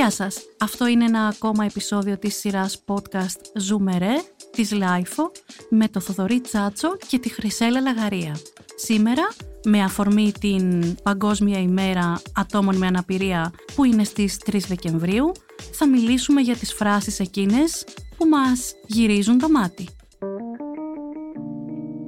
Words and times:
Γεια 0.00 0.10
σας. 0.10 0.38
Αυτό 0.58 0.86
είναι 0.86 1.04
ένα 1.04 1.26
ακόμα 1.26 1.64
επεισόδιο 1.64 2.18
της 2.18 2.36
σειράς 2.36 2.84
podcast 2.86 3.40
Ζούμε 3.54 3.98
Ρε, 3.98 4.14
της 4.50 4.72
LiFO, 4.72 5.30
με 5.70 5.88
το 5.88 6.00
Θοδωρή 6.00 6.40
Τσάτσο 6.40 6.96
και 7.08 7.18
τη 7.18 7.28
Χρυσέλα 7.28 7.80
Λαγαρία. 7.80 8.36
Σήμερα, 8.76 9.28
με 9.64 9.82
αφορμή 9.82 10.32
την 10.40 10.94
Παγκόσμια 11.02 11.58
ημέρα 11.58 12.22
ατόμων 12.34 12.76
με 12.76 12.86
αναπηρία 12.86 13.52
που 13.74 13.84
είναι 13.84 14.04
στις 14.04 14.36
3 14.50 14.58
Δεκεμβρίου, 14.68 15.32
θα 15.72 15.88
μιλήσουμε 15.88 16.40
για 16.40 16.56
τις 16.56 16.72
φράσεις 16.72 17.20
εκείνες 17.20 17.84
που 18.16 18.28
μας 18.28 18.74
γυρίζουν 18.86 19.38
το 19.38 19.48
μάτι. 19.48 19.88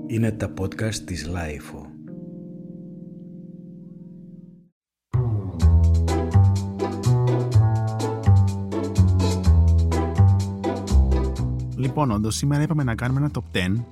Είναι 0.07 0.33
τα 0.33 0.55
podcast 0.61 0.95
της 0.95 1.27
LiFO. 1.27 1.92
Λοιπόν, 11.83 12.11
όντως, 12.11 12.37
σήμερα 12.37 12.63
είπαμε 12.63 12.83
να 12.83 12.95
κάνουμε 12.95 13.21
ένα 13.21 13.31
top 13.35 13.57
10 13.57 13.85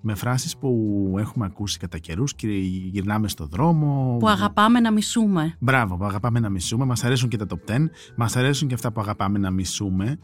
με 0.00 0.14
φράσεις 0.14 0.56
που 0.56 1.14
έχουμε 1.18 1.46
ακούσει 1.46 1.78
κατά 1.78 1.98
καιρούς 1.98 2.34
και 2.34 2.48
γυρνάμε 2.92 3.28
στο 3.28 3.46
δρόμο. 3.46 4.16
Που 4.18 4.28
αγαπάμε 4.28 4.80
να 4.80 4.90
μισούμε. 4.90 5.56
Μπράβο, 5.58 5.96
που 5.96 6.04
αγαπάμε 6.04 6.40
να 6.40 6.48
μισούμε. 6.48 6.84
Μας 6.84 7.04
αρέσουν 7.04 7.28
και 7.28 7.36
τα 7.36 7.46
top 7.48 7.70
10, 7.70 7.90
μας 8.16 8.36
αρέσουν 8.36 8.68
και 8.68 8.74
αυτά 8.74 8.92
που 8.92 9.00
αγαπάμε 9.00 9.38
να 9.38 9.50
μισούμε. 9.50 10.18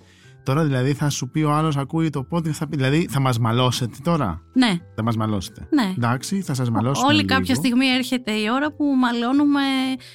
Τώρα 0.44 0.64
δηλαδή 0.64 0.92
θα 0.92 1.10
σου 1.10 1.28
πει 1.28 1.42
ο 1.42 1.52
άλλος, 1.52 1.76
ακούει 1.76 2.10
το 2.10 2.22
πόδι, 2.22 2.50
θα 2.50 2.68
πει. 2.68 2.76
Δηλαδή 2.76 3.08
θα 3.10 3.20
μας 3.20 3.38
μαλώσετε 3.38 3.96
τώρα; 4.02 4.42
Ναι. 4.52 4.78
Θα 4.94 5.02
μας 5.02 5.16
μαλώσετε. 5.16 5.68
Ναι. 5.70 5.92
Εντάξει, 5.96 6.40
θα 6.40 6.54
σας 6.54 6.70
μαλώσουμε. 6.70 7.06
Όλη 7.06 7.16
λίγο. 7.16 7.26
κάποια 7.34 7.54
στιγμή 7.54 7.86
έρχεται 7.86 8.32
η 8.32 8.50
ώρα 8.52 8.72
που 8.72 8.84
μαλώνουμε 8.84 9.60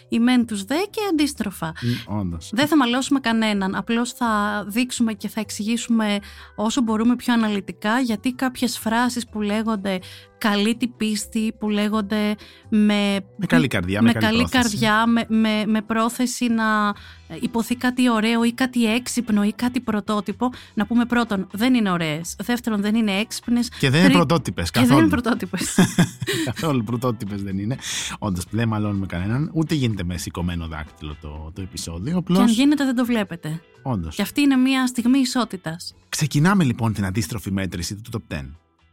οι 0.09 0.19
μεν 0.19 0.45
τους 0.45 0.63
δε 0.63 0.75
και 0.89 0.99
αντίστροφα. 1.11 1.73
Όντως. 2.07 2.51
Δεν 2.53 2.67
θα 2.67 2.77
μαλώσουμε 2.77 3.19
κανέναν. 3.19 3.75
Απλώς 3.75 4.11
θα 4.11 4.63
δείξουμε 4.67 5.13
και 5.13 5.27
θα 5.27 5.39
εξηγήσουμε 5.39 6.19
όσο 6.55 6.81
μπορούμε 6.81 7.15
πιο 7.15 7.33
αναλυτικά 7.33 7.99
γιατί 7.99 8.33
κάποιες 8.33 8.77
φράσεις 8.77 9.29
που 9.29 9.41
λέγονται 9.41 9.99
καλή 10.39 10.75
την 10.75 10.91
πίστη, 10.97 11.53
που 11.59 11.69
λέγονται 11.69 12.35
με, 12.69 13.19
Με 13.37 13.45
καλή 13.47 13.67
καρδιά. 13.67 14.01
με 14.01 14.07
Με, 14.07 14.19
καλή, 14.19 14.25
καλή 14.25 14.37
πρόθεση. 14.49 14.77
καρδιά, 14.77 15.05
με, 15.07 15.25
με, 15.27 15.65
με 15.65 15.81
πρόθεση 15.81 16.47
να 16.47 16.93
υποθεί 17.41 17.75
κάτι 17.75 18.09
ωραίο 18.09 18.43
ή 18.43 18.53
κάτι 18.53 18.93
έξυπνο 18.93 19.43
ή 19.43 19.53
κάτι 19.53 19.79
πρωτότυπο. 19.79 20.49
Να 20.73 20.85
πούμε 20.85 21.05
πρώτον, 21.05 21.47
δεν 21.51 21.73
είναι 21.73 21.91
ωραίες. 21.91 22.35
Δεύτερον, 22.43 22.81
δεν 22.81 22.95
είναι 22.95 23.11
έξυπνες. 23.11 23.69
Και 23.79 23.89
δεν 23.89 24.03
είναι 24.03 24.11
πρωτότυπες 24.13 24.71
Και 24.71 24.79
δεν 24.79 24.87
καθόλου. 24.87 25.07
είναι 25.07 25.21
πρωτότυπες. 25.21 25.75
καθόλου 26.53 26.83
πρωτότυπες 26.83 27.43
δεν 27.43 27.57
είναι. 27.57 27.77
Όντως, 28.19 28.45
δεν 28.49 28.67
μαλώνουμε 28.67 29.05
κανέναν. 29.05 29.51
Ούτε 29.53 29.75
γίνεται 29.75 30.03
με 30.03 30.17
σηκωμένο 30.17 30.67
δάκτυλο 30.67 31.15
το, 31.21 31.51
το 31.55 31.61
επεισόδιο. 31.61 32.11
και 32.11 32.17
Απλώ. 32.17 32.39
αν 32.39 32.47
γίνεται, 32.47 32.85
δεν 32.85 32.95
το 32.95 33.05
βλέπετε. 33.05 33.61
Όντως. 33.81 34.15
Και 34.15 34.21
αυτή 34.21 34.41
είναι 34.41 34.55
μια 34.55 34.87
στιγμή 34.87 35.19
ισότητας. 35.19 35.95
Ξεκινάμε 36.09 36.63
λοιπόν 36.63 36.93
την 36.93 37.05
αντίστροφη 37.05 37.51
μέτρηση 37.51 37.95
του 37.95 38.09
top 38.29 38.35
10. 38.35 38.41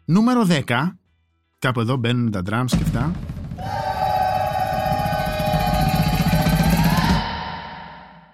Νούμερο 0.05 0.47
10. 0.67 0.97
Κάπου 1.59 1.81
εδώ 1.81 1.97
μπαίνουν 1.97 2.31
τα 2.31 2.43
drums 2.51 2.77
και 2.77 2.83
αυτά. 2.83 3.13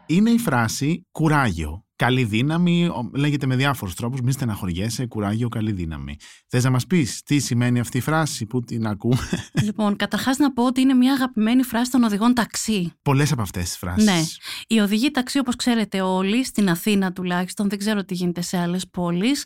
Είναι 0.07 0.31
η 0.31 0.39
φράση 0.39 1.07
κουράγιο. 1.13 1.85
Καλή 2.03 2.25
δύναμη, 2.25 2.87
ο- 2.87 3.11
λέγεται 3.15 3.47
με 3.47 3.57
διάφορους 3.57 3.95
τρόπους, 3.95 4.21
μη 4.21 4.33
στεναχωριέσαι, 4.33 5.07
κουράγιο, 5.07 5.49
καλή 5.49 5.73
δύναμη. 5.73 6.17
Θες 6.49 6.65
να 6.65 6.71
μας 6.71 6.87
πεις 6.87 7.23
τι 7.23 7.39
σημαίνει 7.39 7.81
αυτή 7.81 7.99
η 7.99 8.01
φράση, 8.01 8.47
που 8.47 8.61
την 8.61 8.87
ακούμε; 8.87 9.29
λοιπόν, 9.67 9.97
καταρχάς 9.97 10.37
να 10.39 10.53
πω 10.53 10.65
ότι 10.65 10.81
είναι 10.81 10.95
μια 10.95 11.13
αγαπημένη 11.13 11.63
φράση 11.63 11.91
των 11.91 12.03
οδηγών 12.03 12.35
ταξί. 12.35 12.93
Πολλές 13.03 13.33
από 13.33 13.43
αυτές 13.43 13.63
τις 13.63 13.77
φράσεις. 13.77 14.05
Ναι. 14.05 14.21
Οι 14.67 14.79
οδηγοί 14.81 15.11
ταξί, 15.11 15.39
όπως 15.39 15.57
ξέρετε 15.57 16.01
όλοι, 16.01 16.45
στην 16.45 16.69
Αθήνα 16.69 17.13
τουλάχιστον, 17.13 17.69
δεν 17.69 17.79
ξέρω 17.79 18.05
τι 18.05 18.15
γίνεται 18.15 18.41
σε 18.41 18.59
άλλες 18.59 18.89
πόλεις, 18.91 19.45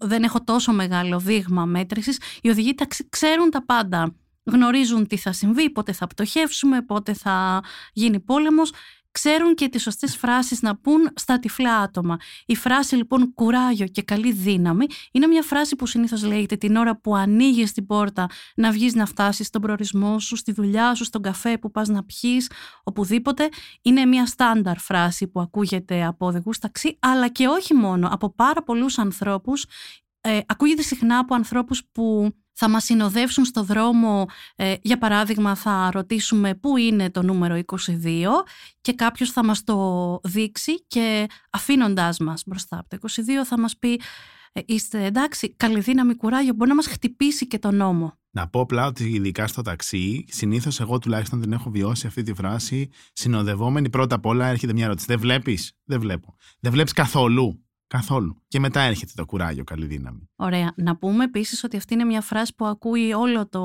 δεν 0.00 0.22
έχω 0.22 0.44
τόσο 0.44 0.72
μεγάλο 0.72 1.18
δείγμα 1.18 1.64
μέτρησης. 1.64 2.18
Οι 2.42 2.48
οδηγοί 2.48 2.74
ταξί 2.74 3.08
ξέρουν 3.08 3.50
τα 3.50 3.64
πάντα. 3.64 4.14
Γνωρίζουν 4.44 5.06
τι 5.06 5.16
θα 5.16 5.32
συμβεί, 5.32 5.70
πότε 5.70 5.92
θα 5.92 6.06
πτωχεύσουμε, 6.06 6.82
πότε 6.82 7.14
θα 7.14 7.62
γίνει 7.92 8.20
πόλεμος. 8.20 8.72
Ξέρουν 9.14 9.54
και 9.54 9.68
τις 9.68 9.82
σωστές 9.82 10.16
φράσεις 10.16 10.62
να 10.62 10.76
πούν 10.76 11.10
στα 11.14 11.38
τυφλά 11.38 11.78
άτομα. 11.78 12.16
Η 12.46 12.56
φράση 12.56 12.96
λοιπόν 12.96 13.34
κουράγιο 13.34 13.86
και 13.86 14.02
καλή 14.02 14.32
δύναμη 14.32 14.86
είναι 15.12 15.26
μια 15.26 15.42
φράση 15.42 15.76
που 15.76 15.86
συνήθως 15.86 16.22
λέγεται 16.24 16.56
την 16.56 16.76
ώρα 16.76 17.00
που 17.00 17.14
ανοίγεις 17.16 17.72
την 17.72 17.86
πόρτα 17.86 18.26
να 18.56 18.70
βγεις 18.70 18.94
να 18.94 19.06
φτάσεις 19.06 19.46
στον 19.46 19.60
προορισμό 19.60 20.18
σου, 20.18 20.36
στη 20.36 20.52
δουλειά 20.52 20.94
σου, 20.94 21.04
στον 21.04 21.22
καφέ 21.22 21.58
που 21.58 21.70
πας 21.70 21.88
να 21.88 22.04
πιείς, 22.04 22.50
οπουδήποτε. 22.82 23.48
Είναι 23.82 24.04
μια 24.04 24.26
στάνταρ 24.26 24.78
φράση 24.78 25.26
που 25.26 25.40
ακούγεται 25.40 26.04
από 26.04 26.26
οδηγούς 26.26 26.58
ταξί, 26.58 26.98
αλλά 27.00 27.28
και 27.28 27.46
όχι 27.46 27.74
μόνο, 27.74 28.08
από 28.12 28.34
πάρα 28.34 28.62
πολλούς 28.62 28.98
ανθρώπους. 28.98 29.66
Ε, 30.20 30.40
ακούγεται 30.46 30.82
συχνά 30.82 31.18
από 31.18 31.34
ανθρώπους 31.34 31.82
που 31.92 32.34
θα 32.54 32.68
μας 32.68 32.84
συνοδεύσουν 32.84 33.44
στο 33.44 33.62
δρόμο, 33.62 34.26
ε, 34.56 34.74
για 34.82 34.98
παράδειγμα 34.98 35.54
θα 35.54 35.90
ρωτήσουμε 35.92 36.54
πού 36.54 36.76
είναι 36.76 37.10
το 37.10 37.22
νούμερο 37.22 37.54
22 37.56 38.44
και 38.80 38.92
κάποιος 38.92 39.30
θα 39.30 39.44
μας 39.44 39.64
το 39.64 40.20
δείξει 40.24 40.86
και 40.86 41.26
αφήνοντάς 41.50 42.18
μας 42.18 42.42
μπροστά 42.46 42.78
από 42.78 42.88
το 42.88 42.98
22 43.40 43.44
θα 43.44 43.58
μας 43.58 43.76
πει 43.78 44.00
ε, 44.56 44.60
είστε 44.66 45.04
εντάξει, 45.04 45.54
καλή 45.56 45.80
δύναμη, 45.80 46.14
κουράγιο, 46.14 46.54
μπορεί 46.54 46.70
να 46.70 46.76
μας 46.76 46.86
χτυπήσει 46.86 47.46
και 47.46 47.58
τον 47.58 47.76
νόμο. 47.76 48.18
Να 48.30 48.48
πω 48.48 48.60
απλά 48.60 48.86
ότι 48.86 49.04
ειδικά 49.04 49.46
στο 49.46 49.62
ταξί, 49.62 50.24
συνήθως 50.28 50.80
εγώ 50.80 50.98
τουλάχιστον 50.98 51.40
δεν 51.40 51.52
έχω 51.52 51.70
βιώσει 51.70 52.06
αυτή 52.06 52.22
τη 52.22 52.34
φράση. 52.34 52.88
Συνοδευόμενη 53.12 53.90
πρώτα 53.90 54.14
απ' 54.14 54.26
όλα 54.26 54.46
έρχεται 54.46 54.72
μια 54.72 54.84
ερώτηση. 54.84 55.06
Δεν 55.08 55.18
βλέπεις, 55.18 55.72
δεν 55.84 56.00
βλέπω. 56.00 56.34
Δεν 56.60 56.72
βλέπεις 56.72 56.92
καθόλου; 56.92 57.63
Καθόλου. 57.96 58.42
Και 58.48 58.60
μετά 58.60 58.80
έρχεται 58.80 59.12
το 59.14 59.24
κουράγιο, 59.24 59.64
καλή 59.64 59.86
δύναμη. 59.86 60.28
Ωραία. 60.36 60.72
Να 60.76 60.96
πούμε 60.96 61.24
επίσης 61.24 61.64
ότι 61.64 61.76
αυτή 61.76 61.94
είναι 61.94 62.04
μια 62.04 62.20
φράση 62.20 62.54
που 62.54 62.64
ακούει 62.66 63.12
όλο 63.12 63.48
το, 63.48 63.58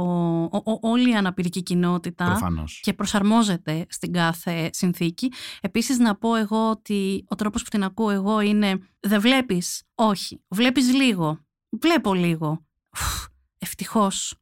ο- 0.51 0.71
ο- 0.71 0.79
όλη 0.81 1.09
η 1.09 1.15
αναπηρική 1.15 1.63
κοινότητα 1.63 2.25
Προφανώς. 2.25 2.79
και 2.83 2.93
προσαρμόζεται 2.93 3.85
στην 3.89 4.13
κάθε 4.13 4.69
συνθήκη. 4.73 5.31
Επίσης 5.61 5.97
να 5.99 6.15
πω 6.15 6.35
εγώ 6.35 6.69
ότι 6.69 7.23
ο 7.27 7.35
τρόπος 7.35 7.63
που 7.63 7.69
την 7.69 7.83
ακούω 7.83 8.09
εγώ 8.09 8.39
είναι 8.39 8.79
δεν 8.99 9.21
βλέπεις, 9.21 9.83
όχι, 9.95 10.41
βλέπεις 10.47 10.93
λίγο, 10.93 11.39
βλέπω 11.81 12.13
λίγο, 12.13 12.65
Φου, 12.89 13.27
ευτυχώς 13.57 14.35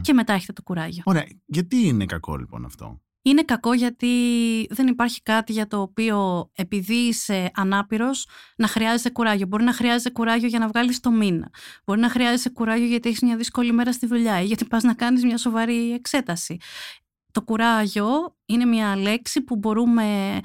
και 0.00 0.12
μετά 0.12 0.32
έχετε 0.32 0.52
το 0.52 0.62
κουράγιο. 0.62 1.02
Ωραία. 1.06 1.26
Γιατί 1.46 1.76
είναι 1.86 2.04
κακό 2.06 2.36
λοιπόν 2.36 2.64
αυτό; 2.64 3.00
Είναι 3.26 3.42
κακό 3.42 3.72
γιατί 3.74 4.08
δεν 4.70 4.86
υπάρχει 4.86 5.22
κάτι 5.22 5.52
για 5.52 5.66
το 5.66 5.80
οποίο 5.80 6.50
επειδή 6.54 6.94
είσαι 6.94 7.50
ανάπηρος 7.54 8.28
να 8.56 8.66
χρειάζεσαι 8.66 9.10
κουράγιο. 9.10 9.46
Μπορεί 9.46 9.64
να 9.64 9.72
χρειάζεσαι 9.72 10.10
κουράγιο 10.10 10.48
για 10.48 10.58
να 10.58 10.68
βγάλεις 10.68 11.00
το 11.00 11.10
μήνα. 11.10 11.50
Μπορεί 11.84 12.00
να 12.00 12.10
χρειάζεσαι 12.10 12.48
κουράγιο 12.48 12.86
γιατί 12.86 13.08
έχεις 13.08 13.20
μια 13.20 13.36
δύσκολη 13.36 13.72
μέρα 13.72 13.92
στη 13.92 14.06
δουλειά 14.06 14.40
ή 14.40 14.44
γιατί 14.44 14.64
πας 14.64 14.82
να 14.82 14.94
κάνεις 14.94 15.24
μια 15.24 15.38
σοβαρή 15.38 15.92
εξέταση. 15.92 16.56
Το 17.32 17.42
κουράγιο 17.42 18.36
είναι 18.46 18.64
μια 18.64 18.96
λέξη 18.96 19.40
που 19.40 19.56
μπορούμε 19.56 20.40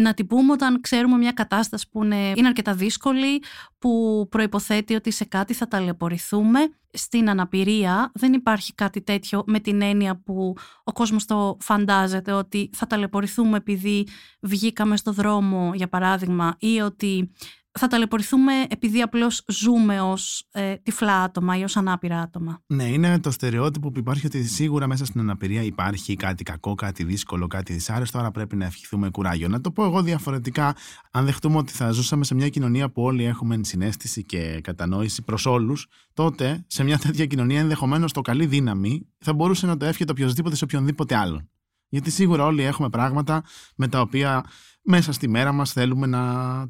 να 0.00 0.14
την 0.14 0.26
πούμε 0.26 0.52
όταν 0.52 0.80
ξέρουμε 0.80 1.16
μια 1.16 1.32
κατάσταση 1.32 1.88
που 1.90 2.04
είναι, 2.04 2.32
είναι 2.36 2.46
αρκετά 2.46 2.74
δύσκολη, 2.74 3.42
που 3.78 4.26
προϋποθέτει 4.30 4.94
ότι 4.94 5.10
σε 5.10 5.24
κάτι 5.24 5.54
θα 5.54 5.68
ταλαιπωρηθούμε. 5.68 6.60
Στην 6.92 7.30
αναπηρία 7.30 8.10
δεν 8.14 8.32
υπάρχει 8.32 8.74
κάτι 8.74 9.02
τέτοιο 9.02 9.42
με 9.46 9.60
την 9.60 9.82
έννοια 9.82 10.20
που 10.24 10.56
ο 10.84 10.92
κόσμος 10.92 11.24
το 11.24 11.56
φαντάζεται 11.60 12.32
ότι 12.32 12.70
θα 12.72 12.86
ταλαιπωρηθούμε 12.86 13.56
επειδή 13.56 14.06
βγήκαμε 14.40 14.96
στο 14.96 15.12
δρόμο 15.12 15.70
για 15.74 15.88
παράδειγμα 15.88 16.56
ή 16.58 16.80
ότι 16.80 17.30
θα 17.78 17.86
ταλαιπωρηθούμε 17.86 18.52
επειδή 18.68 19.02
απλώς 19.02 19.44
ζούμε 19.46 20.00
ως 20.00 20.46
ε, 20.52 20.74
τυφλά 20.76 21.22
άτομα 21.22 21.58
ή 21.58 21.62
ως 21.62 21.76
ανάπηρα 21.76 22.20
άτομα. 22.20 22.62
Ναι, 22.66 22.84
είναι 22.84 23.20
το 23.20 23.30
στερεότυπο 23.30 23.90
που 23.90 23.98
υπάρχει 23.98 24.26
ότι 24.26 24.44
σίγουρα 24.44 24.86
μέσα 24.86 25.04
στην 25.04 25.20
αναπηρία 25.20 25.62
υπάρχει 25.62 26.16
κάτι 26.16 26.42
κακό, 26.42 26.74
κάτι 26.74 27.04
δύσκολο, 27.04 27.46
κάτι 27.46 27.72
δυσάρεστο, 27.72 28.18
άρα 28.18 28.30
πρέπει 28.30 28.56
να 28.56 28.64
ευχηθούμε 28.64 29.10
κουράγιο. 29.10 29.48
Να 29.48 29.60
το 29.60 29.70
πω 29.70 29.84
εγώ 29.84 30.02
διαφορετικά, 30.02 30.76
αν 31.10 31.24
δεχτούμε 31.24 31.56
ότι 31.56 31.72
θα 31.72 31.90
ζούσαμε 31.90 32.24
σε 32.24 32.34
μια 32.34 32.48
κοινωνία 32.48 32.90
που 32.90 33.02
όλοι 33.02 33.24
έχουμε 33.24 33.60
συνέστηση 33.62 34.24
και 34.24 34.60
κατανόηση 34.62 35.22
προς 35.22 35.46
όλους, 35.46 35.86
τότε 36.14 36.64
σε 36.66 36.84
μια 36.84 36.98
τέτοια 36.98 37.26
κοινωνία 37.26 37.60
ενδεχομένως 37.60 38.12
το 38.12 38.20
καλή 38.20 38.46
δύναμη 38.46 39.06
θα 39.18 39.32
μπορούσε 39.32 39.66
να 39.66 39.76
το 39.76 39.84
εύχεται 39.84 40.12
οποιοδήποτε 40.12 40.56
σε 40.56 40.64
οποιονδήποτε 40.64 41.16
άλλον. 41.16 41.48
Γιατί 41.90 42.10
σίγουρα 42.10 42.44
όλοι 42.44 42.62
έχουμε 42.62 42.88
πράγματα 42.88 43.42
με 43.76 43.88
τα 43.88 44.00
οποία 44.00 44.44
μέσα 44.82 45.12
στη 45.12 45.28
μέρα 45.28 45.52
μας 45.52 45.72
θέλουμε 45.72 46.06
να 46.06 46.20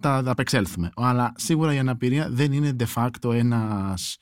τα 0.00 0.22
απεξέλθουμε. 0.26 0.90
Αλλά 0.96 1.32
σίγουρα 1.36 1.74
η 1.74 1.78
αναπηρία 1.78 2.28
δεν 2.30 2.52
είναι 2.52 2.76
de 2.78 2.86
facto 2.94 3.34
ένας 3.34 4.16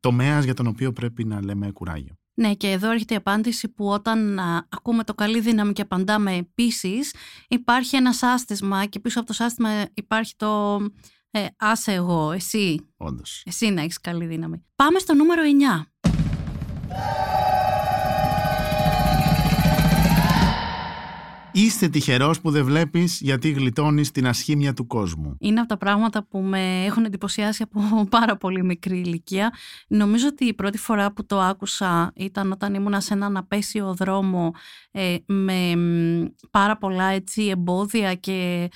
τομέας 0.00 0.44
για 0.44 0.54
τον 0.54 0.66
οποίο 0.66 0.92
πρέπει 0.92 1.24
να 1.24 1.42
λέμε 1.44 1.70
κουράγιο. 1.70 2.14
Ναι, 2.34 2.54
και 2.54 2.70
εδώ 2.70 2.90
έρχεται 2.90 3.14
η 3.14 3.16
απάντηση 3.16 3.68
που 3.68 3.88
όταν 3.88 4.38
α, 4.38 4.66
ακούμε 4.68 5.04
το 5.04 5.14
καλή 5.14 5.40
δύναμη 5.40 5.72
και 5.72 5.82
απαντάμε 5.82 6.34
επίσης, 6.36 7.14
υπάρχει 7.48 7.96
ένας 7.96 8.16
σάστισμα 8.16 8.84
και 8.84 9.00
πίσω 9.00 9.18
από 9.18 9.28
το 9.28 9.34
σάστισμα 9.34 9.70
υπάρχει 9.94 10.34
το 10.36 10.80
ε, 11.30 11.46
άσε 11.58 11.92
εγώ, 11.92 12.32
εσύ, 12.32 12.88
Όντως. 12.96 13.42
εσύ 13.46 13.70
να 13.70 13.82
έχεις 13.82 14.00
καλή 14.00 14.26
δύναμη. 14.26 14.64
Πάμε 14.76 14.98
στο 14.98 15.14
νούμερο 15.14 15.42
9. 15.78 15.82
Είστε 21.56 21.88
τυχερός 21.88 22.40
που 22.40 22.50
δεν 22.50 22.64
βλέπεις 22.64 23.20
γιατί 23.20 23.50
γλιτώνεις 23.50 24.10
την 24.10 24.26
ασχήμια 24.26 24.72
του 24.72 24.86
κόσμου. 24.86 25.36
Είναι 25.40 25.60
από 25.60 25.68
τα 25.68 25.76
πράγματα 25.76 26.26
που 26.26 26.38
με 26.38 26.84
έχουν 26.84 27.04
εντυπωσιάσει 27.04 27.62
από 27.62 27.80
πάρα 28.18 28.36
πολύ 28.36 28.64
μικρή 28.64 28.98
ηλικία. 28.98 29.52
Νομίζω 29.86 30.26
ότι 30.26 30.44
η 30.44 30.54
πρώτη 30.54 30.78
φορά 30.78 31.12
που 31.12 31.26
το 31.26 31.40
άκουσα 31.40 32.12
ήταν 32.14 32.52
όταν 32.52 32.74
ήμουνα 32.74 33.00
σε 33.00 33.14
έναν 33.14 33.36
απέσιο 33.36 33.94
δρόμο 33.94 34.52
ε, 34.90 35.16
με 35.26 35.72
πάρα 36.50 36.76
πολλά 36.76 37.04
έτσι, 37.04 37.44
εμπόδια 37.46 38.14
και 38.14 38.68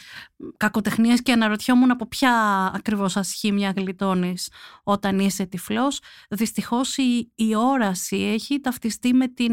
κακοτεχνίες 0.57 1.23
και 1.23 1.33
αναρωτιόμουν 1.33 1.91
από 1.91 2.07
ποια 2.07 2.33
ακριβώς 2.75 3.17
ασχήμια 3.17 3.73
γλιτώνεις 3.77 4.51
όταν 4.83 5.19
είσαι 5.19 5.47
τυφλός. 5.47 6.01
Δυστυχώς 6.31 6.97
η, 6.97 7.33
η 7.35 7.55
όραση 7.57 8.17
έχει 8.17 8.61
ταυτιστεί 8.61 9.15
με 9.15 9.29
την 9.29 9.53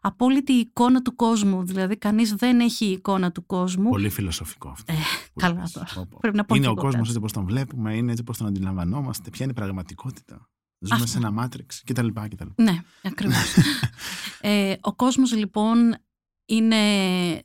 απόλυτη 0.00 0.52
εικόνα 0.52 1.02
του 1.02 1.16
κόσμου. 1.16 1.64
Δηλαδή 1.64 1.96
κανείς 1.96 2.34
δεν 2.34 2.60
έχει 2.60 2.84
εικόνα 2.84 3.32
του 3.32 3.46
κόσμου. 3.46 3.90
Πολύ 3.90 4.08
φιλοσοφικό 4.08 4.68
αυτό. 4.68 4.92
Ε, 4.92 4.96
καλά 5.34 5.68
τώρα. 5.72 6.06
Πρέπει 6.20 6.36
να 6.36 6.44
πω 6.44 6.54
είναι 6.54 6.68
ο 6.68 6.74
κόσμος 6.74 7.08
έτσι 7.08 7.20
πώς 7.20 7.32
τον 7.32 7.44
βλέπουμε, 7.44 7.96
είναι 7.96 8.10
έτσι 8.10 8.22
πώς 8.22 8.38
τον 8.38 8.46
αντιλαμβανόμαστε, 8.46 9.30
ποια 9.30 9.44
είναι 9.44 9.54
η 9.56 9.60
πραγματικότητα. 9.60 10.48
Ζούμε 10.78 10.94
Αυτό. 10.94 11.06
σε 11.06 11.18
ένα 11.18 11.30
μάτριξ 11.30 11.82
κτλ. 11.86 12.06
Ναι, 12.54 12.82
ακριβώς. 13.02 13.56
ε, 14.40 14.74
ο 14.80 14.94
κόσμος 14.94 15.32
λοιπόν 15.32 15.96
είναι 16.46 16.76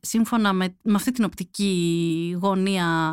σύμφωνα 0.02 0.54
με, 0.54 0.76
με 0.82 0.94
αυτή 0.94 1.12
την 1.12 1.24
οπτική 1.24 2.38
γωνία 2.42 3.06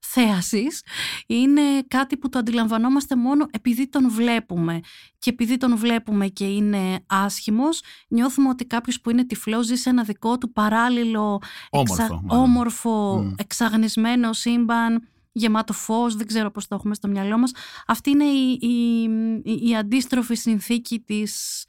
θέασης 0.00 0.82
είναι 1.26 1.62
κάτι 1.88 2.16
που 2.16 2.28
το 2.28 2.38
αντιλαμβανόμαστε 2.38 3.16
μόνο 3.16 3.46
επειδή 3.50 3.88
τον 3.88 4.10
βλέπουμε. 4.10 4.80
Και 5.18 5.30
επειδή 5.30 5.56
τον 5.56 5.76
βλέπουμε 5.76 6.26
και 6.26 6.44
είναι 6.44 7.00
άσχημος 7.06 7.82
νιώθουμε 8.08 8.48
ότι 8.48 8.64
κάποιος 8.64 9.00
που 9.00 9.10
είναι 9.10 9.24
τυφλός 9.24 9.66
ζει 9.66 9.74
σε 9.74 9.90
ένα 9.90 10.02
δικό 10.02 10.38
του 10.38 10.52
παράλληλο 10.52 11.40
όμορφο, 11.70 12.02
εξα... 12.02 12.22
όμορφο 12.26 13.26
εξαγνισμένο 13.36 14.32
σύμπαν 14.32 15.08
γεμάτο 15.32 15.72
φως, 15.72 16.14
δεν 16.14 16.26
ξέρω 16.26 16.50
πώς 16.50 16.66
το 16.66 16.74
έχουμε 16.74 16.94
στο 16.94 17.08
μυαλό 17.08 17.38
μας. 17.38 17.52
Αυτή 17.86 18.10
είναι 18.10 18.24
η, 18.24 18.58
η, 18.60 19.02
η, 19.44 19.68
η 19.68 19.76
αντίστροφη 19.76 20.34
συνθήκη 20.34 21.00
της 21.00 21.64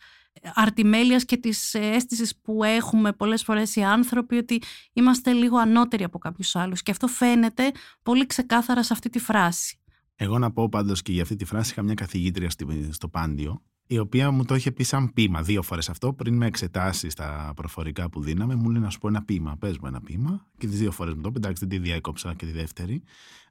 αρτιμέλειας 0.54 1.26
και 1.26 1.38
της 1.38 1.74
αίσθησης 1.74 2.38
που 2.38 2.64
έχουμε 2.64 3.14
πολλές 3.14 3.44
φορές 3.44 3.76
οι 3.76 3.82
άνθρωποι 3.84 4.38
ότι 4.38 4.62
είμαστε 4.94 5.32
λίγο 5.32 5.58
ανώτεροι 5.58 6.04
από 6.04 6.18
κάποιους 6.18 6.56
άλλους 6.56 6.82
και 6.84 6.92
αυτό 6.92 7.08
φαίνεται 7.08 7.72
πολύ 8.04 8.26
ξεκάθαρα 8.26 8.84
σε 8.84 8.94
αυτή 8.94 9.10
τη 9.10 9.20
φράση. 9.20 9.80
Εγώ 10.16 10.38
να 10.38 10.52
πω 10.52 10.70
πάντως 10.70 11.02
και 11.02 11.12
για 11.12 11.22
αυτή 11.22 11.36
τη 11.36 11.46
φράση 11.46 11.72
είχα 11.72 11.82
μια 11.82 11.94
καθηγήτρια 11.94 12.50
στο 12.90 13.08
Πάντιο 13.08 13.62
η 13.92 13.98
οποία 13.98 14.32
μου 14.32 14.46
το 14.46 14.56
είχε 14.56 14.72
πει 14.72 14.84
σαν 14.84 15.14
πείμα 15.14 15.42
δύο 15.42 15.62
φορές 15.62 15.90
αυτό 15.90 16.14
πριν 16.14 16.36
με 16.36 16.46
εξετάσει 16.46 17.10
στα 17.10 17.54
προφορικά 17.56 18.10
που 18.10 18.22
δίναμε 18.22 18.56
μου 18.56 18.70
λέει 18.70 18.82
να 18.82 18.90
σου 18.90 19.00
πω 19.00 19.08
ένα 19.08 19.24
πείμα, 19.24 19.56
πες 19.60 19.78
μου 19.78 19.88
ένα 19.88 20.02
πείμα 20.02 20.46
και 20.58 20.68
τις 20.68 20.80
δύο 20.80 20.92
φορές 20.92 21.14
μου 21.14 21.22
το 21.22 21.32
εντάξει 21.36 21.66
δεν 21.66 21.70
τη 21.70 21.88
διέκοψα 21.88 22.34
και 22.34 22.46
τη 22.46 22.52
δεύτερη 22.52 23.04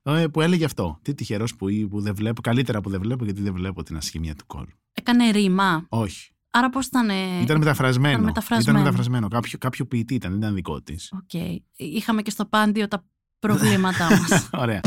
ε, 0.02 0.26
που 0.26 0.40
έλεγε 0.40 0.64
αυτό, 0.64 0.98
τι 1.02 1.14
τυχερός 1.14 1.56
που, 1.56 1.66
που 1.90 2.00
δεν 2.00 2.14
βλέπω, 2.14 2.40
καλύτερα 2.40 2.80
που 2.80 2.90
δεν 2.90 3.00
βλέπω 3.00 3.24
γιατί 3.24 3.42
δεν 3.42 3.52
βλέπω 3.52 3.82
την 3.82 3.96
ασχημία 3.96 4.34
του 4.34 4.46
κόσμου. 4.46 4.72
Έκανε 4.92 5.30
ρίμα. 5.30 5.86
Όχι. 5.88 6.30
Άρα 6.58 6.70
πώς 6.70 6.86
ήταν. 6.86 7.08
Ήταν 7.42 7.58
μεταφρασμένο. 7.58 8.12
Ήταν 8.12 8.24
μεταφρασμένο. 8.24 8.70
Ήταν 8.78 8.82
μεταφρασμένο. 8.82 9.28
Κάποιο, 9.28 9.58
κάποιο 9.58 9.86
ποιητή 9.86 10.14
ήταν, 10.14 10.30
δεν 10.30 10.40
ήταν 10.40 10.54
δικό 10.54 10.82
της. 10.82 11.12
Ok. 11.12 11.20
Okay. 11.32 11.56
Είχαμε 11.76 12.22
και 12.22 12.30
στο 12.30 12.44
Πάντειο 12.46 12.88
τα 12.88 13.04
προβλήματά 13.38 14.08
μας. 14.10 14.48
Ωραία. 14.64 14.80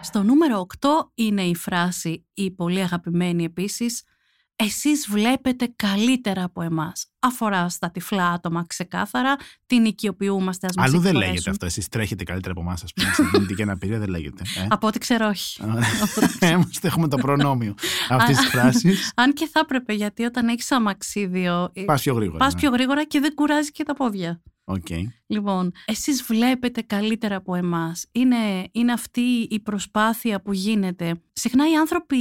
Στο 0.00 0.22
νούμερο 0.22 0.66
8 0.80 0.88
είναι 1.14 1.42
η 1.42 1.54
φράση, 1.54 2.26
η 2.34 2.50
πολύ 2.50 2.80
αγαπημένη 2.80 3.44
επίσης, 3.44 4.02
εσείς 4.64 5.06
βλέπετε 5.10 5.72
καλύτερα 5.76 6.44
από 6.44 6.62
εμάς. 6.62 7.06
Αφορά 7.18 7.68
στα 7.68 7.90
τυφλά 7.90 8.28
άτομα 8.28 8.64
ξεκάθαρα, 8.66 9.36
την 9.66 9.84
οικειοποιούμαστε 9.84 10.66
ας 10.66 10.74
Αλλού 10.76 11.00
δεν 11.00 11.14
λέγεται 11.14 11.50
αυτό, 11.50 11.66
εσείς 11.66 11.88
τρέχετε 11.88 12.24
καλύτερα 12.24 12.52
από 12.52 12.60
εμάς, 12.60 12.82
ας 12.82 12.92
πούμε, 12.92 13.12
σε 13.12 13.22
κινητική 13.32 13.62
αναπηρία 13.62 13.98
δεν 13.98 14.08
λέγεται. 14.08 14.42
Ε; 14.56 14.66
από 14.68 14.86
ό,τι 14.86 14.98
ξέρω 14.98 15.26
όχι. 15.28 15.62
Είμαστε, 16.42 16.86
έχουμε 16.88 17.08
το 17.08 17.16
προνόμιο 17.16 17.74
αυτής 18.08 18.36
της 18.36 18.46
φράσης. 18.46 19.12
Αν 19.16 19.32
και 19.32 19.48
θα 19.52 19.60
έπρεπε, 19.60 19.92
γιατί 19.92 20.24
όταν 20.24 20.48
έχεις 20.48 20.72
αμαξίδιο... 20.72 21.70
Ε, 21.72 21.82
πας 21.82 22.02
πιο 22.02 22.14
γρήγορα. 22.14 22.38
Πας 22.38 22.54
ναι. 22.54 22.60
πιο 22.60 22.70
γρήγορα 22.70 23.04
και 23.04 23.20
δεν 23.20 23.34
κουράζει 23.34 23.70
και 23.70 23.84
τα 23.84 23.94
πόδια. 23.94 24.42
Okay. 24.72 25.02
Λοιπόν, 25.26 25.72
εσείς 25.84 26.22
βλέπετε 26.22 26.80
καλύτερα 26.80 27.36
από 27.36 27.54
εμάς. 27.54 28.06
Είναι, 28.12 28.68
είναι 28.72 28.92
αυτή 28.92 29.46
η 29.50 29.60
προσπάθεια 29.60 30.42
που 30.42 30.52
γίνεται. 30.52 31.22
Συχνά 31.32 31.70
οι 31.70 31.76
άνθρωποι 31.76 32.18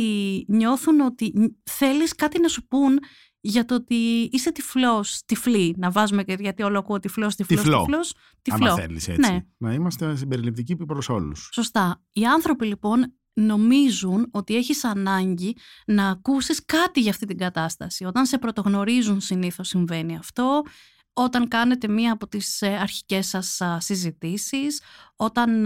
νιώθουν 0.48 1.00
ότι 1.00 1.34
θέλεις 1.64 2.16
κάτι 2.16 2.40
να 2.40 2.48
σου 2.48 2.68
πούν 2.68 3.00
για 3.42 3.66
το 3.66 3.76
ότι 3.76 4.30
είσαι 4.32 4.52
τυφλός, 4.52 5.22
τυφλή. 5.26 5.76
Να 5.78 5.92
βάζουμε 5.92 6.24
και 6.24 6.38
γιατί 6.40 6.64
όλο 6.64 6.80
ακούω 6.80 7.00
τυφλός, 7.00 7.36
τυφλός, 7.36 7.62
τυφλό. 7.62 7.80
τυφλός. 7.80 8.14
Τυφλό. 8.42 8.66
Άμα 8.72 8.76
θέλεις 8.76 9.08
έτσι. 9.08 9.32
Ναι. 9.32 9.40
Να 9.58 9.74
είμαστε 9.74 10.16
συμπεριληπτικοί 10.16 10.76
προς 10.76 11.10
όλους. 11.10 11.50
Σωστά. 11.54 12.04
Οι 12.12 12.26
άνθρωποι 12.26 12.66
λοιπόν 12.66 13.14
νομίζουν 13.34 14.28
ότι 14.32 14.56
έχεις 14.56 14.84
ανάγκη 14.84 15.56
να 15.86 16.10
ακούσεις 16.10 16.66
κάτι 16.66 17.00
για 17.00 17.12
αυτή 17.12 17.26
την 17.26 17.38
κατάσταση. 17.38 18.06
Όταν 18.06 18.26
σε 18.26 18.38
πρωτογνωρίζουν 18.38 19.22
συνήθως 19.22 19.68
συμβαίνει 19.68 20.18
αυτό 20.18 20.62
όταν 21.14 21.48
κάνετε 21.48 21.88
μία 21.88 22.12
από 22.12 22.28
τις 22.28 22.62
ε, 22.62 22.68
αρχικές 22.68 23.28
σας 23.28 23.62
συζητήσεις, 23.78 24.82
όταν... 25.16 25.66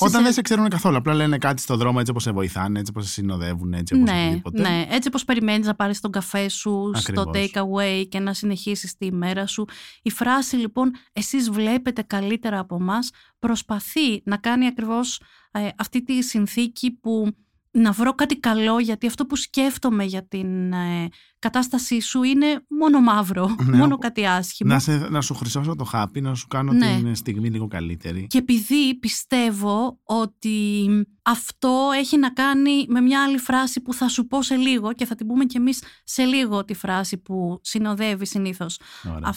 Όταν 0.00 0.22
δεν 0.22 0.32
σε 0.32 0.40
ξέρουν 0.40 0.68
καθόλου, 0.68 0.96
απλά 0.96 1.14
λένε 1.14 1.38
κάτι 1.38 1.62
στο 1.62 1.76
δρόμο 1.76 1.96
έτσι 1.98 2.10
όπως 2.10 2.22
σε 2.22 2.30
βοηθάνε, 2.30 2.78
έτσι 2.78 2.92
όπως 2.94 3.04
σε 3.04 3.10
συνοδεύουν, 3.10 3.72
έτσι 3.72 3.94
όπως 3.94 4.10
ναι, 4.10 4.40
ναι, 4.52 4.86
έτσι 4.90 5.08
όπως 5.08 5.24
περιμένεις 5.24 5.66
να 5.66 5.74
πάρεις 5.74 6.00
τον 6.00 6.10
καφέ 6.10 6.48
σου 6.48 6.90
στο 6.94 7.30
take 7.34 7.62
away 7.62 8.04
και 8.08 8.18
να 8.18 8.32
συνεχίσεις 8.32 8.96
τη 8.96 9.06
ημέρα 9.06 9.46
σου. 9.46 9.64
Η 10.02 10.10
φράση 10.10 10.56
λοιπόν 10.56 10.90
«εσείς 11.12 11.50
βλέπετε 11.50 12.02
καλύτερα 12.02 12.58
από 12.58 12.80
μας 12.80 13.10
προσπαθεί 13.38 14.22
να 14.24 14.36
κάνει 14.36 14.66
ακριβώς 14.66 15.20
ε, 15.50 15.68
αυτή 15.76 16.02
τη 16.02 16.22
συνθήκη 16.22 16.90
που 16.90 17.32
να 17.70 17.92
βρω 17.92 18.14
κάτι 18.14 18.36
καλό 18.40 18.78
γιατί 18.78 19.06
αυτό 19.06 19.26
που 19.26 19.36
σκέφτομαι 19.36 20.04
για 20.04 20.26
την 20.26 20.72
ε, 20.72 21.08
κατάστασή 21.38 22.00
σου 22.00 22.22
είναι 22.22 22.64
μόνο 22.68 23.00
μαύρο, 23.00 23.54
ναι, 23.64 23.76
μόνο 23.76 23.98
κάτι 23.98 24.26
άσχημο. 24.26 24.72
Να, 24.72 24.78
σε, 24.78 24.96
να 24.96 25.20
σου 25.20 25.34
χρυσώσω 25.34 25.74
το 25.74 25.84
χάπι, 25.84 26.20
να 26.20 26.34
σου 26.34 26.46
κάνω 26.46 26.72
ναι. 26.72 26.96
την 26.96 27.14
στιγμή 27.14 27.48
λίγο 27.48 27.68
καλύτερη. 27.68 28.26
Και 28.26 28.38
επειδή 28.38 28.94
πιστεύω 28.94 29.98
ότι 30.02 30.88
αυτό 31.22 31.90
έχει 31.98 32.18
να 32.18 32.30
κάνει 32.30 32.86
με 32.88 33.00
μια 33.00 33.22
άλλη 33.22 33.38
φράση 33.38 33.80
που 33.80 33.94
θα 33.94 34.08
σου 34.08 34.26
πω 34.26 34.42
σε 34.42 34.54
λίγο 34.54 34.92
και 34.92 35.04
θα 35.04 35.14
την 35.14 35.26
πούμε 35.26 35.44
κι 35.44 35.56
εμείς 35.56 35.82
σε 36.04 36.22
λίγο 36.22 36.64
τη 36.64 36.74
φράση 36.74 37.16
που 37.16 37.60
συνοδεύει 37.62 38.26
συνήθως 38.26 38.80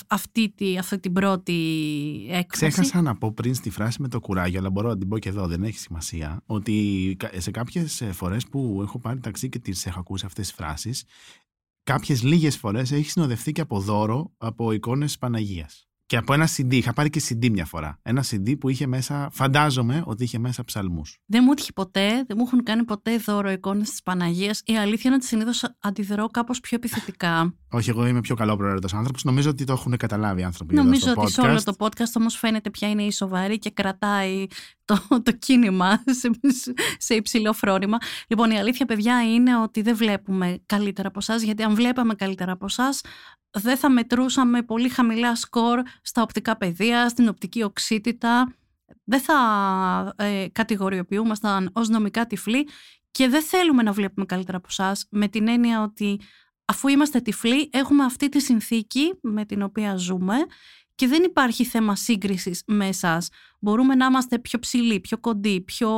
αυτή, 0.07 0.49
τη, 0.49 0.77
αυτή 0.77 0.99
την 0.99 1.13
πρώτη 1.13 1.53
έκφραση. 2.29 2.71
Ξέχασα 2.71 3.01
να 3.01 3.15
πω 3.15 3.31
πριν 3.31 3.53
στη 3.53 3.69
φράση 3.69 4.01
με 4.01 4.07
το 4.07 4.19
κουράγιο, 4.19 4.59
αλλά 4.59 4.69
μπορώ 4.69 4.89
να 4.89 4.97
την 4.97 5.07
πω 5.07 5.19
και 5.19 5.29
εδώ, 5.29 5.47
δεν 5.47 5.63
έχει 5.63 5.77
σημασία, 5.77 6.41
ότι 6.45 7.17
σε 7.37 7.51
κάποιες 7.51 8.03
φορές 8.11 8.45
που 8.47 8.79
έχω 8.81 8.99
πάρει 8.99 9.19
ταξί 9.19 9.49
και 9.49 9.59
τις 9.59 9.85
έχω 9.85 9.99
ακούσει 9.99 10.25
αυτές 10.25 10.47
τις 10.47 10.55
φράσεις, 10.55 11.03
κάποιες 11.83 12.23
λίγες 12.23 12.57
φορές 12.57 12.91
έχει 12.91 13.09
συνοδευτεί 13.09 13.51
και 13.51 13.61
από 13.61 13.79
δώρο 13.79 14.31
από 14.37 14.71
εικόνες 14.71 15.17
Παναγίας. 15.17 15.85
Και 16.11 16.17
από 16.17 16.33
ένα 16.33 16.47
CD. 16.57 16.73
Είχα 16.73 16.93
πάρει 16.93 17.09
και 17.09 17.21
CD 17.29 17.49
μια 17.49 17.65
φορά. 17.65 17.99
Ένα 18.01 18.23
CD 18.29 18.57
που 18.59 18.69
είχε 18.69 18.87
μέσα, 18.87 19.29
φαντάζομαι 19.31 20.03
ότι 20.05 20.23
είχε 20.23 20.37
μέσα 20.39 20.63
ψαλμούς. 20.63 21.17
Δεν 21.25 21.41
μου 21.45 21.51
έτυχε 21.51 21.71
ποτέ, 21.73 22.07
δεν 22.07 22.37
μου 22.37 22.43
έχουν 22.47 22.63
κάνει 22.63 22.83
ποτέ 22.83 23.17
δώρο 23.17 23.51
εικόνες 23.51 23.89
της 23.89 24.01
Παναγίας. 24.01 24.61
Η 24.65 24.77
αλήθεια 24.77 25.01
είναι 25.05 25.15
ότι 25.15 25.25
συνήθως 25.25 25.63
αντιδρώ 25.79 26.27
κάπως 26.27 26.59
πιο 26.59 26.77
επιθετικά. 26.77 27.55
Όχι, 27.69 27.89
εγώ 27.89 28.07
είμαι 28.07 28.19
πιο 28.19 28.35
καλό 28.35 28.57
προαίρετο 28.57 28.97
άνθρωπος. 28.97 29.23
Νομίζω 29.23 29.49
ότι 29.49 29.63
το 29.63 29.73
έχουν 29.73 29.97
καταλάβει 29.97 30.41
οι 30.41 30.43
άνθρωποι. 30.43 30.75
Νομίζω 30.75 31.13
ότι 31.17 31.31
σε 31.31 31.41
όλο 31.41 31.63
το 31.63 31.73
podcast 31.77 32.11
όμως 32.17 32.35
φαίνεται 32.35 32.69
ποια 32.69 32.89
είναι 32.89 33.03
η 33.03 33.11
σοβαρή 33.11 33.59
και 33.59 33.69
κρατάει 33.69 34.45
το, 35.09 35.21
το 35.23 35.31
κίνημα 35.31 36.03
σε, 36.05 36.29
σε 36.97 37.15
υψηλό 37.15 37.53
φρόνημα. 37.53 37.97
Λοιπόν, 38.27 38.51
η 38.51 38.57
αλήθεια, 38.57 38.85
παιδιά, 38.85 39.33
είναι 39.33 39.57
ότι 39.57 39.81
δεν 39.81 39.95
βλέπουμε 39.95 40.63
καλύτερα 40.65 41.07
από 41.07 41.19
εσάς, 41.19 41.41
γιατί 41.41 41.63
αν 41.63 41.75
βλέπαμε 41.75 42.15
καλύτερα 42.15 42.51
από 42.51 42.65
εσάς, 42.65 43.01
δεν 43.51 43.77
θα 43.77 43.89
μετρούσαμε 43.89 44.61
πολύ 44.61 44.89
χαμηλά 44.89 45.35
σκορ 45.35 45.81
στα 46.01 46.21
οπτικά 46.21 46.57
πεδία, 46.57 47.09
στην 47.09 47.27
οπτική 47.27 47.63
οξύτητα. 47.63 48.55
Δεν 49.03 49.19
θα 49.19 49.35
ε, 50.17 50.45
κατηγοριοποιούμασταν 50.51 51.69
ως 51.73 51.89
νομικά 51.89 52.27
τυφλοί 52.27 52.67
και 53.11 53.27
δεν 53.27 53.41
θέλουμε 53.41 53.83
να 53.83 53.91
βλέπουμε 53.91 54.25
καλύτερα 54.25 54.57
από 54.57 54.67
εσάς 54.69 55.07
με 55.09 55.27
την 55.27 55.47
έννοια 55.47 55.81
ότι 55.81 56.19
αφού 56.65 56.87
είμαστε 56.87 57.19
τυφλοί 57.19 57.69
έχουμε 57.73 58.03
αυτή 58.03 58.29
τη 58.29 58.39
συνθήκη 58.39 59.13
με 59.21 59.45
την 59.45 59.61
οποία 59.61 59.95
ζούμε 59.95 60.35
και 60.95 61.07
δεν 61.07 61.23
υπάρχει 61.23 61.65
θέμα 61.65 61.95
σύγκρισης 61.95 62.63
με 62.67 62.87
εσάς. 62.87 63.29
Μπορούμε 63.59 63.95
να 63.95 64.05
είμαστε 64.05 64.39
πιο 64.39 64.59
ψηλοί, 64.59 64.99
πιο 64.99 65.17
κοντοί, 65.17 65.61
πιο 65.61 65.89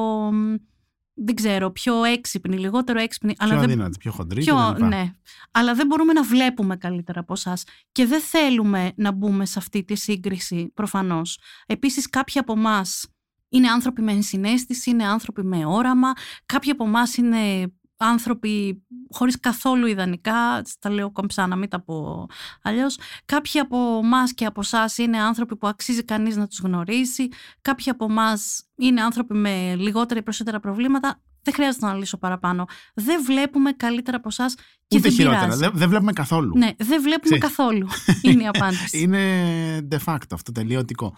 δεν 1.16 1.36
ξέρω, 1.36 1.72
πιο 1.72 2.04
έξυπνοι, 2.04 2.58
λιγότερο 2.58 3.00
έξυπνοι. 3.00 3.34
Πιο 3.34 3.48
αλλά 3.48 3.62
αδύνατοι, 3.62 3.98
πιο 3.98 4.12
χοντροί 4.12 4.42
πιο, 4.42 4.76
Ναι, 4.80 5.14
αλλά 5.52 5.74
δεν 5.74 5.88
μπορούμε 5.88 6.14
να 6.14 6.24
βλέπουμε 6.24 6.76
καλύτερα 6.78 7.20
από 7.20 7.34
εσάς. 7.34 7.64
Και 7.92 8.06
δεν 8.06 8.22
θέλουμε 8.22 8.92
να 8.96 9.12
μπούμε 9.12 9.46
σε 9.46 9.60
αυτή 9.60 9.84
τη 9.84 9.96
σύγκριση, 9.96 10.72
προφανώς. 10.74 11.40
Επίσης, 11.66 12.10
κάποιοι 12.10 12.40
από 12.40 12.54
εμάς 12.54 13.08
είναι 13.50 13.70
άνθρωποι 13.70 14.02
με 14.02 14.12
ενσυναίσθηση, 14.12 14.90
είναι 14.90 15.08
άνθρωποι 15.08 15.44
με 15.44 15.66
όραμα. 15.66 16.12
Κάποιοι 16.46 16.72
από 16.72 16.86
εμάς 16.86 17.18
είναι 17.18 17.74
άνθρωποι 18.03 18.83
χωρίς 19.12 19.39
καθόλου 19.39 19.86
ιδανικά, 19.86 20.62
τα 20.79 20.89
λέω 20.89 21.12
κομψά 21.12 21.48
να 21.48 21.55
μην 21.55 21.69
τα 21.69 21.81
πω 21.81 22.27
αλλιώς. 22.62 22.98
Κάποιοι 23.25 23.60
από 23.60 24.00
εμάς 24.03 24.33
και 24.33 24.45
από 24.45 24.60
εσάς 24.62 24.98
είναι 24.98 25.17
άνθρωποι 25.22 25.55
που 25.55 25.67
αξίζει 25.67 26.03
κανείς 26.03 26.36
να 26.36 26.48
τους 26.48 26.60
γνωρίσει. 26.60 27.29
Κάποιοι 27.62 27.89
από 27.89 28.05
εμάς 28.10 28.63
είναι 28.75 29.01
άνθρωποι 29.01 29.33
με 29.33 29.75
λιγότερα 29.75 30.19
ή 30.19 30.24
περισσότερα 30.24 30.60
προβλήματα. 30.60 31.22
Δεν 31.45 31.53
χρειάζεται 31.53 31.86
να 31.86 31.93
λύσω 31.93 32.17
παραπάνω. 32.17 32.65
Δεν 32.93 33.24
βλέπουμε 33.24 33.72
καλύτερα 33.72 34.17
από 34.17 34.27
εσάς 34.31 34.55
και 34.88 34.98
Ούτε 34.98 35.00
δεν 35.00 35.12
χειρότερα. 35.12 35.41
πειράζει. 35.41 35.60
Δεν, 35.60 35.72
δεν 35.74 35.89
βλέπουμε 35.89 36.13
καθόλου. 36.13 36.57
Ναι, 36.57 36.69
δεν 36.77 37.01
βλέπουμε 37.01 37.38
Ξέρεις. 37.38 37.43
καθόλου. 37.43 37.88
είναι 38.22 38.43
η 38.43 38.48
απάντηση. 38.48 39.00
Είναι 39.00 39.88
de 39.91 39.98
facto 40.05 40.31
αυτό, 40.33 40.51
τελειωτικό. 40.51 41.15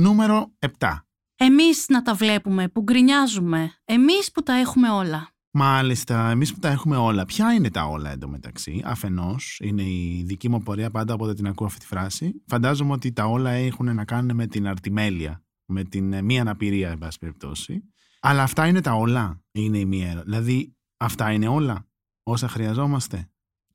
Νούμερο 0.00 0.52
7. 0.78 0.96
Εμείς 1.36 1.88
να 1.88 2.02
τα 2.02 2.14
βλέπουμε, 2.14 2.68
που 2.68 2.82
γκρινιάζουμε. 2.82 3.72
Εμείς 3.84 4.32
που 4.32 4.42
τα 4.42 4.52
έχουμε 4.52 4.90
όλα. 4.90 5.28
Μάλιστα, 5.50 6.30
εμείς 6.30 6.52
που 6.54 6.58
τα 6.58 6.68
έχουμε 6.68 6.96
όλα. 6.96 7.24
Ποια 7.24 7.52
είναι 7.52 7.70
τα 7.70 7.84
όλα 7.84 8.10
εντωμεταξύ; 8.10 8.82
Αφενός, 8.84 9.58
είναι 9.62 9.82
η 9.82 10.22
δική 10.26 10.48
μου 10.48 10.62
πορεία 10.62 10.90
πάντα 10.90 11.14
όποτε 11.14 11.34
την 11.34 11.46
ακούω 11.46 11.66
αυτή 11.66 11.78
τη 11.80 11.86
φράση. 11.86 12.42
Φαντάζομαι 12.46 12.92
ότι 12.92 13.12
τα 13.12 13.24
όλα 13.24 13.50
έχουν 13.50 13.94
να 13.94 14.04
κάνουν 14.04 14.36
με 14.36 14.46
την 14.46 14.66
αρτιμέλεια, 14.66 15.42
με 15.66 15.84
την 15.84 16.12
ε, 16.12 16.22
μη 16.22 16.40
αναπηρία, 16.40 16.90
εν 16.90 16.98
πάση 16.98 17.18
περιπτώσει. 17.18 17.82
Αλλά 18.20 18.42
αυτά 18.42 18.66
είναι 18.66 18.80
τα 18.80 18.92
όλα, 18.92 19.42
είναι 19.52 19.78
η 19.78 19.84
μία. 19.84 20.10
ερω- 20.10 20.22
Δηλαδή, 20.22 20.76
αυτά 20.96 21.32
είναι 21.32 21.48
όλα 21.48 21.88
όσα 22.22 22.48
χρειαζόμαστε. 22.48 23.29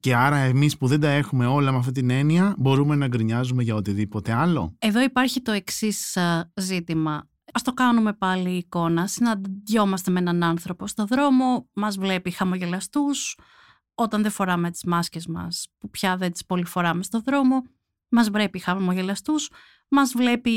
Και 0.05 0.15
άρα, 0.15 0.37
εμείς 0.37 0.77
που 0.77 0.87
δεν 0.87 0.99
τα 0.99 1.09
έχουμε 1.09 1.45
όλα 1.45 1.71
με 1.71 1.77
αυτή 1.77 1.91
την 1.91 2.09
έννοια, 2.09 2.55
μπορούμε 2.57 2.95
να 2.95 3.07
γκρινιάζουμε 3.07 3.63
για 3.63 3.75
οτιδήποτε 3.75 4.33
άλλο. 4.33 4.75
Εδώ 4.79 5.01
υπάρχει 5.01 5.41
το 5.41 5.51
εξής 5.51 6.17
ζήτημα. 6.55 7.29
Ας 7.53 7.61
το 7.61 7.73
κάνουμε 7.73 8.13
πάλι 8.13 8.49
εικόνα. 8.49 9.07
Συναντιόμαστε 9.07 10.11
με 10.11 10.19
έναν 10.19 10.43
άνθρωπο 10.43 10.87
στο 10.87 11.05
δρόμο, 11.05 11.69
μας 11.73 11.97
βλέπει 11.97 12.31
χαμογελαστούς, 12.31 13.37
όταν 13.95 14.21
δεν 14.21 14.31
φοράμε 14.31 14.71
τις 14.71 14.83
μάσκες 14.83 15.27
μας, 15.27 15.67
που 15.77 15.89
πια 15.89 16.17
δεν 16.17 16.31
τις 16.31 16.45
πολύ 16.45 16.65
φοράμε 16.65 17.03
στο 17.03 17.21
δρόμο, 17.21 17.61
μας 18.09 18.29
βλέπει 18.29 18.59
χαμογελαστούς, 18.59 19.49
μας 19.87 20.11
βλέπει 20.15 20.51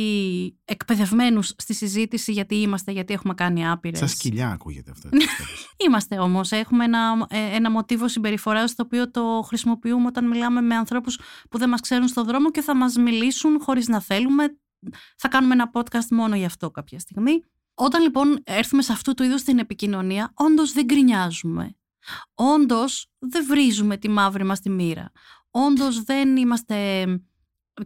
εκπαιδευμένους 0.64 1.54
στη 1.56 1.74
συζήτηση 1.74 2.32
γιατί 2.32 2.54
είμαστε, 2.54 2.92
γιατί 2.92 3.12
έχουμε 3.12 3.34
κάνει 3.34 3.68
άπειρες. 3.68 3.98
Σαν 3.98 4.08
σκυλιά 4.08 4.50
ακούγεται 4.50 4.90
αυτό. 4.90 5.08
Είμαστε 5.86 6.18
όμως, 6.18 6.50
έχουμε 6.50 6.84
ένα, 6.84 7.26
ε, 7.28 7.56
ένα 7.56 7.70
μοτίβο 7.70 8.08
συμπεριφοράς 8.08 8.74
το 8.74 8.82
οποίο 8.82 9.10
το 9.10 9.42
χρησιμοποιούμε 9.46 10.06
όταν 10.06 10.28
μιλάμε 10.28 10.60
με 10.60 10.74
ανθρώπους 10.74 11.18
που 11.50 11.58
δεν 11.58 11.68
μας 11.68 11.80
ξέρουν 11.80 12.08
στο 12.08 12.24
δρόμο 12.24 12.50
και 12.50 12.60
θα 12.60 12.76
μας 12.76 12.96
μιλήσουν 12.96 13.60
χωρίς 13.60 13.88
να 13.88 14.00
θέλουμε. 14.00 14.58
Θα 15.16 15.28
κάνουμε 15.28 15.54
ένα 15.54 15.70
podcast 15.72 16.08
μόνο 16.10 16.36
γι' 16.36 16.44
αυτό 16.44 16.70
κάποια 16.70 16.98
στιγμή. 16.98 17.42
Όταν 17.74 18.02
λοιπόν 18.02 18.40
έρθουμε 18.44 18.82
σε 18.82 18.92
αυτού 18.92 19.14
του 19.14 19.22
είδους 19.22 19.42
την 19.42 19.58
επικοινωνία, 19.58 20.32
όντως 20.34 20.72
δεν 20.72 20.84
γκρινιάζουμε. 20.84 21.76
Όντως 22.34 23.10
δεν 23.18 23.46
βρίζουμε 23.46 23.96
τη 23.96 24.08
μαύρη 24.08 24.44
μας 24.44 24.60
τη 24.60 24.70
μοίρα. 24.70 25.10
Όντως 25.50 26.02
δεν 26.02 26.36
είμαστε... 26.36 27.06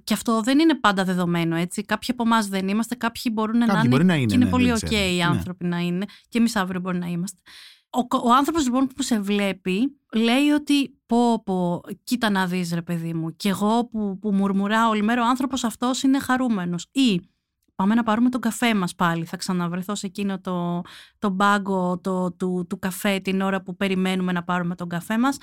Και 0.04 0.14
αυτό 0.14 0.40
δεν 0.40 0.58
είναι 0.58 0.75
πάντα 0.75 1.04
δεδομένο, 1.04 1.56
έτσι. 1.56 1.82
Κάποιοι 1.84 2.08
από 2.12 2.22
εμάς 2.22 2.49
δεν 2.49 2.68
είμαστε, 2.68 2.94
κάποιοι 2.94 3.32
μπορούν 3.34 3.58
να 3.58 3.66
Κάποιοι 3.66 3.80
είναι. 3.84 3.90
μπορεί 3.94 4.04
να 4.04 4.14
είναι, 4.14 4.26
και 4.26 4.34
είναι 4.34 4.44
ναι, 4.44 4.50
πολύ 4.50 4.64
δεν 4.64 4.75
οκ 4.75 4.84
ξέρω. 4.84 5.02
οι 5.11 5.16
Ναι. 5.16 5.25
άνθρωποι 5.25 5.64
να 5.64 5.78
είναι. 5.78 6.04
Και 6.28 6.38
εμείς 6.38 6.56
αύριο 6.56 6.80
μπορεί 6.80 6.99
να 6.99 7.06
είμαστε. 7.06 7.40
Ο, 7.90 8.28
ο 8.28 8.32
άνθρωπος 8.34 8.64
λοιπόν 8.64 8.87
που 8.87 9.02
σε 9.02 9.20
βλέπει 9.20 9.96
λέει 10.14 10.49
ότι 10.54 10.99
πω 11.06 11.42
πω 11.42 11.80
κοίτα 12.04 12.30
να 12.30 12.46
δεις 12.46 12.72
ρε 12.72 12.82
παιδί 12.82 13.14
μου 13.14 13.37
και 13.37 13.49
εγώ 13.49 13.87
που, 13.87 14.18
που 14.18 14.32
μουρμουράω 14.32 14.88
όλη 14.90 15.02
μέρα 15.02 15.22
ο 15.22 15.28
άνθρωπος 15.28 15.64
αυτός 15.64 16.02
είναι 16.02 16.18
χαρούμενος 16.18 16.88
ή 16.92 17.20
πάμε 17.75 17.94
να 17.94 18.02
πάρουμε 18.02 18.28
τον 18.28 18.40
καφέ 18.40 18.75
μας 18.75 18.94
πάλι 18.94 19.25
θα 19.25 19.37
ξαναβρεθώ 19.37 19.94
σε 19.94 20.06
εκείνο 20.06 20.40
το, 20.40 20.80
το 21.18 21.28
μπάγκο 21.30 21.99
το, 22.02 22.32
του, 22.32 22.66
του 22.68 22.78
καφέ 22.78 23.18
την 23.18 23.40
ώρα 23.40 23.62
που 23.62 23.76
περιμένουμε 23.76 24.32
να 24.32 24.42
πάρουμε 24.44 24.75
τον 24.75 24.88
καφέ 24.88 25.18
μας 25.18 25.37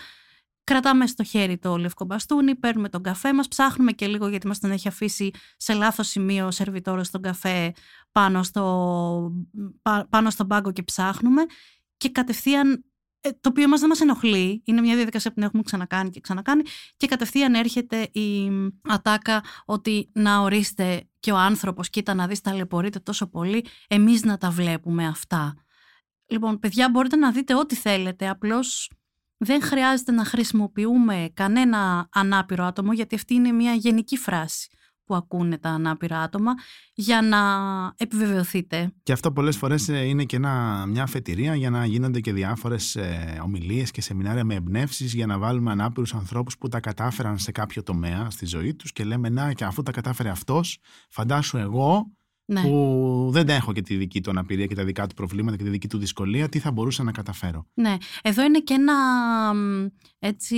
Κρατάμε 0.70 1.08
στο 1.08 1.24
χέρι 1.24 1.58
το 1.58 1.78
λευκό 1.78 2.06
μπαστούνι, 2.06 2.56
παίρνουμε 2.56 2.90
τον 2.90 3.04
καφέ 3.04 3.34
μας, 3.34 3.48
ψάχνουμε 3.48 3.92
και 3.92 4.08
λίγο 4.08 4.28
γιατί 4.28 4.48
μας 4.48 4.60
τον 4.60 4.72
έχει 4.72 4.88
αφήσει 4.88 5.32
σε 5.58 5.74
λάθος 5.74 6.08
σημείο 6.08 6.46
ο 6.46 6.52
σερβιτόρος 6.52 7.10
τον 7.10 7.22
καφέ 7.22 7.74
πάνω 8.12 8.44
στο, 8.44 9.32
πα- 9.82 10.08
πάνω 10.10 10.30
στον 10.30 10.48
πάγκο 10.48 10.72
και 10.72 10.84
ψάχνουμε 10.84 11.46
και 11.98 12.10
κατευθείαν, 12.10 12.86
ε, 13.22 13.30
το 13.32 13.50
οποίο 13.50 13.68
μας 13.68 13.80
δεν 13.80 13.90
μας 13.90 14.02
ενοχλεί, 14.02 14.62
είναι 14.66 14.82
μια 14.82 14.96
διαδικασία 14.96 15.30
που 15.30 15.36
την 15.36 15.46
έχουμε 15.46 15.64
ξανακάνει 15.64 16.10
και 16.10 16.20
ξανακάνει 16.20 16.64
και 16.98 17.08
κατευθείαν 17.08 17.54
έρχεται 17.54 18.02
η 18.02 18.52
ατάκα 18.82 19.44
ότι 19.66 20.12
να 20.14 20.40
ορίστε 20.40 21.10
και 21.20 21.32
ο 21.32 21.38
άνθρωπος, 21.38 21.90
κοίτα 21.90 22.14
να 22.14 22.28
δεις 22.28 22.42
ταλαιπωρείται 22.42 23.00
τόσο 23.00 23.30
πολύ, 23.30 23.66
εμείς 23.88 24.24
να 24.24 24.38
τα 24.38 24.50
βλέπουμε 24.50 25.08
αυτά. 25.08 25.54
Λοιπόν, 26.32 26.60
παιδιά, 26.60 26.90
μπορείτε 26.90 27.16
να 27.16 27.32
δείτε 27.32 27.56
ό,τι 27.56 27.76
θέλετε, 27.76 28.30
απλώς 28.30 28.90
δεν 29.40 29.62
χρειάζεται 29.62 30.12
να 30.12 30.26
χρησιμοποιούμε 30.26 31.30
κανένα 31.34 32.10
ανάπηρο 32.12 32.66
άτομο, 32.66 32.94
γιατί 32.94 33.16
αυτή 33.16 33.34
είναι 33.34 33.52
μια 33.52 33.74
γενική 33.74 34.18
φράση 34.18 34.70
που 35.10 35.16
ακούνε 35.16 35.58
τα 35.58 35.70
ανάπηρα 35.70 36.20
άτομα, 36.20 36.54
για 36.94 37.22
να 37.22 37.40
επιβεβαιωθείτε. 37.98 38.94
Και 39.04 39.12
αυτό 39.12 39.32
πολλές 39.32 39.58
φορές 39.58 39.90
ε, 39.90 40.06
είναι 40.06 40.24
και 40.24 40.36
ένα, 40.36 40.86
μια 40.88 41.04
αφετηρία 41.04 41.56
για 41.56 41.70
να 41.70 41.86
γίνονται 41.86 42.20
και 42.20 42.34
διάφορες 42.34 42.96
ε, 42.96 43.40
ομιλίες 43.44 43.92
και 43.92 44.02
σεμινάρια 44.02 44.44
με 44.44 44.56
εμπνεύσεις 44.56 45.14
για 45.14 45.26
να 45.26 45.38
βάλουμε 45.38 45.72
ανάπηρους 45.72 46.14
ανθρώπους 46.14 46.58
που 46.58 46.68
τα 46.68 46.80
κατάφεραν 46.80 47.38
σε 47.38 47.52
κάποιο 47.52 47.84
τομέα 47.84 48.30
στη 48.30 48.46
ζωή 48.46 48.76
τους 48.76 48.92
και 48.92 49.04
λέμε 49.04 49.30
να 49.30 49.54
και 49.54 49.64
αφού 49.64 49.84
τα 49.84 49.92
κατάφερε 49.92 50.30
αυτός, 50.30 50.80
φαντάσου 51.10 51.58
εγώ 51.58 52.12
Ναι. 52.52 52.62
που 52.62 53.30
δεν 53.32 53.50
έχω 53.50 53.74
και 53.74 53.82
τη 53.82 53.96
δική 53.96 54.22
του 54.22 54.30
αναπηρία 54.30 54.66
και 54.66 54.76
τα 54.76 54.84
δικά 54.84 55.08
του 55.08 55.14
προβλήματα 55.14 55.58
και 55.58 55.64
τη 55.64 55.70
δική 55.70 55.88
του 55.88 55.98
δυσκολία, 55.98 56.50
τι 56.50 56.60
θα 56.60 56.72
μπορούσα 56.72 57.04
να 57.04 57.12
καταφέρω. 57.12 57.66
Ναι, 57.74 57.98
εδώ 58.22 58.44
είναι 58.44 58.60
και 58.60 58.74
ένα 58.74 58.94
μ, 59.54 59.88
έτσι 60.20 60.58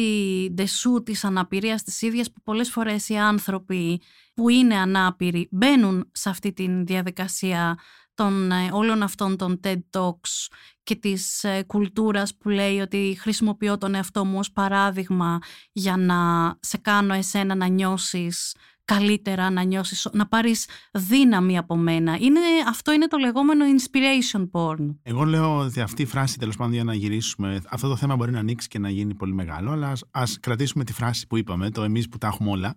ντεσού 0.54 1.04
της 1.04 1.24
αναπηρίας 1.24 1.84
της 1.84 2.02
ίδιας 2.02 2.32
που 2.32 2.42
πολλές 2.44 2.70
φορές 2.70 3.10
οι 3.10 3.16
άνθρωποι 3.16 4.02
που 4.34 4.50
είναι 4.50 4.76
ανάπηροι 4.76 5.48
μπαίνουν 5.52 6.10
σε 6.12 6.30
αυτή 6.30 6.54
τη 6.54 6.84
διαδικασία 6.84 7.78
των 8.14 8.52
ε, 8.52 8.70
όλων 8.72 9.04
αυτών 9.04 9.38
των 9.38 9.60
TED 9.64 9.80
Talks 9.90 10.48
και 10.84 10.96
της 10.96 11.44
ε, 11.44 11.64
κουλτούρας 11.68 12.38
που 12.38 12.50
λέει 12.50 12.80
ότι 12.80 13.18
χρησιμοποιώ 13.20 13.78
τον 13.78 13.96
εαυτό 13.96 14.26
μου 14.26 14.40
ως 14.40 14.52
παράδειγμα 14.52 15.40
για 15.72 15.98
να 15.98 16.18
σε 16.60 16.78
κάνω 16.78 17.14
εσένα 17.14 17.56
να 17.56 17.68
νιώσεις 17.68 18.56
καλύτερα, 18.86 19.50
να 19.50 19.64
νιώσεις, 19.64 20.08
να 20.14 20.28
πάρεις 20.28 20.68
δύναμη 20.92 21.58
από 21.58 21.76
μένα. 21.76 22.18
Είναι, 22.20 22.40
αυτό 22.68 22.92
είναι 22.92 23.08
το 23.08 23.18
λεγόμενο 23.18 23.66
inspiration 23.66 24.50
porn. 24.52 24.96
Εγώ 25.04 25.24
λέω 25.24 25.58
ότι 25.58 25.82
αυτή 25.82 26.02
η 26.02 26.06
φράση, 26.06 26.38
τέλος 26.38 26.56
πάντων, 26.56 26.74
για 26.74 26.84
να 26.84 26.94
γυρίσουμε. 26.94 27.62
Αυτό 27.70 27.88
το 27.88 27.96
θέμα 27.96 28.16
μπορεί 28.16 28.32
να 28.32 28.40
ανοίξει 28.40 28.68
και 28.68 28.80
να 28.80 28.90
γίνει 28.90 29.16
πολύ 29.16 29.34
μεγάλο, 29.34 29.72
αλλά 29.72 29.94
ας 30.12 30.40
κρατήσουμε 30.40 30.84
τη 30.84 30.94
φράση 30.94 31.28
που 31.28 31.38
είπαμε, 31.38 31.70
το 31.70 31.84
εμείς 31.84 32.10
που 32.10 32.18
τα 32.18 32.28
έχουμε 32.28 32.50
όλα. 32.50 32.74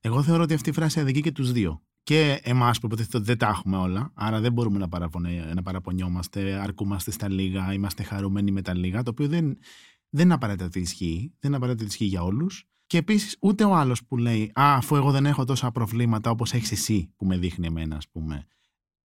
Εγώ 0.00 0.22
θεωρώ 0.22 0.42
ότι 0.42 0.54
αυτή 0.54 0.68
η 0.68 0.72
φράση 0.72 1.00
αδικεί 1.00 1.20
και 1.20 1.32
τους 1.32 1.52
δύο. 1.52 1.82
Και 2.02 2.40
εμάς 2.42 2.78
που 2.78 2.86
υποτίθεται 2.86 3.16
ότι 3.16 3.26
δεν 3.26 3.38
τα 3.38 3.46
έχουμε 3.46 3.76
όλα, 3.76 4.12
άρα 4.14 4.40
δεν 4.40 4.52
μπορούμε 4.52 4.78
να, 4.78 4.88
παραπονε, 4.88 5.52
να 5.54 5.62
παραπονιόμαστε, 5.62 6.52
αρκούμαστε 6.52 7.10
στα 7.10 7.30
λίγα, 7.30 7.72
είμαστε 7.72 8.02
χαρούμενοι 8.02 8.50
με 8.50 8.62
τα 8.62 8.74
λίγα, 8.74 9.02
το 9.02 9.10
οποίο 9.10 9.28
δεν, 9.28 9.58
δεν 10.10 10.24
είναι 10.24 10.34
απαραίτητα 10.34 10.64
ότι 10.64 10.80
ισχύει. 10.80 11.32
Δεν 11.40 11.50
είναι 11.50 11.56
απαραίτητα 11.56 11.84
ότι 11.84 11.92
ισχύει 11.92 12.04
για 12.04 12.22
όλους. 12.22 12.68
Και 12.88 12.98
επίσης, 12.98 13.36
ούτε 13.40 13.64
ο 13.64 13.74
άλλος 13.74 14.04
που 14.04 14.16
λέει 14.16 14.52
Α, 14.54 14.76
αφού 14.76 14.96
εγώ 14.96 15.10
δεν 15.10 15.26
έχω 15.26 15.44
τόσα 15.44 15.70
προβλήματα 15.70 16.30
όπως 16.30 16.52
έχεις 16.52 16.72
εσύ, 16.72 17.12
που 17.16 17.26
με 17.26 17.36
δείχνει 17.36 17.66
εμένα, 17.66 17.96
ας 17.96 18.08
πούμε, 18.08 18.46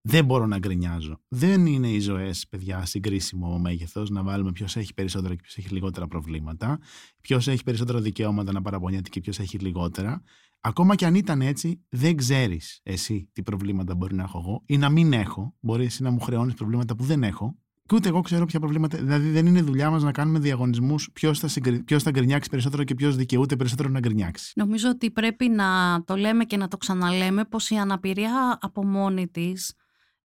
δεν 0.00 0.24
μπορώ 0.24 0.46
να 0.46 0.58
γκρινιάζω. 0.58 1.20
Δεν 1.28 1.66
είναι 1.66 1.88
οι 1.88 2.00
ζωές, 2.00 2.48
παιδιά, 2.48 2.84
συγκρίσιμο 2.84 3.58
μέγεθος 3.58 4.10
να 4.10 4.22
βάλουμε 4.22 4.52
ποιος 4.52 4.76
έχει 4.76 4.94
περισσότερα 4.94 5.34
και 5.34 5.40
ποιος 5.42 5.56
έχει 5.56 5.68
λιγότερα 5.68 6.06
προβλήματα, 6.06 6.78
ποιος 7.20 7.48
έχει 7.48 7.62
περισσότερα 7.62 8.00
δικαιώματα 8.00 8.52
να 8.52 8.62
παραπονιέται 8.62 9.08
και 9.08 9.20
ποιος 9.20 9.38
έχει 9.38 9.58
λιγότερα. 9.58 10.22
Ακόμα 10.60 10.94
και 10.94 11.06
αν 11.06 11.14
ήταν 11.14 11.42
έτσι, 11.42 11.84
δεν 11.88 12.16
ξέρεις 12.16 12.80
εσύ 12.82 13.28
τι 13.32 13.42
προβλήματα 13.42 13.94
μπορεί 13.94 14.14
να 14.14 14.22
έχω 14.22 14.38
εγώ 14.38 14.62
ή 14.66 14.76
να 14.76 14.88
μην 14.88 15.12
έχω. 15.12 15.54
Μπορείς 15.60 15.86
εσύ 15.86 16.02
να 16.02 16.10
μου 16.10 16.20
χρεώνεις 16.20 16.54
προβλήματα 16.54 16.96
που 16.96 17.04
δεν 17.04 17.22
έχω. 17.22 17.58
Και 17.88 17.94
ούτε 17.94 18.08
εγώ 18.08 18.20
ξέρω 18.20 18.44
ποια 18.44 18.60
προβλήματα. 18.60 18.98
Δηλαδή, 18.98 19.30
δεν 19.30 19.46
είναι 19.46 19.62
δουλειά 19.62 19.90
μας 19.90 20.02
να 20.02 20.12
κάνουμε 20.12 20.38
διαγωνισμούς 20.38 21.10
ποιος 21.12 21.38
θα, 21.38 21.48
συγκρι... 21.48 21.82
ποιος 21.82 22.02
θα 22.02 22.10
γκρινιάξει 22.10 22.50
περισσότερο 22.50 22.84
και 22.84 22.94
ποιος 22.94 23.16
δικαιούται 23.16 23.56
περισσότερο 23.56 23.88
να 23.88 24.00
γκρινιάξει. 24.00 24.52
Νομίζω 24.56 24.88
ότι 24.88 25.10
πρέπει 25.10 25.48
να 25.48 26.02
το 26.04 26.16
λέμε 26.16 26.44
και 26.44 26.56
να 26.56 26.68
το 26.68 26.76
ξαναλέμε 26.76 27.44
πως 27.44 27.70
η 27.70 27.76
αναπηρία 27.76 28.58
από 28.60 28.84
μόνη 28.84 29.28
της 29.28 29.74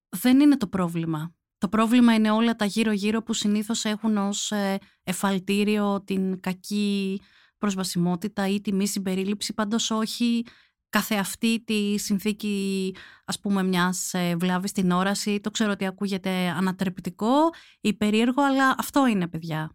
δεν 0.09 0.39
είναι 0.39 0.57
το 0.57 0.67
πρόβλημα. 0.67 1.33
Το 1.57 1.67
πρόβλημα 1.67 2.13
είναι 2.13 2.31
όλα 2.31 2.55
τα 2.55 2.65
γύρω-γύρω 2.65 3.23
που 3.23 3.33
συνήθως 3.33 3.85
έχουν 3.85 4.17
ως 4.17 4.51
ε, 4.51 4.77
εφαλτήριο 5.03 6.03
την 6.05 6.39
κακή 6.39 7.21
προσβασιμότητα 7.57 8.47
ή 8.47 8.61
τη 8.61 8.73
μη 8.73 8.87
συμπερίληψη, 8.87 9.53
πάντως 9.53 9.91
όχι 9.91 10.43
καθεαυτή 10.89 11.63
τη 11.63 11.97
συνθήκη 11.97 12.95
ας 13.25 13.39
πούμε 13.39 13.63
μιας 13.63 14.13
ε, 14.13 14.35
βλάβης 14.39 14.69
στην 14.69 14.91
όραση. 14.91 15.39
Το 15.39 15.51
ξέρω 15.51 15.71
ότι 15.71 15.85
ακούγεται 15.85 16.29
ανατρεπτικό 16.29 17.49
ή 17.81 17.93
περίεργο, 17.93 18.43
αλλά 18.43 18.75
αυτό 18.77 19.07
είναι 19.07 19.27
παιδιά. 19.27 19.71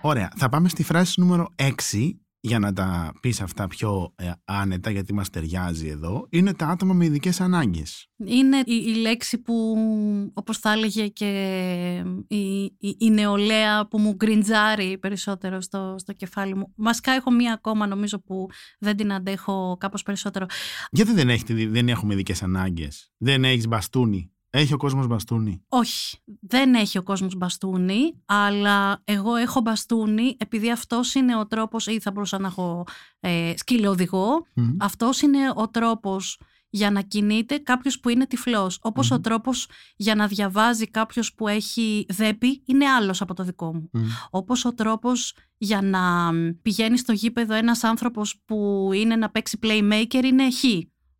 Ωραία. 0.00 0.32
Θα 0.36 0.48
πάμε 0.48 0.68
στη 0.68 0.82
φράση 0.82 1.20
νούμερο 1.20 1.54
6 1.56 1.72
για 2.44 2.58
να 2.58 2.72
τα 2.72 3.12
πεις 3.20 3.40
αυτά 3.40 3.66
πιο 3.66 4.14
ε, 4.16 4.30
άνετα 4.44 4.90
γιατί 4.90 5.14
μας 5.14 5.30
ταιριάζει 5.30 5.88
εδώ, 5.88 6.26
είναι 6.30 6.54
τα 6.54 6.66
άτομα 6.66 6.94
με 6.94 7.04
ειδικές 7.04 7.40
ανάγκες. 7.40 8.06
Είναι 8.24 8.56
η, 8.56 8.74
η, 8.86 8.94
λέξη 8.94 9.38
που, 9.38 9.76
όπως 10.34 10.58
θα 10.58 10.72
έλεγε 10.72 11.08
και 11.08 11.30
η, 12.28 12.62
η, 12.64 12.96
η, 12.98 13.10
νεολαία 13.10 13.88
που 13.88 13.98
μου 13.98 14.12
γκριντζάρει 14.12 14.98
περισσότερο 14.98 15.60
στο, 15.60 15.94
στο 15.98 16.12
κεφάλι 16.12 16.54
μου. 16.54 16.72
Μασκά 16.76 17.12
έχω 17.12 17.30
μία 17.30 17.52
ακόμα 17.52 17.86
νομίζω 17.86 18.20
που 18.20 18.48
δεν 18.78 18.96
την 18.96 19.12
αντέχω 19.12 19.76
κάπως 19.80 20.02
περισσότερο. 20.02 20.46
Γιατί 20.90 21.12
δεν, 21.12 21.28
έχετε, 21.28 21.66
δεν 21.66 21.88
έχουμε 21.88 22.12
ειδικές 22.12 22.42
ανάγκες, 22.42 23.12
δεν 23.16 23.44
έχεις 23.44 23.68
μπαστούνι; 23.68 24.32
Έχει 24.54 24.72
ο 24.72 24.76
κόσμος 24.76 25.06
μπαστούνι. 25.06 25.64
Όχι, 25.68 26.18
δεν 26.40 26.74
έχει 26.74 26.98
ο 26.98 27.02
κόσμος 27.02 27.34
μπαστούνι, 27.34 28.22
αλλά 28.24 29.00
εγώ 29.04 29.34
έχω 29.34 29.60
μπαστούνι 29.60 30.36
επειδή 30.38 30.70
αυτός 30.70 31.14
είναι 31.14 31.36
ο 31.36 31.46
τρόπος, 31.46 31.86
ή 31.86 32.00
θα 32.00 32.10
μπορούσα 32.10 32.38
να 32.38 32.46
έχω 32.46 32.86
ε, 33.20 33.52
σκύλο 33.56 33.90
οδηγό, 33.90 34.46
αυτός 34.78 35.20
είναι 35.20 35.38
ο 35.54 35.68
τρόπος 35.68 36.40
για 36.74 36.90
να 36.90 37.00
κινείται 37.00 37.58
κάποιος 37.58 38.00
που 38.00 38.08
είναι 38.08 38.26
τυφλός. 38.26 38.78
Όπως 38.82 39.10
ο 39.10 39.20
τρόπος 39.20 39.68
για 39.96 40.14
να 40.14 40.26
διαβάζει 40.26 40.90
κάποιος 40.90 41.34
που 41.34 41.48
έχει 41.48 42.06
δέπη 42.08 42.62
είναι 42.66 42.86
άλλος 42.88 43.20
από 43.20 43.34
το 43.34 43.44
δικό 43.44 43.74
μου. 43.74 43.90
Όπως 44.30 44.64
ο 44.64 44.74
τρόπος 44.74 45.34
για 45.56 45.82
να 45.82 46.30
πηγαίνει 46.62 46.98
στο 46.98 47.12
γήπεδο 47.12 47.54
ένας 47.54 47.84
άνθρωπος 47.84 48.42
που 48.44 48.90
είναι 48.94 49.16
να 49.16 49.30
παίξει 49.30 49.58
playmaker 49.62 50.24
είναι 50.24 50.50
χ. 50.50 50.64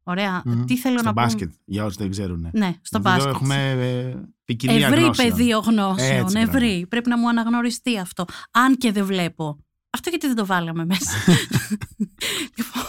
Ωραία. 0.03 0.43
Mm-hmm. 0.47 0.65
Τι 0.67 0.77
θέλω 0.77 0.99
στο 0.99 1.07
να 1.07 1.13
μπάσκετ, 1.13 1.49
πω. 1.49 1.55
για 1.65 1.85
όσους 1.85 1.97
δεν 1.97 2.11
ξέρουν. 2.11 2.49
Ναι, 2.53 2.75
στο 2.83 2.99
Εδώ 2.99 3.11
μπάσκετ. 3.11 3.35
έχουμε 3.35 3.71
ε, 3.71 4.15
ποικιλία 4.45 4.87
Ευρύ 4.87 5.01
γνώσεων. 5.03 5.29
πεδίο 5.29 5.59
γνώσεων. 5.59 6.21
Έτσι, 6.25 6.39
Ευρύ. 6.39 6.69
μπράβο. 6.69 6.87
Πρέπει 6.87 7.09
να 7.09 7.19
μου 7.19 7.29
αναγνωριστεί 7.29 7.99
αυτό. 7.99 8.25
Αν 8.51 8.77
και 8.77 8.93
δεν 8.93 9.05
βλέπω. 9.05 9.59
Αυτό 9.91 10.09
γιατί 10.09 10.27
δεν 10.27 10.37
το 10.37 10.47
βάλαμε 10.47 10.85
μέσα. 10.85 11.11
λοιπόν, 12.57 12.83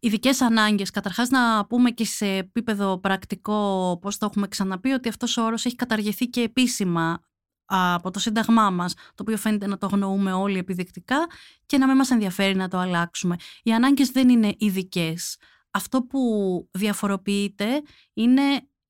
ειδικές 0.00 0.40
ανάγκες. 0.40 0.90
Καταρχάς, 0.90 1.28
να 1.28 1.66
πούμε 1.66 1.90
και 1.90 2.04
σε 2.04 2.26
επίπεδο 2.26 2.98
πρακτικό, 2.98 3.98
πώς 4.00 4.18
το 4.18 4.26
έχουμε 4.26 4.48
ξαναπεί, 4.48 4.90
ότι 4.90 5.08
αυτός 5.08 5.36
ο 5.36 5.44
όρος 5.44 5.64
έχει 5.64 5.76
καταργηθεί 5.76 6.26
και 6.26 6.40
επίσημα 6.40 7.20
από 7.64 8.10
το 8.10 8.18
Σύνταγμά 8.18 8.70
μας, 8.70 8.94
το 8.94 9.22
οποίο 9.22 9.36
φαίνεται 9.36 9.66
να 9.66 9.78
το 9.78 9.86
αγνοούμε 9.86 10.32
όλοι 10.32 10.58
επιδεικτικά 10.58 11.26
και 11.66 11.78
να 11.78 11.86
μην 11.86 11.96
μας 11.96 12.10
ενδιαφέρει 12.10 12.56
να 12.56 12.68
το 12.68 12.78
αλλάξουμε. 12.78 13.36
Οι 13.62 13.72
ανάγκες 13.72 14.10
δεν 14.10 14.28
είναι 14.28 14.54
ειδικές. 14.58 15.36
Αυτό 15.70 16.02
που 16.02 16.20
διαφοροποιείται 16.72 17.82
είναι 18.14 18.42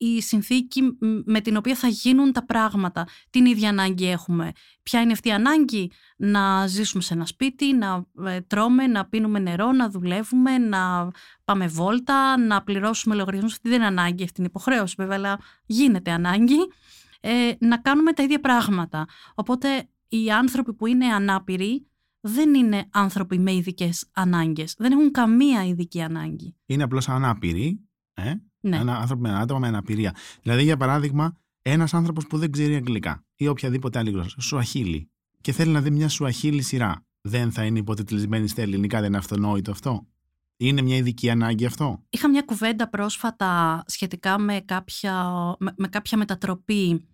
η 0.03 0.21
συνθήκη 0.23 0.83
με 1.25 1.41
την 1.41 1.57
οποία 1.57 1.75
θα 1.75 1.89
γίνουν 1.89 2.33
τα 2.33 2.45
πράγματα. 2.45 3.07
Την 3.31 3.47
ίδια 3.47 3.69
ανάγκη 3.69 4.11
έχουμε. 4.11 4.53
Ποια 4.83 5.01
είναι 5.01 5.13
αυτή 5.13 5.29
η 5.29 5.33
ανάγκη; 5.33 5.91
Να 6.17 6.67
ζήσουμε 6.67 7.03
σε 7.03 7.15
ένα 7.15 7.27
σπίτι, 7.27 7.73
να 7.75 8.07
ε, 8.27 8.41
τρώμε, 8.41 8.87
να 8.87 9.07
πίνουμε 9.07 9.39
νερό, 9.39 9.73
να 9.73 9.89
δουλεύουμε, 9.91 10.59
να 10.59 11.11
πάμε 11.45 11.67
βόλτα, 11.67 12.39
να 12.39 12.63
πληρώσουμε 12.63 13.15
λογαριασμούς. 13.15 13.53
Αυτή 13.53 13.69
δεν 13.69 13.79
είναι 13.79 13.87
ανάγκη, 13.87 14.25
αυτή 14.25 14.35
είναι 14.41 14.49
υποχρέωση 14.49 14.95
βέβαια, 14.99 15.17
αλλά 15.17 15.39
γίνεται 15.67 16.11
ανάγκη. 16.11 16.59
Ε, 17.21 17.53
να 17.59 17.79
κάνουμε 17.79 18.13
τα 18.13 18.23
ίδια 18.23 18.41
πράγματα. 18.41 19.07
Οπότε 19.35 19.89
οι 20.09 20.31
άνθρωποι 20.31 20.75
που 20.75 20.87
είναι 20.87 21.07
ανάπηροι 21.07 21.90
δεν 22.21 22.55
είναι 22.55 22.87
άνθρωποι 22.91 23.39
με 23.39 23.55
ειδικές 23.55 24.07
ανάγκες. 24.13 24.75
Δεν 24.79 24.93
έχουν 24.93 25.11
καμία 25.11 25.67
ειδική 25.67 26.03
ανάγκη. 26.03 26.55
Είναι 26.67 26.83
απλώς 26.83 27.09
ανάπηροι. 27.09 27.81
Ε; 28.15 28.35
Ναι. 28.61 28.77
Ένα 28.77 28.97
άνθρωπο 28.97 29.23
με 29.23 29.39
άτομα 29.39 29.59
με 29.59 29.67
αναπηρία. 29.67 30.15
Δηλαδή, 30.43 30.63
για 30.63 30.77
παράδειγμα, 30.77 31.37
ένας 31.63 31.95
άνθρωπος 31.95 32.27
που 32.27 32.39
δεν 32.39 32.51
ξέρει 32.51 32.75
αγγλικά 32.75 33.25
ή 33.35 33.47
οποιαδήποτε 33.49 33.99
άλλη 33.99 34.11
γλώσσα, 34.11 34.41
σουαχίλι, 34.41 35.11
και 35.41 35.53
θέλει 35.53 35.73
να 35.73 35.81
δει 35.81 35.91
μια 35.91 36.09
σουαχίλι 36.09 36.63
σειρά. 36.63 37.05
Δεν 37.21 37.53
θα 37.53 37.65
είναι 37.65 37.79
υποτιτλισμένη 37.79 38.49
στα 38.49 38.63
ελληνικά, 38.63 38.99
δεν 38.99 39.09
είναι 39.09 39.17
αυτονόητο 39.17 39.71
αυτό; 39.71 40.07
Είναι 40.57 40.83
μια 40.83 40.97
ειδική 40.97 41.31
ανάγκη 41.31 41.67
αυτό; 41.67 42.03
Είχα 42.11 42.29
μια 42.29 42.43
κουβέντα 42.43 42.89
πρόσφατα 42.89 43.83
σχετικά 43.87 44.39
με 44.39 44.61
κάποια, 44.65 45.33
με, 45.59 45.75
με 45.77 45.89
κάποια 45.89 46.19
μετατροπή 46.19 47.09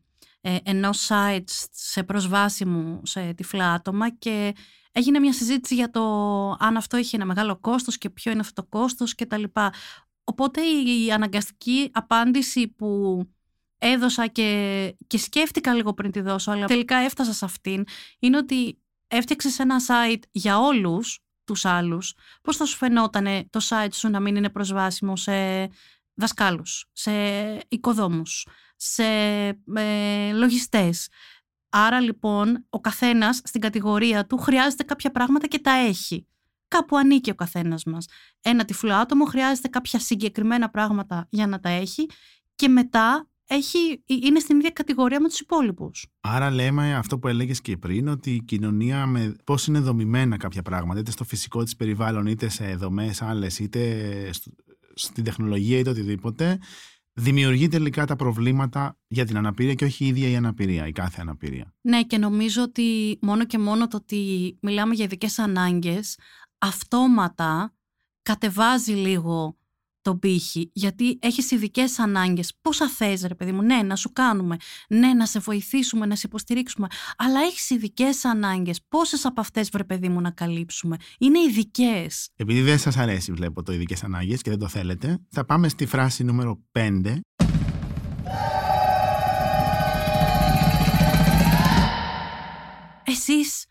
ε, 0.49 0.57
ενός 0.63 1.09
site 1.11 1.67
σε 1.71 2.03
προσβάσιμο 2.03 3.01
σε 3.05 3.33
τυφλά 3.35 3.73
άτομα 3.73 4.11
και 4.11 4.55
έγινε 4.93 5.19
μια 5.19 5.33
συζήτηση 5.33 5.75
για 5.75 5.91
το 5.91 6.01
αν 6.59 6.77
αυτό 6.77 6.97
είχε 6.97 7.17
ένα 7.17 7.25
μεγάλο 7.25 7.57
κόστος 7.57 7.99
και 7.99 8.11
ποιο 8.11 8.33
είναι 8.33 8.41
αυτό 8.41 8.63
το 8.63 8.69
κόστος 8.69 9.15
και 9.15 9.27
τα 9.27 9.39
λοιπά. 9.39 9.73
Οπότε 10.25 10.61
η 10.61 11.13
αναγκαστική 11.13 11.91
απάντηση 11.93 12.69
που 12.69 13.21
έδωσα 13.79 14.27
και, 14.27 14.97
και 15.07 15.19
σκέφτηκα 15.19 15.75
λίγο 15.75 15.95
πριν 15.95 16.11
τη 16.11 16.21
δώσω, 16.21 16.51
αλλά 16.51 16.67
τελικά 16.67 16.97
έφτασα 16.97 17.33
σε 17.33 17.45
αυτήν, 17.45 17.85
είναι 18.19 18.37
ότι 18.37 18.79
έφτιαξες 19.07 19.59
ένα 19.59 19.77
site 19.89 20.23
για 20.31 20.59
όλους 20.59 21.19
τους 21.45 21.65
άλλους. 21.65 22.15
Πώς 22.43 22.57
θα 22.57 22.65
σου 22.65 22.77
φαινόταν 22.77 23.49
το 23.51 23.61
site 23.69 23.93
σου 23.93 24.09
να 24.09 24.21
μην 24.21 24.37
είναι 24.37 24.51
προσβάσιμο 24.51 25.17
σε 25.17 25.33
δασκάλους, 26.15 26.89
σε 26.93 27.13
οικοδόμους, 27.69 28.47
σε 28.77 29.05
ε, 29.75 30.33
λογιστές. 30.33 31.09
Άρα 31.69 32.01
λοιπόν 32.01 32.67
ο 32.71 32.81
καθένας 32.81 33.41
στην 33.45 33.61
κατηγορία 33.61 34.27
του 34.27 34.37
χρειάζεται 34.37 34.83
κάποια 34.83 35.11
πράγματα 35.11 35.47
και 35.47 35.59
τα 35.59 35.71
έχει. 35.73 36.27
Κάπου 36.69 36.97
ανήκει 36.97 37.31
ο 37.31 37.35
καθένας 37.35 37.85
μας. 37.85 38.07
Ένα 38.41 38.65
τυφλό 38.65 38.95
άτομο 38.95 39.25
χρειάζεται 39.25 39.69
κάποια 39.69 39.99
συγκεκριμένα 39.99 40.71
πράγματα 40.71 41.27
για 41.31 41.47
να 41.47 41.61
τα 41.61 41.69
έχει 41.69 42.07
και 42.55 42.69
μετά 42.69 43.29
έχει, 43.49 44.03
είναι 44.07 44.39
στην 44.39 44.57
ίδια 44.57 44.71
κατηγορία 44.71 45.21
με 45.21 45.29
τους 45.29 45.41
υπόλοιπους. 45.41 46.07
Άρα 46.21 46.51
λέμε 46.51 46.95
αυτό 46.95 47.19
που 47.19 47.29
έλεγες 47.29 47.61
και 47.61 47.77
πριν, 47.77 48.09
ότι 48.09 48.31
η 48.35 48.43
κοινωνία 48.43 49.07
με 49.07 49.35
πώς 49.45 49.67
είναι 49.67 49.79
δομημένα 49.79 50.37
κάποια 50.37 50.63
πράγματα, 50.63 51.01
είτε 51.01 51.11
στο 51.11 51.25
φυσικό 51.25 51.63
της 51.63 51.77
περιβάλλον, 51.77 52.27
είτε 52.27 52.49
σε 52.49 52.75
δομές 52.75 53.23
άλλες, 53.23 53.59
είτε 53.59 54.33
στο- 54.33 54.51
στην 54.95 55.25
τεχνολογία, 55.25 55.79
είτε 55.79 55.91
οτιδήποτε, 55.91 56.59
δημιουργεί 57.17 57.69
τελικά 57.69 58.07
τα 58.07 58.17
προβλήματα 58.17 58.99
για 59.07 59.25
την 59.25 59.37
αναπηρία 59.37 59.75
και 59.75 59.85
όχι 59.85 60.05
η 60.05 60.07
ίδια 60.07 60.29
η 60.29 60.37
αναπηρία, 60.37 60.87
η 60.87 60.93
κάθε 60.93 61.21
αναπηρία. 61.21 61.75
Ναι 61.81 62.03
και 62.03 62.19
νομίζω 62.19 62.63
ότι 62.63 63.19
μόνο 63.23 63.45
και 63.45 63.59
μόνο 63.59 63.89
το 63.89 63.97
ότι 63.97 64.57
μιλάμε 64.63 64.95
για 64.95 65.05
ειδικές 65.05 65.39
ανάγκες 65.39 66.19
αυτόματα 66.59 67.75
κατεβάζει 68.23 68.93
λίγο 68.93 69.57
τον 70.07 70.19
πύχη 70.19 70.71
γιατί 70.73 71.19
έχεις 71.23 71.51
ειδικές 71.51 71.99
ανάγκες. 71.99 72.53
Πόσα 72.63 72.89
θες 72.89 73.23
ρε 73.23 73.35
παιδί 73.35 73.53
μου 73.53 73.63
ναι 73.63 73.83
να 73.83 73.97
σου 73.97 74.13
κάνουμε 74.13 74.57
ναι 74.89 75.15
να 75.15 75.27
σε 75.27 75.39
βοηθήσουμε 75.39 76.07
να 76.07 76.17
σε 76.17 76.27
υποστηρίξουμε 76.27 76.87
αλλά 77.17 77.41
έχεις 77.41 77.71
ειδικές 77.71 78.25
ανάγκες. 78.25 78.81
Πόσες 78.89 79.25
από 79.25 79.41
αυτές 79.41 79.69
βρε 79.71 79.85
παιδί 79.85 80.09
μου 80.09 80.21
να 80.21 80.31
καλύψουμε; 80.31 80.97
Είναι 81.19 81.39
ειδικές. 81.39 82.29
Επειδή 82.37 82.61
δεν 82.61 82.79
σας 82.79 82.97
αρέσει 82.97 83.33
βλέπω 83.33 83.63
το 83.63 83.73
ειδικές 83.73 84.05
ανάγκες 84.05 84.43
και 84.43 84.51
δεν 84.51 84.59
το 84.59 84.69
θέλετε, 84.69 85.19
θα 85.29 85.45
πάμε 85.45 85.69
στη 85.69 85.87
φράση 85.87 86.25
νούμερο 86.25 86.63
5 86.73 87.21
εσείς 93.05 93.67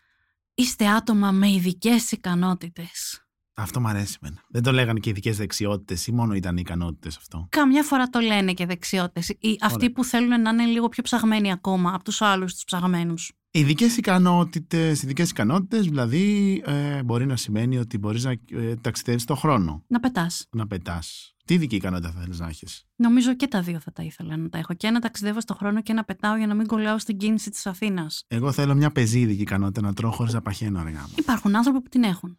είστε 0.54 0.86
άτομα 0.86 1.32
με 1.32 1.50
ειδικές 1.50 2.12
ικανότητες 2.12 3.25
Αυτό 3.58 3.80
μου 3.80 3.88
αρέσει 3.88 4.18
εμένα. 4.22 4.42
Δεν 4.48 4.62
το 4.62 4.72
λέγανε 4.72 4.98
και 4.98 5.10
ειδικές 5.10 5.36
δεξιότητες 5.36 6.06
ή 6.06 6.12
μόνο 6.12 6.34
ήταν 6.34 6.56
ικανότητες 6.56 7.16
αυτό. 7.16 7.46
Καμιά 7.50 7.82
φορά 7.82 8.08
το 8.08 8.20
λένε 8.20 8.52
και 8.52 8.66
δεξιότητες 8.66 9.28
ή 9.28 9.58
αυτοί 9.60 9.76
Ωραία. 9.76 9.92
που 9.92 10.04
θέλουν 10.04 10.40
να 10.40 10.50
είναι 10.50 10.64
λίγο 10.64 10.88
πιο 10.88 11.02
ψαγμένοι 11.02 11.52
ακόμα 11.52 11.94
από 11.94 12.04
τους 12.04 12.22
άλλους 12.22 12.52
τους 12.54 12.64
ψαγμένους 12.64 13.32
Ειδικές 13.56 13.96
ικανότητες, 13.96 15.02
ειδικές 15.02 15.30
ικανότητες, 15.30 15.84
δηλαδή 15.84 16.62
ε, 16.66 17.02
μπορεί 17.02 17.26
να 17.26 17.36
σημαίνει 17.36 17.78
ότι 17.78 17.98
μπορείς 17.98 18.24
να 18.24 18.30
ε, 18.30 18.74
ταξιδεύεις 18.80 19.22
στον 19.22 19.36
χρόνο, 19.36 19.84
να 19.86 20.00
πετάς 20.00 20.46
να 20.50 20.66
πετάς. 20.66 21.34
Τι 21.44 21.54
ειδική 21.54 21.76
ικανότητα 21.76 22.10
θα 22.10 22.20
θέλεις 22.20 22.38
να 22.38 22.48
έχεις; 22.48 22.86
Νομίζω 22.96 23.34
και 23.34 23.46
τα 23.46 23.62
δύο 23.62 23.80
θα 23.80 23.92
τα 23.92 24.02
ήθελα 24.02 24.36
να 24.36 24.48
τα 24.48 24.58
έχω. 24.58 24.74
Και 24.74 24.90
να 24.90 25.00
ταξιδεύω 25.00 25.40
στον 25.40 25.56
χρόνο 25.56 25.82
και 25.82 25.92
να 25.92 26.04
πετάω 26.04 26.36
για 26.36 26.46
να 26.46 26.54
μην 26.54 26.66
κολλάω 26.66 26.98
στην 26.98 27.16
κίνηση 27.16 27.50
της 27.50 27.66
Αθήνας. 27.66 28.24
Εγώ 28.28 28.52
θέλω 28.52 28.74
μια 28.74 28.90
πεζή 28.90 29.20
ειδική 29.20 29.42
ικανότητα 29.42 29.80
να 29.80 29.92
τρώω 29.92 30.10
χωρίς 30.10 30.32
να 30.32 30.42
παχαίνω 30.42 30.80
αργά 30.80 31.00
μου. 31.00 31.14
Υπάρχουν 31.16 31.56
άνθρωποι 31.56 31.80
που 31.80 31.88
την 31.88 32.02
έχουν. 32.02 32.38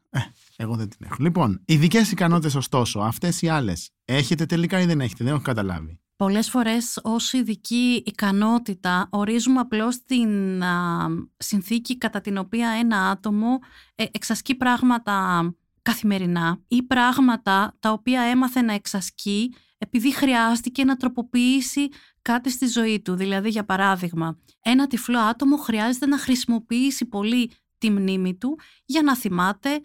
Εγώ 0.55 0.75
δεν 0.75 0.89
την 0.89 0.99
έχω. 1.03 1.15
Λοιπόν, 1.19 1.61
ειδικές 1.65 2.11
ικανότητες, 2.11 2.55
ωστόσο, 2.55 2.99
αυτές 2.99 3.41
οι 3.41 3.47
άλλες, 3.47 3.89
έχετε 4.05 4.45
τελικά 4.45 4.81
ή 4.81 4.85
δεν 4.85 5.01
έχετε, 5.01 5.23
δεν 5.23 5.33
έχω 5.33 5.41
καταλάβει. 5.41 5.99
Πολλές 6.17 6.49
φορές 6.49 6.99
ως 7.03 7.33
ειδική 7.33 8.03
ικανότητα 8.05 9.07
ορίζουμε 9.11 9.59
απλώς 9.59 10.03
την 10.03 10.63
α, 10.63 11.07
συνθήκη 11.37 11.97
κατά 11.97 12.21
την 12.21 12.37
οποία 12.37 12.69
ένα 12.69 13.09
άτομο 13.09 13.59
ε, 13.95 14.05
εξασκεί 14.11 14.55
πράγματα 14.55 15.41
καθημερινά 15.81 16.63
ή 16.67 16.83
πράγματα 16.83 17.75
τα 17.79 17.91
οποία 17.91 18.21
έμαθε 18.21 18.61
να 18.61 18.73
εξασκεί 18.73 19.53
επειδή 19.77 20.13
χρειάστηκε 20.13 20.83
να 20.83 20.95
τροποποιήσει 20.95 21.87
κάτι 22.21 22.49
στη 22.49 22.67
ζωή 22.67 23.01
του. 23.01 23.15
Δηλαδή, 23.15 23.49
για 23.49 23.65
παράδειγμα, 23.65 24.37
ένα 24.61 24.87
τυφλό 24.87 25.19
άτομο 25.19 25.57
χρειάζεται 25.57 26.05
να 26.05 26.17
χρησιμοποιήσει 26.17 27.05
πολύ 27.05 27.51
τη 27.77 27.89
μνήμη 27.89 28.37
του 28.37 28.59
για 28.85 29.01
να 29.01 29.15
θυμάται 29.15 29.81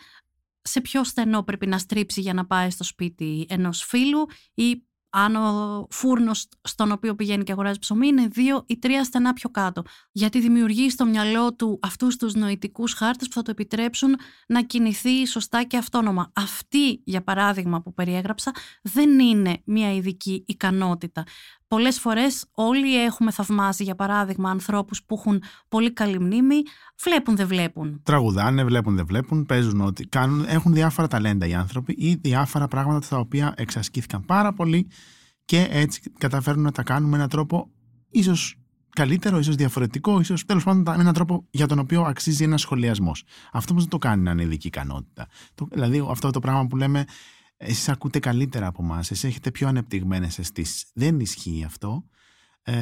σε 0.62 0.80
ποιο 0.80 1.04
στενό 1.04 1.42
πρέπει 1.42 1.66
να 1.66 1.78
στρίψει 1.78 2.20
για 2.20 2.34
να 2.34 2.46
πάει 2.46 2.70
στο 2.70 2.84
σπίτι 2.84 3.46
ενός 3.48 3.84
φίλου 3.84 4.26
ή 4.54 4.82
αν 5.12 5.36
ο 5.36 5.86
φούρνος 5.90 6.48
στον 6.62 6.92
οποίο 6.92 7.14
πηγαίνει 7.14 7.44
και 7.44 7.52
αγοράζει 7.52 7.78
ψωμί 7.78 8.06
είναι 8.06 8.26
δύο 8.26 8.64
ή 8.66 8.78
τρία 8.78 9.04
στενά 9.04 9.32
πιο 9.32 9.50
κάτω. 9.50 9.82
Γιατί 10.12 10.40
δημιουργεί 10.40 10.90
στο 10.90 11.04
μυαλό 11.04 11.54
του 11.54 11.78
αυτούς 11.82 12.16
τους 12.16 12.34
νοητικούς 12.34 12.92
χάρτες 12.92 13.28
που 13.28 13.34
θα 13.34 13.42
το 13.42 13.50
επιτρέψουν 13.50 14.16
να 14.46 14.62
κινηθεί 14.62 15.26
σωστά 15.26 15.62
και 15.62 15.76
αυτόνομα. 15.76 16.32
Αυτή, 16.34 17.02
για 17.04 17.22
παράδειγμα 17.22 17.82
που 17.82 17.94
περιέγραψα, 17.94 18.52
δεν 18.82 19.18
είναι 19.18 19.62
μια 19.64 19.94
ειδική 19.94 20.44
ικανότητα. 20.46 21.24
Πολλές 21.72 22.00
φορές 22.00 22.44
όλοι 22.54 23.04
έχουμε 23.04 23.30
θαυμάσει, 23.30 23.84
για 23.84 23.94
παράδειγμα, 23.94 24.50
ανθρώπους 24.50 25.02
που 25.02 25.14
έχουν 25.18 25.42
πολύ 25.68 25.92
καλή 25.92 26.20
μνήμη, 26.20 26.56
βλέπουν 27.02 27.36
δεν 27.36 27.46
βλέπουν. 27.46 28.00
Τραγουδάνε, 28.02 28.64
βλέπουν 28.64 28.96
δεν 28.96 29.06
βλέπουν, 29.06 29.46
παίζουν 29.46 29.80
ότι 29.80 30.06
κάνουν, 30.06 30.44
έχουν 30.48 30.72
διάφορα 30.72 31.08
ταλέντα 31.08 31.46
οι 31.46 31.54
άνθρωποι 31.54 31.94
ή 31.98 32.14
διάφορα 32.14 32.68
πράγματα 32.68 33.08
τα 33.08 33.18
οποία 33.18 33.54
εξασκήθηκαν 33.56 34.24
πάρα 34.24 34.52
πολύ 34.52 34.88
και 35.44 35.68
έτσι 35.70 36.12
καταφέρνουν 36.18 36.64
να 36.64 36.72
τα 36.72 36.82
κάνουν 36.82 37.08
με 37.08 37.16
έναν 37.16 37.28
τρόπο 37.28 37.70
ίσως 38.10 38.56
καλύτερο, 38.90 39.38
ίσως 39.38 39.54
διαφορετικό, 39.54 40.20
ίσως 40.20 40.44
τέλος 40.44 40.64
πάντων 40.64 40.82
με 40.96 41.02
έναν 41.02 41.14
τρόπο 41.14 41.46
για 41.50 41.66
τον 41.66 41.78
οποίο 41.78 42.02
αξίζει 42.02 42.44
ένα 42.44 42.56
σχολιασμός. 42.56 43.24
Αυτό 43.52 43.70
όμως 43.70 43.82
δεν 43.82 43.92
το 43.92 43.98
κάνει 43.98 44.22
να 44.22 44.30
είναι 44.30 44.42
ειδική 44.42 44.66
ικανότητα. 44.66 45.28
δηλαδή 45.70 46.06
αυτό 46.10 46.30
το 46.30 46.40
πράγμα 46.40 46.66
που 46.66 46.76
λέμε 46.76 47.04
εσείς 47.64 47.88
ακούτε 47.88 48.18
καλύτερα 48.18 48.66
από 48.66 48.82
εμάς, 48.82 49.10
εσείς 49.10 49.24
έχετε 49.24 49.50
πιο 49.50 49.68
ανεπτυγμένες 49.68 50.38
αισθήσεις. 50.38 50.84
Δεν 50.94 51.20
ισχύει 51.20 51.64
αυτό. 51.66 52.04
Ε, 52.64 52.74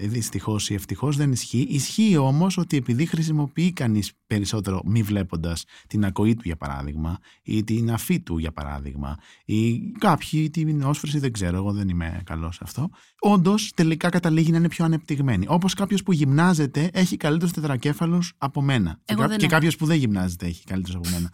Δυστυχώς 0.00 0.70
ή 0.70 0.74
ευτυχώς 0.74 1.16
δεν 1.16 1.32
ισχύει. 1.32 1.66
Ισχύει 1.70 2.16
όμως 2.16 2.56
ότι 2.58 2.76
επειδή 2.76 3.06
χρησιμοποιεί 3.06 3.72
κανείς 3.72 4.12
περισσότερο 4.26 4.80
μη 4.84 5.02
βλέποντας 5.02 5.64
την 5.86 6.04
ακοή 6.04 6.34
του 6.34 6.42
για 6.44 6.56
παράδειγμα, 6.56 7.18
ή 7.42 7.64
την 7.64 7.90
αφή 7.90 8.20
του 8.20 8.38
για 8.38 8.52
παράδειγμα, 8.52 9.16
ή 9.44 9.78
κάποιοι 9.98 10.50
την 10.50 10.82
όσφρηση, 10.82 11.18
δεν 11.18 11.32
ξέρω, 11.32 11.56
εγώ 11.56 11.72
δεν 11.72 11.88
είμαι 11.88 12.20
καλός 12.24 12.54
σε 12.54 12.60
αυτό. 12.64 12.90
Όντως 13.20 13.72
τελικά 13.74 14.08
καταλήγει 14.08 14.50
να 14.50 14.56
είναι 14.56 14.68
πιο 14.68 14.84
ανεπτυγμένη. 14.84 15.46
Όπως 15.48 15.74
κάποιος 15.74 16.02
που 16.02 16.12
γυμνάζεται 16.12 16.90
έχει 16.92 17.16
καλύτερους 17.16 17.52
τετρακέφαλους 17.52 18.32
από 18.38 18.62
μένα. 18.62 19.00
Εγώ 19.04 19.28
και, 19.28 19.36
και 19.36 19.46
κάποιος 19.46 19.76
που 19.76 19.86
δεν 19.86 19.96
γυμνάζεται 19.96 20.46
έχει 20.46 20.64
καλύτερους 20.64 20.96
από 20.96 21.08
μένα. 21.10 21.32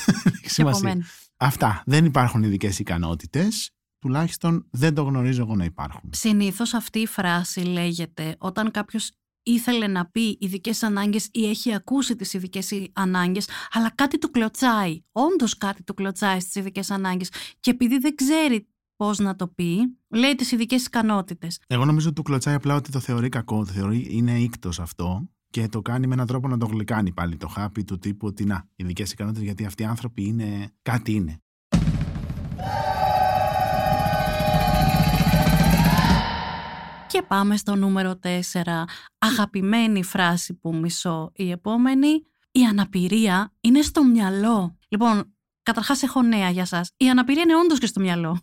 Σημασία. 0.56 1.06
Αυτά. 1.36 1.82
Δεν 1.86 2.04
υπάρχουν 2.04 2.42
ειδικές 2.42 2.78
ικανότητες. 2.78 3.75
Τουλάχιστον 4.06 4.66
δεν 4.70 4.94
το 4.94 5.02
γνωρίζω 5.02 5.42
εγώ 5.42 5.54
να 5.54 5.64
υπάρχουν. 5.64 6.10
Συνήθως 6.12 6.74
αυτή 6.74 6.98
η 6.98 7.06
φράση 7.06 7.60
λέγεται 7.60 8.36
όταν 8.38 8.70
κάποιος 8.70 9.10
ήθελε 9.42 9.86
να 9.86 10.06
πει 10.06 10.36
ειδικές 10.40 10.82
ανάγκες 10.82 11.28
ή 11.32 11.48
έχει 11.48 11.74
ακούσει 11.74 12.16
τις 12.16 12.34
ειδικές 12.34 12.90
ανάγκες, 12.92 13.48
αλλά 13.70 13.90
κάτι 13.94 14.18
του 14.18 14.30
κλωτσάει. 14.30 15.00
Όντως 15.12 15.58
κάτι 15.58 15.82
του 15.82 15.94
κλωτσάει 15.94 16.40
στις 16.40 16.54
ειδικές 16.54 16.90
ανάγκες. 16.90 17.30
Και 17.60 17.70
επειδή 17.70 17.98
δεν 17.98 18.14
ξέρει 18.14 18.68
πώς 18.96 19.18
να 19.18 19.36
το 19.36 19.48
πει, 19.48 19.98
λέει 20.08 20.34
τις 20.34 20.52
ειδικές 20.52 20.86
ικανότητες. 20.86 21.60
Εγώ 21.66 21.84
νομίζω 21.84 22.06
ότι 22.06 22.16
του 22.16 22.22
κλωτσάει 22.22 22.54
απλά 22.54 22.74
ότι 22.74 22.90
το 22.90 23.00
θεωρεί 23.00 23.28
κακό, 23.28 23.64
το 23.64 23.72
θεωρεί 23.72 24.06
είναι 24.10 24.38
ίκτο 24.40 24.70
αυτό 24.78 25.28
και 25.50 25.68
το 25.68 25.82
κάνει 25.82 26.06
με 26.06 26.14
έναν 26.14 26.26
τρόπο 26.26 26.48
να 26.48 26.58
το 26.58 26.66
γλυκάνει 26.66 27.12
πάλι 27.12 27.36
το 27.36 27.48
χάπι 27.48 27.84
του 27.84 27.98
τύπου 27.98 28.26
ότι 28.26 28.44
να, 28.44 28.68
ειδικές 28.76 29.12
ικανότητες 29.12 29.44
γιατί 29.44 29.64
αυτοί 29.64 29.82
οι 29.82 29.86
άνθρωποι 29.86 30.24
είναι 30.24 30.70
κάτι 30.82 31.12
είναι. 31.12 31.40
Και 37.08 37.22
πάμε 37.22 37.56
στο 37.56 37.74
νούμερο 37.74 38.18
4. 38.22 38.28
Αγαπημένη 39.18 40.02
φράση 40.02 40.54
που 40.54 40.74
μισώ 40.74 41.30
η 41.34 41.50
επόμενη. 41.50 42.22
Η 42.50 42.64
αναπηρία 42.64 43.54
είναι 43.60 43.82
στο 43.82 44.04
μυαλό. 44.04 44.78
Λοιπόν, 44.88 45.34
καταρχάς 45.62 46.02
έχω 46.02 46.22
νέα 46.22 46.50
για 46.50 46.64
σας. 46.64 46.90
Η 46.96 47.10
αναπηρία 47.10 47.42
είναι 47.42 47.56
όντως 47.56 47.78
και 47.78 47.86
στο 47.86 48.00
μυαλό. 48.00 48.40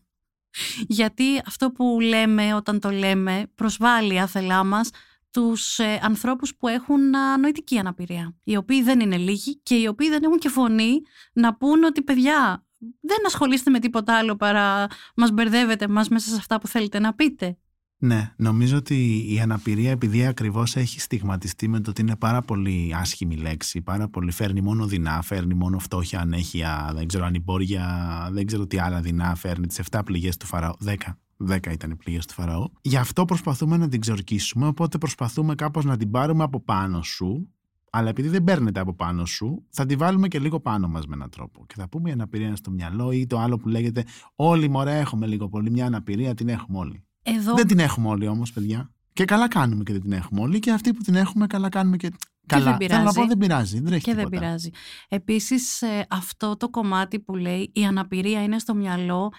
Γιατί 0.87 1.41
αυτό 1.45 1.71
που 1.71 1.97
λέμε 2.01 2.53
όταν 2.53 2.79
το 2.79 2.89
λέμε 2.89 3.51
προσβάλλει 3.55 4.19
άθελά 4.19 4.63
μας 4.63 4.89
τους 5.31 5.79
ε, 5.79 5.99
ανθρώπους 6.03 6.55
που 6.55 6.67
έχουν 6.67 7.01
νοητική 7.39 7.77
αναπηρία. 7.77 8.35
Οι 8.43 8.55
οποίοι 8.55 8.83
δεν 8.83 8.99
είναι 8.99 9.17
λίγοι 9.17 9.59
και 9.59 9.75
οι 9.75 9.87
οποίοι 9.87 10.09
δεν 10.09 10.23
έχουν 10.23 10.37
και 10.37 10.49
φωνή 10.49 11.01
να 11.33 11.55
πούν 11.55 11.83
ότι 11.83 12.01
παιδιά 12.01 12.65
δεν 13.01 13.25
ασχολείστε 13.25 13.69
με 13.69 13.79
τίποτα 13.79 14.17
άλλο 14.17 14.35
παρά 14.35 14.87
μας 15.15 15.31
μπερδεύετε 15.31 15.87
μας 15.87 16.09
μέσα 16.09 16.29
σε 16.29 16.35
αυτά 16.35 16.59
που 16.59 16.67
θέλετε 16.67 16.99
να 16.99 17.13
πείτε. 17.13 17.57
Ναι, 18.03 18.33
νομίζω 18.37 18.77
ότι 18.77 19.25
η 19.33 19.39
αναπηρία 19.39 19.91
επειδή 19.91 20.25
ακριβώς 20.25 20.75
έχει 20.75 20.99
στιγματιστεί 20.99 21.67
με 21.67 21.79
το 21.79 21.89
ότι 21.89 22.01
είναι 22.01 22.15
πάρα 22.15 22.41
πολύ 22.41 22.95
άσχημη 22.95 23.35
λέξη, 23.35 23.81
πάρα 23.81 24.07
πολύ 24.07 24.31
φέρνει 24.31 24.61
μόνο 24.61 24.85
δεινά, 24.85 25.21
φέρνει 25.21 25.53
μόνο 25.53 25.79
φτώχεια, 25.79 26.19
ανέχεια, 26.19 26.91
δεν 26.95 27.07
ξέρω 27.07 27.25
ανυμπόρια, 27.25 27.85
δεν 28.31 28.45
ξέρω 28.45 28.67
τι 28.67 28.79
άλλα 28.79 29.01
δεινά 29.01 29.35
φέρνει, 29.35 29.67
τις 29.67 29.81
7 29.91 30.01
πληγές 30.05 30.37
του 30.37 30.45
Φαραώ, 30.45 30.73
10, 30.85 30.95
10 31.37 31.71
ήταν 31.71 31.91
οι 31.91 31.95
πληγές 31.95 32.25
του 32.25 32.33
Φαραώ. 32.33 32.67
Γι' 32.81 32.97
αυτό 32.97 33.25
προσπαθούμε 33.25 33.77
να 33.77 33.87
την 33.87 33.99
ξορκίσουμε, 33.99 34.67
οπότε 34.67 34.97
προσπαθούμε 34.97 35.55
κάπως 35.55 35.85
να 35.85 35.97
την 35.97 36.11
πάρουμε 36.11 36.43
από 36.43 36.59
πάνω 36.59 37.01
σου, 37.01 37.49
αλλά 37.89 38.09
επειδή 38.09 38.27
δεν 38.27 38.43
παίρνεται 38.43 38.79
από 38.79 38.93
πάνω 38.93 39.25
σου, 39.25 39.65
θα 39.69 39.85
τη 39.85 39.95
βάλουμε 39.95 40.27
και 40.27 40.39
λίγο 40.39 40.59
πάνω 40.59 40.87
μας 40.87 41.07
με 41.07 41.15
έναν 41.15 41.29
τρόπο. 41.29 41.65
Και 41.67 41.75
θα 41.77 41.89
πούμε 41.89 42.09
η 42.09 42.11
αναπηρία 42.11 42.47
είναι 42.47 42.55
στο 42.55 42.71
μυαλό 42.71 43.11
ή 43.11 43.25
το 43.25 43.39
άλλο 43.39 43.57
που 43.57 43.67
λέγεται 43.67 44.05
Όλοι 44.35 44.69
μωρέ 44.69 44.99
έχουμε 44.99 45.27
λίγο 45.27 45.49
πολύ 45.49 45.71
μια 45.71 45.85
αναπηρία, 45.85 46.33
την 46.33 46.49
έχουμε 46.49 46.77
όλοι. 46.77 47.03
Εδώ... 47.23 47.53
Δεν 47.53 47.67
την 47.67 47.79
έχουμε 47.79 48.07
όλοι 48.07 48.27
όμως, 48.27 48.53
παιδιά. 48.53 48.91
Και 49.13 49.25
καλά 49.25 49.47
κάνουμε 49.47 49.83
και 49.83 49.91
δεν 49.91 50.01
την 50.01 50.11
έχουμε 50.11 50.41
όλοι. 50.41 50.59
Και 50.59 50.71
αυτοί 50.71 50.93
που 50.93 51.01
την 51.01 51.15
έχουμε, 51.15 51.47
καλά 51.47 51.69
κάνουμε 51.69 51.97
και. 51.97 52.11
Καλά. 52.47 52.63
δεν 52.63 52.77
πειράζει. 52.77 53.01
Θέλω 53.01 53.11
να 53.13 53.21
πω, 53.21 53.27
δεν 53.27 53.37
πειράζει. 53.37 53.79
Δεν 53.79 53.99
και 53.99 54.13
δεν 54.13 54.29
πειράζει. 54.29 54.69
Επίσης, 55.07 55.81
ε, 55.81 56.05
αυτό 56.09 56.57
το 56.57 56.69
κομμάτι 56.69 57.19
που 57.19 57.35
λέει 57.35 57.71
η 57.73 57.85
αναπηρία 57.85 58.43
είναι 58.43 58.59
στο 58.59 58.73
μυαλό, 58.75 59.33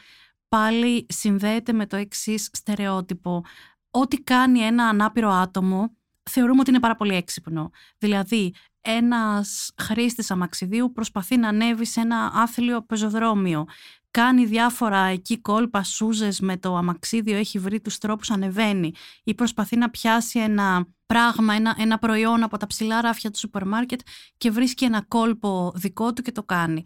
πάλι 0.49 1.07
συνδέεται 1.09 1.73
με 1.73 1.87
το 1.87 1.97
εξής 1.97 2.49
στερεότυπο. 2.53 3.45
Ό,τι 3.91 4.17
κάνει 4.17 4.61
ένα 4.61 4.85
ανάπηρο 4.85 5.31
άτομο, 5.31 5.97
θεωρούμε 6.31 6.61
ότι 6.61 6.71
είναι 6.71 6.81
πάρα 6.81 6.97
πολύ 6.97 7.15
έξυπνο. 7.15 7.71
Δηλαδή, 7.99 8.55
ένας 8.81 9.73
χρήστης 9.83 10.31
αμαξιδίου 10.31 10.93
προσπαθεί 10.93 11.37
να 11.37 11.49
ανέβει 11.49 11.87
σε 11.87 12.01
ένα 12.01 12.31
άθλιο 12.35 12.83
πεζοδρόμιο 12.83 13.65
κάνει 14.15 14.47
διάφορα 14.47 14.99
εκεί 15.05 15.41
κόλπα, 15.41 15.83
σούζες 15.83 16.41
με 16.41 16.57
το 16.57 16.77
αμαξίδιο, 16.77 17.37
έχει 17.37 17.59
βρει 17.59 17.81
τους 17.81 17.99
τρόπους, 17.99 18.31
ανεβαίνει 18.31 18.93
ή 19.25 19.35
προσπαθεί 19.35 19.77
να 19.77 19.91
πιάσει 19.91 20.39
ένα 20.39 20.87
πράγμα, 21.07 21.55
ένα, 21.55 21.75
ένα 21.79 21.99
προϊόν 21.99 22.43
από 22.43 22.57
τα 22.57 22.67
ψηλά 22.67 23.01
ράφια 23.01 23.31
του 23.31 23.39
σούπερ 23.39 23.67
μάρκετ 23.67 24.01
και 24.37 24.51
βρίσκει 24.51 24.85
ένα 24.85 25.05
κόλπο 25.09 25.73
δικό 25.75 26.13
του 26.13 26.23
και 26.23 26.33
το 26.33 26.43
κάνει. 26.43 26.83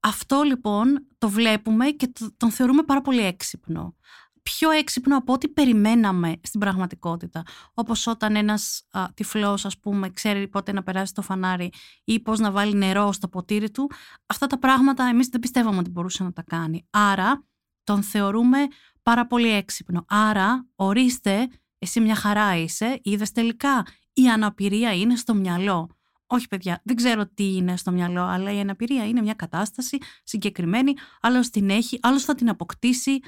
Αυτό 0.00 0.42
λοιπόν 0.42 1.06
το 1.18 1.28
βλέπουμε 1.28 1.86
και 1.86 2.12
τον 2.36 2.50
θεωρούμε 2.50 2.82
πάρα 2.82 3.00
πολύ 3.00 3.20
έξυπνο 3.20 3.96
πιο 4.42 4.70
έξυπνο 4.70 5.16
από 5.16 5.32
ό,τι 5.32 5.48
περιμέναμε 5.48 6.34
στην 6.42 6.60
πραγματικότητα. 6.60 7.42
Όπως 7.74 8.06
όταν 8.06 8.36
ένας 8.36 8.82
α, 8.90 9.06
τυφλός, 9.14 9.64
ας 9.64 9.78
πούμε, 9.78 10.10
ξέρει 10.10 10.48
πότε 10.48 10.72
να 10.72 10.82
περάσει 10.82 11.14
το 11.14 11.22
φανάρι 11.22 11.72
ή 12.04 12.20
πώς 12.20 12.38
να 12.38 12.50
βάλει 12.50 12.74
νερό 12.74 13.12
στο 13.12 13.28
ποτήρι 13.28 13.70
του, 13.70 13.90
αυτά 14.26 14.46
τα 14.46 14.58
πράγματα 14.58 15.04
εμείς 15.04 15.28
δεν 15.28 15.40
πιστεύαμε 15.40 15.78
ότι 15.78 15.90
μπορούσε 15.90 16.22
να 16.22 16.32
τα 16.32 16.42
κάνει. 16.42 16.86
Άρα 16.90 17.44
τον 17.84 18.02
θεωρούμε 18.02 18.58
πάρα 19.02 19.26
πολύ 19.26 19.48
έξυπνο. 19.48 20.04
Άρα 20.08 20.66
ορίστε, 20.74 21.48
εσύ 21.78 22.00
μια 22.00 22.14
χαρά 22.14 22.56
είσαι, 22.56 23.00
είδες 23.02 23.32
τελικά 23.32 23.86
η 24.12 24.28
αναπηρία 24.28 24.94
είναι 24.94 25.16
στο 25.16 25.34
μυαλό. 25.34 25.90
Όχι, 26.26 26.48
παιδιά, 26.48 26.80
δεν 26.84 26.96
ξέρω 26.96 27.26
τι 27.26 27.56
είναι 27.56 27.76
στο 27.76 27.90
μυαλό, 27.90 28.22
αλλά 28.22 28.52
η 28.52 28.60
αναπηρία 28.60 29.06
είναι 29.06 29.22
μια 29.22 29.34
κατάσταση 29.34 29.98
συγκεκριμένη. 30.24 30.92
Άλλο 31.20 31.40
την 31.40 31.70
έχει, 31.70 31.98
άλλο 32.02 32.18
θα 32.18 32.34
την 32.34 32.48
αποκτήσει. 32.48 33.20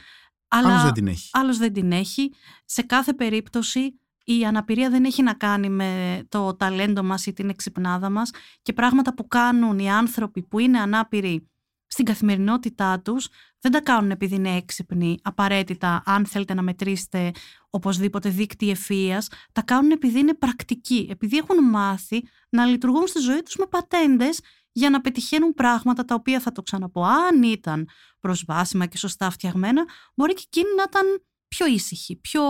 Αλλά 0.56 0.68
άλλος 0.68 0.82
δεν 0.82 0.92
την 0.92 1.06
έχει. 1.06 1.30
Άλλος 1.32 1.58
δεν 1.58 1.72
την 1.72 1.92
έχει. 1.92 2.32
Σε 2.64 2.82
κάθε 2.82 3.12
περίπτωση 3.12 3.98
η 4.24 4.44
αναπηρία 4.44 4.90
δεν 4.90 5.04
έχει 5.04 5.22
να 5.22 5.34
κάνει 5.34 5.68
με 5.68 6.22
το 6.28 6.54
ταλέντο 6.54 7.02
μας 7.02 7.26
ή 7.26 7.32
την 7.32 7.48
εξυπνάδα 7.48 8.10
μας 8.10 8.30
και 8.62 8.72
πράγματα 8.72 9.14
που 9.14 9.28
κάνουν 9.28 9.78
οι 9.78 9.90
άνθρωποι 9.90 10.42
που 10.42 10.58
είναι 10.58 10.78
ανάπηροι 10.78 11.48
στην 11.86 12.04
καθημερινότητά 12.04 13.00
τους 13.00 13.28
δεν 13.60 13.72
τα 13.72 13.80
κάνουν 13.80 14.10
επειδή 14.10 14.34
είναι 14.34 14.56
έξυπνοι, 14.56 15.18
απαραίτητα 15.22 16.02
αν 16.06 16.26
θέλετε 16.26 16.54
να 16.54 16.62
μετρήσετε 16.62 17.30
οπωσδήποτε 17.70 18.28
δίκτυ 18.28 18.76
ευφυΐας, 18.76 19.26
τα 19.52 19.62
κάνουν 19.62 19.90
επειδή 19.90 20.18
είναι 20.18 20.34
πρακτικοί, 20.34 21.08
επειδή 21.10 21.36
έχουν 21.36 21.68
μάθει 21.70 22.22
να 22.48 22.64
λειτουργούν 22.64 23.06
στη 23.06 23.18
ζωή 23.18 23.42
τους 23.42 23.56
με 23.56 23.66
πατέντες 23.66 24.40
για 24.74 24.90
να 24.90 25.00
πετυχαίνουν 25.00 25.54
πράγματα 25.54 26.04
τα 26.04 26.14
οποία 26.14 26.40
θα 26.40 26.52
το 26.52 26.62
ξαναπώ. 26.62 27.04
Αν 27.04 27.42
ήταν 27.42 27.88
προσβάσιμα 28.20 28.86
και 28.86 28.98
σωστά 28.98 29.30
φτιαγμένα, 29.30 29.84
μπορεί 30.14 30.34
και 30.34 30.42
εκείνη 30.46 30.74
να 30.76 30.82
ήταν 30.82 31.02
πιο 31.48 31.66
ήσυχη, 31.66 32.16
πιο 32.16 32.42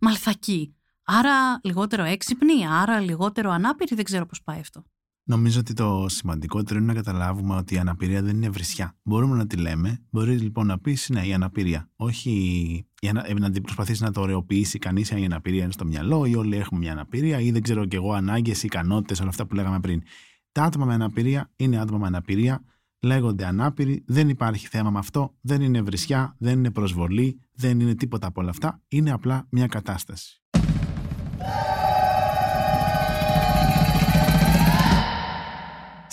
μαλθακή. 0.00 0.76
Άρα 1.04 1.60
λιγότερο 1.62 2.04
έξυπνη, 2.04 2.66
άρα 2.66 3.00
λιγότερο 3.00 3.50
ανάπηρη, 3.50 3.94
δεν 3.94 4.04
ξέρω 4.04 4.26
πώς 4.26 4.42
πάει 4.42 4.60
αυτό. 4.60 4.84
Νομίζω 5.28 5.60
ότι 5.60 5.72
το 5.72 6.06
σημαντικότερο 6.08 6.78
είναι 6.78 6.86
να 6.86 6.94
καταλάβουμε 6.94 7.56
ότι 7.56 7.74
η 7.74 7.78
αναπηρία 7.78 8.22
δεν 8.22 8.36
είναι 8.36 8.48
βρισιά. 8.48 8.96
Μπορούμε 9.02 9.36
να 9.36 9.46
τη 9.46 9.56
λέμε. 9.56 10.06
Μπορείς 10.10 10.42
λοιπόν 10.42 10.66
να 10.66 10.78
πεις 10.78 11.08
ναι, 11.08 11.26
η 11.26 11.32
αναπηρία. 11.32 11.90
Όχι 11.96 12.30
η 13.00 13.08
ανα... 13.08 13.26
να 13.38 13.50
την 13.50 13.62
προσπαθήσει 13.62 14.02
να 14.02 14.12
το 14.12 14.20
ωρεοποιήσει 14.20 14.78
κανείς 14.78 15.12
αν 15.12 15.18
η 15.18 15.24
αναπηρία 15.24 15.62
είναι 15.62 15.72
στο 15.72 15.84
μυαλό 15.84 16.24
ή 16.24 16.36
όλοι 16.36 16.56
έχουμε 16.56 16.80
μια 16.80 16.92
αναπηρία 16.92 17.40
ή 17.40 17.50
δεν 17.50 17.62
ξέρω 17.62 17.84
κι 17.84 17.96
εγώ 17.96 18.12
ανάγκες, 18.12 18.62
ικανότητες, 18.62 19.20
όλα 19.20 19.28
αυτά 19.28 19.46
που 19.46 19.54
λέγαμε 19.54 19.80
πριν. 19.80 20.02
Τα 20.56 20.64
άτομα 20.64 20.84
με 20.84 20.94
αναπηρία 20.94 21.50
είναι 21.56 21.78
άτομα 21.80 21.98
με 21.98 22.06
αναπηρία. 22.06 22.62
λέγονται 23.02 23.46
ανάπηροι, 23.46 24.04
δεν 24.06 24.28
υπάρχει 24.28 24.66
θέμα 24.66 24.90
με 24.90 24.98
αυτό, 24.98 25.34
δεν 25.40 25.60
είναι 25.60 25.82
βρισιά, 25.82 26.34
δεν 26.38 26.58
είναι 26.58 26.70
προσβολή, 26.70 27.40
δεν 27.52 27.80
είναι 27.80 27.94
τίποτα 27.94 28.26
από 28.26 28.40
όλα 28.40 28.50
αυτά, 28.50 28.82
είναι 28.88 29.12
απλά 29.12 29.46
μια 29.50 29.66
κατάσταση. 29.66 30.42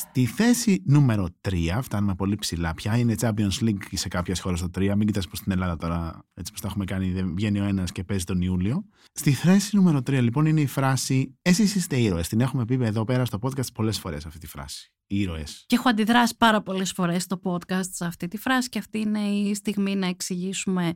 Στη 0.09 0.25
θέση 0.25 0.83
νούμερο 0.85 1.27
3, 1.49 1.79
φτάνουμε 1.81 2.15
πολύ 2.15 2.35
ψηλά 2.35 2.73
πια, 2.73 2.97
είναι 2.97 3.15
Champions 3.19 3.59
League 3.61 3.83
σε 3.91 4.07
κάποιες 4.07 4.39
χώρες 4.39 4.59
το 4.59 4.69
3. 4.75 4.95
Μην 4.95 5.07
κοιτάς 5.07 5.27
πως 5.27 5.37
στην 5.37 5.51
Ελλάδα 5.51 5.77
τώρα, 5.77 6.25
έτσι 6.33 6.51
πως 6.51 6.61
τα 6.61 6.67
έχουμε 6.67 6.85
κάνει, 6.85 7.11
δεν 7.11 7.35
βγαίνει 7.35 7.59
ο 7.59 7.63
ένας 7.63 7.91
και 7.91 8.03
παίζει 8.03 8.23
τον 8.23 8.41
Ιούλιο. 8.41 8.85
Στη 9.13 9.31
θέση 9.31 9.75
νούμερο 9.75 9.97
3, 9.97 10.21
λοιπόν, 10.21 10.45
είναι 10.45 10.61
η 10.61 10.65
φράση 10.65 11.37
Εσείς 11.41 11.75
είστε 11.75 11.99
ήρωες. 11.99 12.27
Την 12.27 12.41
έχουμε 12.41 12.65
πει 12.65 12.79
εδώ 12.81 13.03
πέρα 13.03 13.25
στο 13.25 13.39
podcast 13.41 13.73
πολλές 13.73 13.99
φορές 13.99 14.25
αυτή 14.25 14.39
τη 14.39 14.47
φράση. 14.47 14.93
Ήρωες. 15.07 15.63
Και 15.67 15.75
έχω 15.75 15.89
αντιδράσει 15.89 16.37
πάρα 16.37 16.61
πολλές 16.61 16.91
φορές 16.91 17.23
στο 17.23 17.39
podcast 17.43 17.89
σε 17.91 18.05
αυτή 18.05 18.27
τη 18.27 18.37
φράση 18.37 18.69
και 18.69 18.79
αυτή 18.79 18.99
είναι 18.99 19.19
η 19.19 19.53
στιγμή 19.53 19.95
να 19.95 20.07
εξηγήσουμε 20.07 20.91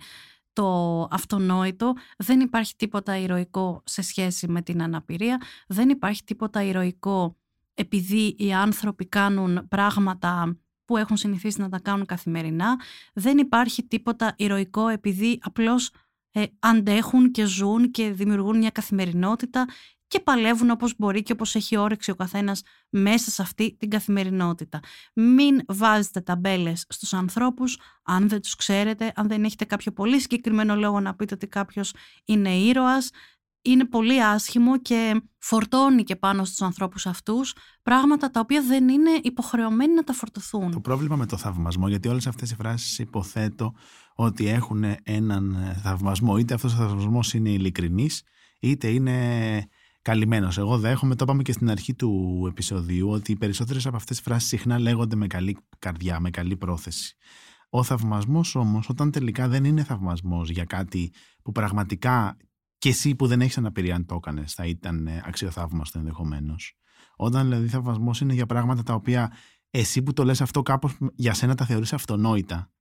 το 0.53 1.01
αυτονόητο. 1.11 1.93
Δεν 2.17 2.39
υπάρχει 2.39 2.75
τίποτα 2.75 3.17
ηρωικό 3.17 3.81
σε 3.85 4.01
σχέση 4.01 4.47
με 4.47 4.61
την 4.61 4.81
αναπηρία. 4.81 5.41
Δεν 5.67 5.89
υπάρχει 5.89 6.23
τίποτα 6.23 6.63
ηρωικό 6.63 7.37
επειδή 7.77 8.35
οι 8.37 8.53
άνθρωποι 8.53 9.05
κάνουν 9.05 9.67
πράγματα 9.67 10.57
που 10.85 10.97
έχουν 10.97 11.17
συνηθίσει 11.17 11.61
να 11.61 11.69
τα 11.69 11.79
κάνουν 11.79 12.05
καθημερινά. 12.05 12.75
Δεν 13.13 13.37
υπάρχει 13.37 13.83
τίποτα 13.83 14.33
ηρωικό 14.37 14.87
επειδή 14.87 15.39
απλώς 15.41 15.91
ε, 16.31 16.43
αντέχουν 16.59 17.31
και 17.31 17.45
ζουν 17.45 17.91
και 17.91 18.11
δημιουργούν 18.11 18.57
μια 18.57 18.69
καθημερινότητα 18.69 19.65
και 20.07 20.19
παλεύουν 20.19 20.69
όπως 20.69 20.93
μπορεί 20.97 21.23
και 21.23 21.31
όπως 21.31 21.55
έχει 21.55 21.77
όρεξη 21.77 22.11
ο 22.11 22.15
καθένας 22.15 22.61
μέσα 22.89 23.31
σε 23.31 23.41
αυτή 23.41 23.75
την 23.79 23.89
καθημερινότητα. 23.89 24.79
Μην 25.13 25.59
βάζετε 25.67 26.21
ταμπέλες 26.21 26.85
στους 26.89 27.13
ανθρώπους 27.13 27.79
αν 28.03 28.29
δεν 28.29 28.41
τους 28.41 28.55
ξέρετε, 28.55 29.11
αν 29.15 29.27
δεν 29.27 29.43
έχετε 29.43 29.65
κάποιο 29.65 29.91
πολύ 29.91 30.19
συγκεκριμένο 30.19 30.75
λόγο 30.75 30.99
να 30.99 31.15
πείτε 31.15 31.33
ότι 31.33 31.47
κάποιος 31.47 31.93
είναι 32.25 32.55
ήρωας 32.55 33.09
είναι 33.61 33.85
πολύ 33.85 34.23
άσχημο 34.23 34.79
και 34.79 35.21
φορτώνει 35.37 36.03
και 36.03 36.15
πάνω 36.15 36.45
στους 36.45 36.61
ανθρώπους 36.61 37.05
αυτούς 37.05 37.55
πράγματα 37.83 38.31
τα 38.31 38.39
οποία 38.39 38.61
δεν 38.61 38.87
είναι 38.87 39.09
υποχρεωμένοι 39.23 39.93
να 39.93 40.03
τα 40.03 40.13
φορτωθούν. 40.13 40.71
Το 40.71 40.79
πρόβλημα 40.79 41.15
με 41.15 41.25
το 41.25 41.37
θαυμασμό, 41.37 41.87
γιατί 41.87 42.07
όλες 42.07 42.27
αυτές 42.27 42.51
οι 42.51 42.55
φράσεις 42.55 42.99
υποθέτω 42.99 43.73
ότι 44.15 44.47
έχουν 44.47 44.83
έναν 45.03 45.75
θαυμασμό, 45.83 46.37
είτε 46.37 46.53
αυτός 46.53 46.73
ο 46.73 46.77
θαυμασμός 46.77 47.33
είναι 47.33 47.49
ειλικρινής, 47.49 48.23
είτε 48.59 48.87
είναι 48.87 49.67
καλυμμένος. 50.01 50.57
Εγώ 50.57 50.77
δέχομαι, 50.77 51.15
το 51.15 51.23
είπαμε 51.23 51.41
και 51.41 51.51
στην 51.51 51.69
αρχή 51.69 51.95
του 51.95 52.45
επεισοδίου, 52.49 53.09
ότι 53.09 53.31
οι 53.31 53.35
περισσότερες 53.35 53.85
από 53.85 53.95
αυτές 53.95 54.17
τις 54.17 54.25
φράσεις 54.25 54.49
συχνά 54.49 54.79
λέγονται 54.79 55.15
με 55.15 55.27
καλή 55.27 55.57
καρδιά, 55.79 56.19
με 56.19 56.29
καλή 56.29 56.57
πρόθεση. 56.57 57.15
Ο 57.69 57.83
θαυμασμός 57.83 58.55
όμως, 58.55 58.89
όταν 58.89 59.11
τελικά 59.11 59.47
δεν 59.47 59.63
είναι 59.63 59.83
θαυμασμός 59.83 60.49
για 60.49 60.63
κάτι 60.63 61.11
που 61.43 61.51
πραγματικά 61.51 62.37
και 62.77 62.89
εσύ 62.89 63.15
που 63.15 63.27
δεν 63.27 63.41
έχεις 63.41 63.57
αναπηρία, 63.57 63.95
αν 63.95 64.05
το 64.05 64.15
έκανες, 64.15 64.53
θα 64.53 64.65
ήταν 64.65 65.07
ε, 65.07 65.23
αξιοθαύμαστο 65.25 65.99
ενδεχομένως. 65.99 66.77
Όταν 67.15 67.43
δηλαδή 67.43 67.67
θαυμασμός 67.67 68.21
είναι 68.21 68.33
για 68.33 68.45
πράγματα 68.45 68.83
τα 68.83 68.93
οποία 68.93 69.31
εσύ 69.69 70.01
που 70.03 70.13
το 70.13 70.23
λες 70.23 70.41
αυτό 70.41 70.61
κάπως 70.61 70.97
για 71.15 71.33
σένα 71.33 71.55
τα 71.55 71.65
θεωρείς 71.65 71.93
αυτονόητα. 71.93 72.71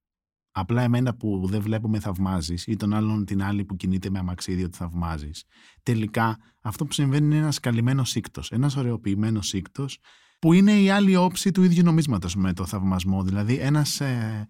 Απλά 0.50 0.82
εμένα 0.82 1.14
που 1.14 1.46
δεν 1.46 1.60
βλέπω 1.60 1.88
με 1.88 2.00
θαυμάζεις 2.00 2.66
ή 2.66 2.76
τον 2.76 2.94
άλλον 2.94 3.24
την 3.24 3.42
άλλη 3.42 3.64
που 3.64 3.76
κινείται 3.76 4.10
με 4.10 4.18
αμαξίδι 4.18 4.64
ότι 4.64 4.76
θαυμάζεις. 4.76 5.44
Τελικά 5.82 6.36
αυτό 6.62 6.84
που 6.84 6.92
συμβαίνει 6.92 7.26
είναι 7.26 7.36
ένας 7.36 7.60
καλυμμένος 7.60 8.10
σύκτος, 8.10 8.50
ένας 8.50 8.76
ωρεοποιημένος 8.76 9.46
σύκτος 9.46 9.98
που 10.38 10.52
είναι 10.52 10.80
η 10.80 10.90
άλλη 10.90 11.16
όψη 11.16 11.50
του 11.50 11.62
ίδιου 11.62 11.82
νομίσματος 11.82 12.34
με 12.34 12.52
το 12.52 12.66
θαυμασμό. 12.66 13.22
Δηλαδή 13.22 13.54
ένας 13.58 14.00
ε, 14.00 14.48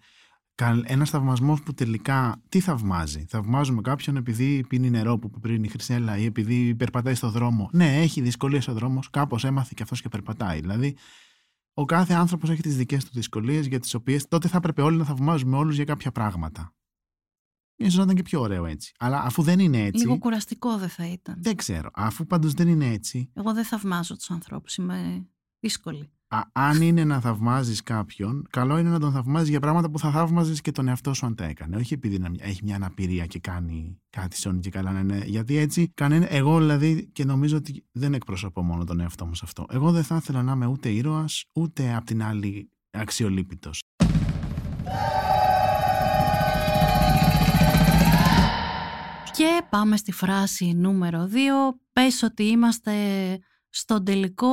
ένας 0.85 1.11
θαυμασμός 1.11 1.62
που 1.62 1.75
τελικά 1.75 2.42
τι 2.49 2.61
θαυμάζει; 2.61 3.25
Θαυμάζουμε 3.29 3.81
κάποιον 3.81 4.16
επειδή 4.16 4.64
πίνει 4.69 4.90
νερό 4.90 5.19
που 5.19 5.31
πριν 5.31 5.64
η 5.64 5.69
Χρυσέλα 5.69 6.16
ή 6.16 6.25
επειδή 6.25 6.75
περπατάει 6.75 7.14
στο 7.14 7.31
δρόμο. 7.31 7.71
Ναι, 7.73 8.01
έχει 8.01 8.21
δυσκολίες 8.21 8.69
ο 8.69 8.73
δρόμος, 8.73 9.11
κάπως 9.11 9.45
έμαθε 9.45 9.73
και 9.77 9.83
αυτός 9.83 10.03
και 10.03 10.09
περπατάει. 10.09 10.61
Δηλαδή, 10.61 10.97
ο 11.75 11.85
κάθε 11.85 12.14
άνθρωπος 12.14 12.51
έχει 12.51 12.62
τις 12.62 12.77
δικές 12.77 13.05
του 13.05 13.11
δυσκολίες 13.12 13.66
για 13.66 13.81
τις 13.81 13.95
οποίες 13.95 14.29
τότε 14.29 14.49
θα 14.49 14.57
έπρεπε 14.57 14.83
όλοι 14.83 14.97
να 14.97 15.05
θαυμάζουμε 15.05 15.57
όλους 15.57 15.75
για 15.75 15.85
κάποια 15.85 16.12
πράγματα. 16.12 16.75
σω 17.88 17.97
να 17.97 18.03
ήταν 18.03 18.14
και 18.14 18.23
πιο 18.23 18.40
ωραίο 18.40 18.66
έτσι. 18.66 18.92
Αλλά 18.99 19.23
αφού 19.23 19.42
δεν 19.42 19.59
είναι 19.59 19.83
έτσι. 19.83 20.03
Λίγο 20.03 20.19
κουραστικό 20.19 20.79
δεν 20.79 20.88
θα 20.88 21.07
ήταν. 21.07 21.35
Δεν 21.38 21.57
ξέρω. 21.57 21.90
Αφού 21.95 22.27
πάντως 22.27 22.53
δεν 22.53 22.69
είναι 22.69 22.87
έτσι. 22.87 23.31
Εγώ 23.35 23.55
δεν 23.55 23.64
θαυμάζω 23.64 24.16
τους 24.16 24.31
ανθρώπους. 24.31 24.77
Είμαι 24.77 25.27
δύσκολη 25.61 26.11
αν 26.53 26.83
είναι 26.83 27.05
να 27.05 27.21
θαυμάζεις 27.21 27.83
κάποιον, 27.83 28.47
καλό 28.51 28.79
είναι 28.79 28.91
να 28.91 29.01
τον 29.01 29.12
θαυμάζεις 29.12 29.49
για 29.49 29.61
πράγματα 29.61 29.91
που 29.91 29.99
θα 29.99 30.11
θαύμαζες 30.11 30.61
και 30.61 30.73
τον 30.73 30.89
εαυτό 30.89 31.15
σου 31.15 31.27
αν 31.27 31.35
τα 31.35 31.45
έκανε. 31.45 31.77
Όχι 31.77 31.95
επειδή 31.95 32.19
να 32.19 32.31
έχει 32.39 32.61
μια 32.65 32.75
αναπηρία 32.75 33.27
και 33.27 33.39
κάνει 33.39 34.01
κάτι 34.11 34.37
σώνει 34.37 34.61
και 34.61 34.71
καλά 34.71 34.93
να 34.93 35.01
είναι. 35.01 35.23
Γιατί 35.27 35.57
έτσι, 35.57 35.91
κανένα, 35.95 36.33
εγώ 36.33 36.59
δηλαδή, 36.59 37.11
και 37.12 37.25
νομίζω 37.25 37.57
ότι 37.57 37.85
δεν 37.93 38.15
εκπροσωπώ 38.15 38.62
μόνο 38.62 38.85
τον 38.85 39.01
εαυτό 39.01 39.27
μου 39.27 39.35
σε 39.35 39.43
αυτό. 39.45 39.67
Εγώ 39.71 39.93
δεν 39.93 40.03
θα 40.03 40.17
ήθελα 40.17 40.43
να 40.43 40.53
είμαι 40.53 40.67
ούτε 40.67 40.89
ήρωας, 40.89 41.45
ούτε 41.53 41.95
απ' 41.95 42.05
την 42.05 42.23
άλλη 42.23 42.71
αξιολύπητος. 42.91 43.81
Και 49.33 49.62
πάμε 49.71 49.97
στη 49.97 50.12
φράση 50.12 50.73
νούμερο 50.73 51.27
2. 51.27 51.79
Πες 51.93 52.23
ότι 52.23 52.43
είμαστε 52.43 52.93
στον 53.79 54.05
τελικό 54.05 54.49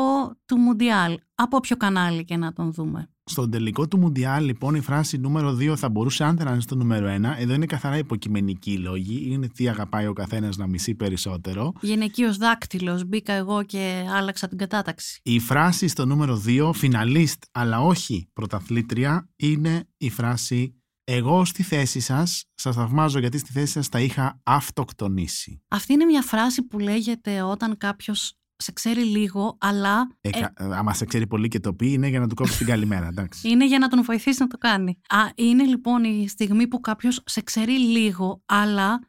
του 0.45 0.57
Μουντιάλ. 0.57 1.19
Από 1.36 1.59
ποιο 1.59 1.77
κανάλι 1.77 2.23
και 2.23 2.38
να 2.38 2.53
τον 2.53 2.71
δούμε; 2.71 3.09
Στον 3.23 3.51
τελικό 3.51 3.88
του 3.88 3.97
Μουντιάλ, 3.97 4.45
λοιπόν, 4.45 4.75
η 4.75 4.81
φράση 4.81 5.17
νούμερο 5.17 5.57
2 5.59 5.75
θα 5.75 5.89
μπορούσε 5.89 6.23
άντε 6.23 6.43
να 6.43 6.51
είναι 6.51 6.62
στο 6.62 6.75
νούμερο 6.75 7.07
1. 7.07 7.36
Εδώ 7.38 7.53
είναι 7.53 7.65
καθαρά 7.65 7.97
υποκειμενική 7.97 8.77
λόγη. 8.77 9.27
Είναι 9.31 9.47
τι 9.47 9.69
αγαπάει 9.69 10.07
ο 10.07 10.13
καθένας 10.13 10.57
να 10.57 10.67
μισεί 10.67 10.95
περισσότερο. 10.95 11.73
Γυναικείο 11.81 12.33
δάκτυλος. 12.33 13.05
Μπήκα 13.05 13.33
εγώ 13.33 13.63
και 13.63 14.05
άλλαξα 14.13 14.47
την 14.47 14.57
κατάταξη. 14.57 15.19
Η 15.23 15.39
φράση 15.39 15.88
στο 15.88 16.05
νούμερο 16.05 16.41
2, 16.45 16.71
φιναλίστ, 16.73 17.43
αλλά 17.51 17.81
όχι 17.81 18.29
πρωταθλήτρια, 18.33 19.29
είναι 19.36 19.88
η 19.97 20.09
φράση 20.09 20.77
εγώ 21.05 21.45
στη 21.45 21.63
θέση 21.63 21.99
σας, 21.99 22.45
σας 22.53 22.75
θαυμάζω 22.75 23.19
γιατί 23.19 23.38
στη 23.38 23.51
θέση 23.51 23.71
σας 23.71 23.89
τα 23.89 23.99
είχα 23.99 24.39
αυτοκτονήσει. 24.43 25.62
Αυτή 25.67 25.93
είναι 25.93 26.05
μια 26.05 26.21
φράση 26.21 26.62
που 26.62 26.79
λέγεται 26.79 27.41
όταν 27.41 27.77
κάποιος 27.77 28.38
σε 28.55 28.71
ξέρει 28.71 29.03
λίγο, 29.03 29.57
αλλά. 29.59 30.17
Ε, 30.21 30.29
ε, 30.29 30.45
άμα 30.57 30.93
σε 30.93 31.05
ξέρει 31.05 31.27
πολύ 31.27 31.47
και 31.47 31.59
το 31.59 31.73
πει, 31.73 31.91
είναι 31.91 32.07
για 32.07 32.19
να 32.19 32.27
του 32.27 32.35
κόψεις 32.35 32.57
την 32.57 32.67
καλημέρα, 32.67 33.07
εντάξει. 33.07 33.47
είναι 33.49 33.65
για 33.65 33.79
να 33.79 33.87
τον 33.87 34.03
βοηθήσεις 34.03 34.39
να 34.39 34.47
το 34.47 34.57
κάνει. 34.57 34.99
Α, 35.07 35.17
είναι 35.35 35.63
λοιπόν 35.63 36.03
η 36.03 36.27
στιγμή 36.27 36.67
που 36.67 36.79
κάποιος 36.79 37.21
σε 37.25 37.41
ξέρει 37.41 37.79
λίγο, 37.79 38.41
αλλά 38.45 38.99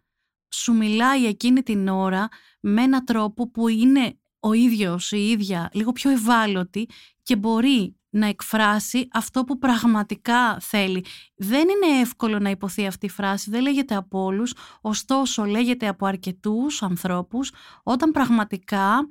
σου 0.54 0.72
μιλάει 0.72 1.26
εκείνη 1.26 1.62
την 1.62 1.88
ώρα 1.88 2.28
με 2.60 2.82
έναν 2.82 3.04
τρόπο 3.04 3.50
που 3.50 3.68
είναι 3.68 4.18
ο 4.40 4.52
ίδιος, 4.52 5.12
η 5.12 5.28
ίδια, 5.28 5.70
λίγο 5.72 5.92
πιο 5.92 6.10
ευάλωτη 6.10 6.88
και 7.22 7.36
μπορεί 7.36 7.96
να 8.10 8.26
εκφράσει 8.26 9.08
αυτό 9.12 9.44
που 9.44 9.58
πραγματικά 9.58 10.58
θέλει. 10.60 11.04
Δεν 11.36 11.60
είναι 11.60 12.00
εύκολο 12.00 12.38
να 12.38 12.50
υποθεί 12.50 12.86
αυτή 12.86 13.06
η 13.06 13.08
φράση, 13.08 13.50
δεν 13.50 13.62
λέγεται 13.62 13.94
από 13.94 14.22
όλους, 14.22 14.54
ωστόσο 14.80 15.44
λέγεται 15.44 15.88
από 15.88 16.06
αρκετούς 16.06 16.82
ανθρώπους 16.82 17.52
όταν 17.82 18.10
πραγματικά 18.10 19.08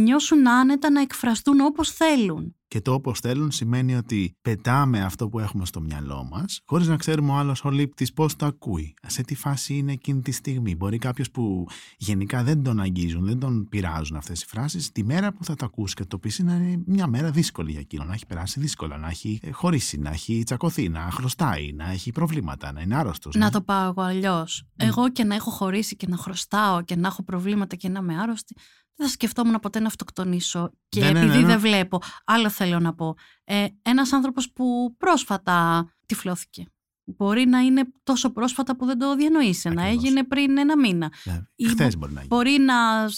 νιώσουν 0.00 0.48
άνετα 0.48 0.90
να 0.90 1.00
εκφραστούν 1.00 1.60
όπως 1.60 1.90
θέλουν. 1.90 2.56
Και 2.68 2.80
το 2.80 2.92
όπως 2.92 3.20
θέλουν 3.20 3.50
σημαίνει 3.50 3.94
ότι 3.94 4.36
πετάμε 4.42 5.02
αυτό 5.02 5.28
που 5.28 5.38
έχουμε 5.38 5.66
στο 5.66 5.80
μυαλό 5.80 6.28
μας, 6.30 6.60
χωρίς 6.66 6.86
να 6.86 6.96
ξέρουμε 6.96 7.32
ο 7.32 7.34
άλλος 7.34 7.64
ο 7.64 7.70
λήπτης 7.70 8.12
πώς 8.12 8.36
το 8.36 8.46
ακούει. 8.46 8.94
Σε 9.06 9.22
τι 9.22 9.34
φάση 9.34 9.74
είναι 9.74 9.92
εκείνη 9.92 10.20
τη 10.20 10.30
στιγμή. 10.30 10.76
Μπορεί 10.76 10.98
κάποιος 10.98 11.30
που 11.30 11.66
γενικά 11.96 12.42
δεν 12.42 12.62
τον 12.62 12.80
αγγίζουν, 12.80 13.24
δεν 13.24 13.38
τον 13.38 13.68
πειράζουν 13.68 14.16
αυτές 14.16 14.42
οι 14.42 14.46
φράσεις, 14.46 14.92
τη 14.92 15.04
μέρα 15.04 15.32
που 15.32 15.44
θα 15.44 15.54
το 15.54 15.64
ακούσει 15.64 15.94
και 15.94 16.04
το 16.04 16.18
πεις 16.18 16.38
να 16.38 16.54
είναι 16.54 16.82
μια 16.86 17.06
μέρα 17.06 17.30
δύσκολη 17.30 17.70
για 17.70 17.80
εκείνον. 17.80 18.06
Να 18.06 18.14
έχει 18.14 18.26
περάσει 18.26 18.60
δύσκολα, 18.60 18.96
να 18.96 19.08
έχει 19.08 19.40
χωρίσει, 19.52 19.98
να 19.98 20.10
έχει 20.10 20.42
τσακωθεί, 20.44 20.88
να 20.88 21.08
χρωστάει, 21.10 21.72
να 21.72 21.90
έχει 21.90 22.12
προβλήματα, 22.12 22.72
να 22.72 22.80
είναι 22.80 22.96
άρρωστος. 22.96 23.34
Να, 23.34 23.50
το 23.50 23.60
πάω 23.60 23.88
εγώ 23.88 24.02
αλλιώς. 24.02 24.66
Εγώ 24.76 25.10
και 25.10 25.24
να 25.24 25.34
έχω 25.34 25.50
χωρίσει 25.50 25.96
και 25.96 26.06
να 26.08 26.16
χρωστάω 26.16 26.82
και 26.82 26.96
να 26.96 27.06
έχω 27.06 27.22
προβλήματα 27.22 27.76
και 27.76 27.88
να 27.88 27.98
είμαι 27.98 28.20
άρρωστη, 28.20 28.54
δεν 28.96 29.06
θα 29.06 29.12
σκεφτόμουν 29.12 29.60
ποτέ 29.60 29.80
να 29.80 29.86
αυτοκτονήσω. 29.86 30.70
Και 30.88 31.00
ναι, 31.00 31.10
ναι 31.10 31.20
επειδή 31.20 31.38
ναι, 31.38 31.46
δεν 31.46 31.60
βλέπω, 31.60 32.02
άλλο 32.24 32.50
θέλω 32.50 32.80
να 32.80 32.94
πω. 32.94 33.14
Ε, 33.44 33.66
ένας 33.82 34.12
άνθρωπος 34.12 34.52
που 34.52 34.94
πρόσφατα 34.98 35.86
τυφλώθηκε. 36.06 36.66
Μπορεί 37.04 37.46
να 37.46 37.58
είναι 37.58 37.84
τόσο 38.02 38.30
πρόσφατα 38.30 38.76
που 38.76 38.86
δεν 38.86 38.98
το 38.98 39.14
διανοείσαι, 39.14 39.68
να 39.68 39.86
έγινε 39.86 40.24
πριν 40.24 40.58
ένα 40.58 40.78
μήνα. 40.78 41.12
Ναι, 41.24 41.68
χθες 41.68 41.96
μπορεί 41.96 42.12
να 42.12 42.20
γίνει. 42.20 42.34
Μπορεί 42.34 42.58
να 42.58 42.74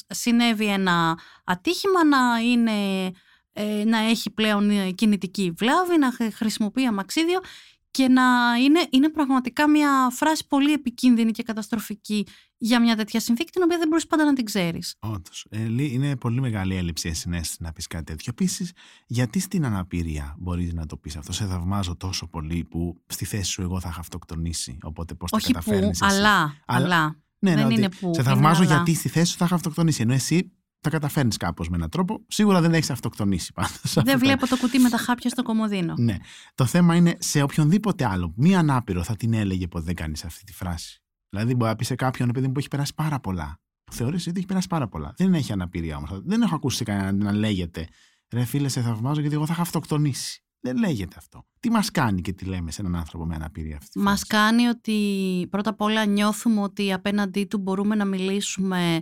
συνέβη 0.06 0.66
ένα 0.66 1.18
ατύχημα, 1.44 2.04
να, 2.04 2.38
είναι, 2.38 3.10
ε, 3.52 3.84
να 3.84 3.98
έχει 3.98 4.30
πλέον 4.30 4.94
κινητική 4.94 5.52
βλάβη, 5.56 5.98
να 5.98 6.12
χρησιμοποιεί 6.32 6.84
αμαξίδιο 6.86 7.40
και 7.98 8.08
να 8.08 8.22
είναι, 8.64 8.86
είναι 8.90 9.08
πραγματικά 9.08 9.68
μια 9.68 9.90
φράση 10.12 10.46
πολύ 10.46 10.72
επικίνδυνη 10.72 11.30
και 11.30 11.42
καταστροφική 11.42 12.26
για 12.58 12.80
μια 12.80 12.96
τέτοια 12.96 13.20
συνθήκη 13.20 13.50
την 13.50 13.62
οποία 13.62 13.78
δεν 13.78 13.88
μπορείς 13.88 14.06
πάντα 14.06 14.24
να 14.24 14.32
την 14.32 14.44
ξέρεις. 14.44 14.94
Όντως. 14.98 15.46
Ε, 15.50 15.62
είναι 15.76 16.16
πολύ 16.16 16.40
μεγάλη 16.40 16.76
έλλειψη 16.76 17.12
συνέστηση 17.12 17.62
να 17.62 17.72
πεις 17.72 17.86
κάτι 17.86 18.04
τέτοιο. 18.04 18.32
Επίσης, 18.36 18.72
γιατί 19.06 19.40
στην 19.40 19.64
αναπηρία 19.64 20.34
μπορείς 20.38 20.72
να 20.72 20.86
το 20.86 20.96
πεις 20.96 21.16
αυτό; 21.16 21.32
Σε 21.32 21.46
θαυμάζω 21.46 21.96
τόσο 21.96 22.26
πολύ 22.26 22.64
που 22.64 22.96
στη 23.06 23.24
θέση 23.24 23.50
σου 23.50 23.62
εγώ 23.62 23.80
θα 23.80 23.88
είχα 23.88 24.00
αυτοκτονήσει. 24.00 24.78
Οπότε 24.82 25.14
πώς 25.14 25.30
το 25.30 25.38
καταφέρνεις. 25.46 26.02
Αλλά, 26.02 26.54
αλλά. 26.66 27.16
Ναι, 27.38 27.54
δεν 27.54 27.66
ναι, 27.66 27.74
είναι 27.74 27.88
που. 28.00 28.10
Σε 28.14 28.22
θαυμάζω 28.22 28.62
γιατί 28.62 28.94
στη 28.94 29.08
θέση 29.08 29.30
σου 29.30 29.36
θα 29.36 29.44
είχα 29.44 29.54
αυτοκτονήσει. 29.54 30.02
Ενώ 30.02 30.12
εσύ 30.12 30.52
τα 30.80 30.90
καταφέρνεις 30.90 31.36
κάπως 31.36 31.68
με 31.68 31.76
έναν 31.76 31.88
τρόπο. 31.88 32.24
Σίγουρα 32.28 32.60
δεν 32.60 32.74
έχεις 32.74 32.90
αυτοκτονήσει 32.90 33.52
πάντα. 33.52 34.02
Δεν 34.04 34.18
βλέπω 34.18 34.46
το 34.46 34.56
κουτί 34.56 34.78
με 34.78 34.88
τα 34.88 34.96
χάπια 34.96 35.30
στο 35.30 35.42
κομμωδίνο. 35.42 35.94
Ναι. 35.98 36.16
Το 36.54 36.64
θέμα 36.64 36.94
είναι 36.94 37.16
σε 37.18 37.42
οποιονδήποτε 37.42 38.06
άλλο, 38.06 38.32
μία 38.36 38.58
ανάπηρο 38.58 39.02
θα 39.02 39.16
την 39.16 39.32
έλεγε 39.32 39.68
που 39.68 39.80
δεν 39.80 39.94
κάνεις 39.94 40.24
αυτή 40.24 40.44
τη 40.44 40.52
φράση. 40.52 41.02
Δηλαδή, 41.30 41.54
μπορεί 41.54 41.70
να 41.70 41.76
πει 41.76 41.84
σε 41.84 41.94
κάποιον 41.94 42.28
παιδί 42.28 42.48
που 42.48 42.58
έχει 42.58 42.68
περάσει 42.68 42.94
πάρα 42.94 43.20
πολλά. 43.20 43.60
Που 43.84 43.92
θεωρείς 43.92 44.26
ότι 44.26 44.38
έχει 44.38 44.46
περάσει 44.46 44.66
πάρα 44.66 44.88
πολλά. 44.88 45.14
Δεν 45.16 45.34
έχει 45.34 45.52
αναπηρία 45.52 45.96
όμως. 45.96 46.20
Δεν 46.24 46.42
έχω 46.42 46.54
ακούσει 46.54 46.84
κανέναν 46.84 47.16
να 47.16 47.32
λέγεται 47.32 47.88
Ρε 48.32 48.44
φίλε, 48.44 48.68
σε 48.68 48.80
θαυμάζω 48.80 49.20
γιατί 49.20 49.34
εγώ 49.34 49.46
θα 49.46 49.52
είχα 49.52 49.62
αυτοκτονήσει. 49.62 50.42
Δεν 50.60 50.76
λέγεται 50.76 51.14
αυτό. 51.18 51.46
Τι 51.60 51.70
μας 51.70 51.90
κάνει 51.90 52.20
και 52.20 52.32
τι 52.32 52.44
λέμε 52.44 52.70
σε 52.70 52.80
έναν 52.80 52.96
άνθρωπο 52.96 53.26
με 53.26 53.34
αναπηρία 53.34 53.76
αυτή. 53.76 53.98
Μας 53.98 54.26
κάνει 54.26 54.66
ότι 54.66 55.46
πρώτα 55.50 55.70
απ' 55.70 55.80
όλα 55.80 56.04
νιώθουμε 56.04 56.60
ότι 56.60 56.92
απέναντί 56.92 57.44
του 57.44 57.58
μπορούμε 57.58 57.94
να 57.94 58.04
μιλήσουμε 58.04 59.00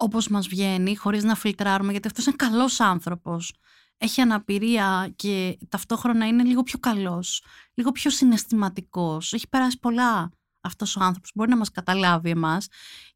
όπως 0.00 0.28
μας 0.28 0.48
βγαίνει, 0.48 0.96
χωρίς 0.96 1.24
να 1.24 1.34
φιλτράρουμε, 1.34 1.90
γιατί 1.90 2.06
αυτός 2.06 2.26
είναι 2.26 2.36
καλός 2.36 2.80
άνθρωπος. 2.80 3.54
Έχει 3.98 4.20
αναπηρία 4.20 5.12
και 5.16 5.58
ταυτόχρονα 5.68 6.26
είναι 6.26 6.42
λίγο 6.42 6.62
πιο 6.62 6.78
καλός, 6.78 7.44
λίγο 7.74 7.92
πιο 7.92 8.10
συναισθηματικός. 8.10 9.32
Έχει 9.32 9.48
περάσει 9.48 9.78
πολλά 9.78 10.30
αυτός 10.60 10.96
ο 10.96 11.00
άνθρωπος, 11.02 11.30
μπορεί 11.34 11.50
να 11.50 11.56
μας 11.56 11.70
καταλάβει 11.70 12.30
εμάς. 12.30 12.66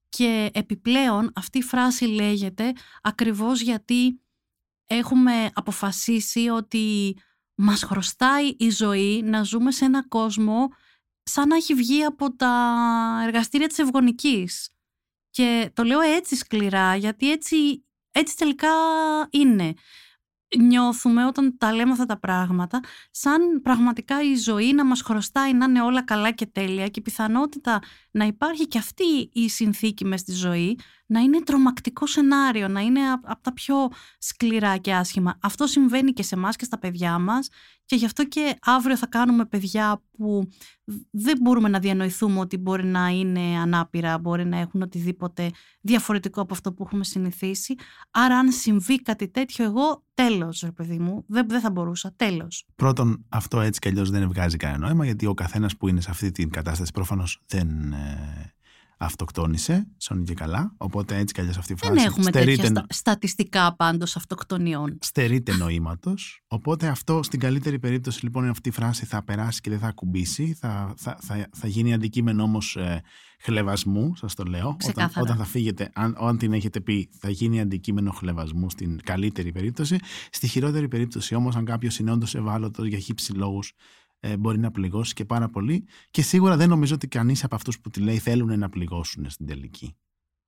Και 0.09 0.51
επιπλέον 0.55 1.33
αυτή 1.35 1.59
η 1.59 1.63
φράση 1.63 2.05
λέγεται 2.05 2.73
ακριβώς 3.03 3.61
γιατί 3.61 4.21
έχουμε 4.87 5.51
αποφασίσει 5.55 6.49
ότι 6.49 7.17
μας 7.55 7.83
χρωστάει 7.83 8.49
η 8.59 8.71
ζωή 8.71 9.23
να 9.25 9.43
ζούμε 9.43 9.71
σε 9.71 9.85
ένα 9.85 10.09
κόσμο 10.09 10.69
σαν 11.23 11.49
να 11.49 11.57
έχει 11.57 11.75
βγει 11.75 12.05
από 12.05 12.37
τα 12.37 12.77
εργαστήρια 13.27 13.69
της 13.69 13.79
ευγονικής. 13.79 14.74
Και 15.35 15.71
το 15.75 15.83
λέω 15.83 16.01
έτσι 16.01 16.37
σκληρά, 16.37 16.97
γιατί 16.97 17.31
έτσι, 17.31 17.85
έτσι 18.11 18.37
τελικά 18.37 18.69
είναι. 19.31 19.75
Νιώθουμε 20.59 21.27
όταν 21.27 21.59
τα 21.59 21.73
λέμε 21.73 21.93
αυτά 21.93 22.07
τα 22.07 22.19
πράγματα, 22.19 22.81
σαν 23.11 23.61
πραγματικά 23.63 24.23
η 24.23 24.35
ζωή 24.35 24.73
να 24.73 24.85
μας 24.85 25.03
χρωστάει 25.03 25.53
να 25.53 25.65
είναι 25.65 25.83
όλα 25.83 26.05
καλά 26.05 26.31
και 26.31 26.47
τέλεια 26.47 26.89
και 26.89 26.99
η 26.99 27.03
πιθανότητα 27.03 27.83
να 28.11 28.25
υπάρχει 28.25 28.67
και 28.69 28.79
αυτή 28.79 29.31
η 29.33 29.49
συνθήκη 29.49 30.05
μες 30.05 30.21
στη 30.21 30.33
ζωή, 30.33 30.79
να 31.07 31.21
είναι 31.21 31.43
τρομακτικό 31.43 32.07
σενάριο, 32.07 32.69
να 32.69 32.81
είναι 32.81 33.01
από 33.23 33.43
τα 33.43 33.53
πιο 33.53 33.89
σκληρά 34.19 34.77
και 34.77 34.95
άσχημα. 34.95 35.39
Αυτό 35.43 35.67
συμβαίνει 35.67 36.13
και 36.13 36.23
σε 36.23 36.35
εμάς 36.35 36.57
και 36.57 36.65
στα 36.65 36.79
παιδιά 36.79 37.19
μας 37.19 37.49
και 37.87 37.97
γι' 37.97 38.05
αυτό 38.05 38.25
και 38.25 38.59
αύριο 38.63 38.97
θα 38.97 39.07
κάνουμε 39.07 39.45
παιδιά 39.45 40.03
που 40.17 40.49
δεν 41.11 41.39
μπορούμε 41.41 41.69
να 41.69 41.79
διανοηθούμε 41.79 42.41
ότι 42.41 42.57
μπορεί 42.57 42.85
να 42.85 43.09
είναι 43.09 43.41
ανάπηρα, 43.41 44.19
μπορεί 44.19 44.45
να 44.45 44.59
έχουν 44.59 44.83
οτιδήποτε 44.83 45.51
διαφορετικό 45.81 46.41
από 46.41 46.55
αυτό 46.55 46.73
που 46.73 46.83
έχουμε 46.87 47.05
συνηθίσει. 47.05 47.75
Άρα 48.11 48.39
αν 48.39 48.53
συμβεί 48.53 49.03
κάτι 49.03 49.29
τέτοιο 49.29 49.65
εγώ 49.65 50.05
τέλος 50.15 50.61
ρε 50.65 50.73
παιδί 50.73 50.99
μου, 50.99 51.25
δεν, 51.29 51.49
δεν 51.49 51.61
θα 51.61 51.71
μπορούσα, 51.71 52.13
τέλος. 52.17 52.67
Πρώτον 52.77 53.25
αυτό 53.29 53.61
έτσι 53.61 53.81
κι 53.81 53.89
αλλιώς 53.89 54.11
δεν 54.11 54.29
βγάζει 54.29 54.57
κανένα 54.57 54.87
νόημα 54.87 55.05
γιατί 55.05 55.27
ο 55.27 55.35
καθένας 55.35 55.77
που 55.77 55.89
είναι 55.89 56.01
σε 56.01 56.11
αυτή 56.11 56.31
την 56.31 56.51
κατάσταση 56.51 56.93
προφανώς 56.93 57.43
δεν 57.47 57.93
ε, 57.93 58.55
αυτοκτόνησε, 58.99 59.87
σώνει 59.97 60.25
και 60.25 60.35
καλά. 60.35 60.75
Οπότε 60.77 61.17
έτσι 61.17 61.35
κι 61.35 61.41
αλλιώς 61.41 61.57
αυτή 61.57 61.73
η 61.73 61.77
φράση. 61.77 61.95
Δεν 61.95 62.05
έχουμε 62.05 62.31
τέτοια 62.31 62.87
στατιστικά 62.89 63.77
πάντως 63.77 64.17
αυτοκτονιών. 64.17 64.99
Στερείται 65.01 65.57
νοήματος. 65.57 66.43
Οπότε 66.47 66.87
αυτό 66.87 67.23
στην 67.23 67.41
καλύτερη 67.41 67.79
περίπτωση 67.79 68.25
λοιπόν 68.25 68.49
αυτή 68.49 68.69
η 68.69 68.73
φράση 68.73 69.07
θα 69.07 69.25
περάσει 69.25 69.61
και 69.61 69.71
δεν 69.71 69.79
θα 69.79 69.87
ακουμπήσει. 69.87 70.57
Θα, 70.61 70.95
θα, 70.97 71.17
θα, 71.21 71.49
θα 71.53 71.67
γίνει 71.67 71.95
αντικείμενο 71.95 72.43
όμως 72.43 72.77
ε, 72.77 73.03
χλεβασμού, 73.41 74.17
σας 74.17 74.35
το 74.35 74.45
λέω. 74.45 74.77
Όταν, 74.89 75.11
όταν 75.17 75.37
θα 75.37 75.45
φύγετε, 75.45 75.91
αν, 75.95 76.17
αν 76.21 76.39
την 76.39 76.53
έχετε 76.53 76.81
πει, 76.81 77.09
θα 77.19 77.31
γίνει 77.31 77.61
αντικείμενο 77.61 78.11
χλεβασμού 78.11 78.71
στην 78.71 79.01
καλύτερη 79.03 79.53
περίπτωση. 79.53 79.99
Στη 80.31 80.47
χειρότερη 80.47 80.89
περίπτωση 80.89 81.35
όμως, 81.35 81.57
αν 81.57 81.65
κάποιος 81.65 81.99
είναι 81.99 82.11
όντως 82.11 82.35
ευάλωτος 82.35 82.87
για 82.87 82.99
χύψη 82.99 83.33
λόγους 83.33 83.73
ε, 84.27 84.37
μπορεί 84.37 84.59
να 84.59 84.71
πληγώσει 84.71 85.15
και 85.15 85.25
πάρα 85.25 85.49
πολύ. 85.49 85.85
Και 86.11 86.23
σίγουρα 86.23 86.57
δεν 86.57 86.69
νομίζω 86.69 86.95
ότι 86.95 87.09
κανείς 87.09 87.45
από 87.45 87.55
αυτούς 87.55 87.81
που 87.81 87.91
τη 87.91 88.01
λέει 88.01 88.19
θέλουν 88.19 88.59
να 88.59 88.69
πληγώσουν 88.69 89.31
στην 89.31 89.47
τελική. 89.47 89.97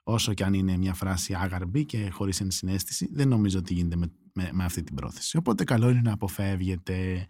Όσο 0.03 0.35
και 0.35 0.45
αν 0.45 0.55
είναι 0.55 0.77
μια 0.77 0.95
φράση 0.95 1.35
άγαρμπη 1.35 1.85
και 1.85 2.09
χωρίς 2.11 2.41
ενσυναίσθηση, 2.41 3.09
δεν 3.13 3.29
νομίζω 3.29 3.59
ότι 3.59 3.75
γίνεται 3.75 3.97
με, 3.97 4.13
με, 4.33 4.51
με 4.53 4.65
αυτή 4.65 4.83
την 4.83 4.95
πρόθεση. 4.95 5.37
Οπότε 5.37 5.65
καλό 5.65 5.91
είναι 5.91 6.01
να 6.01 6.13
αποφεύγετε. 6.13 7.27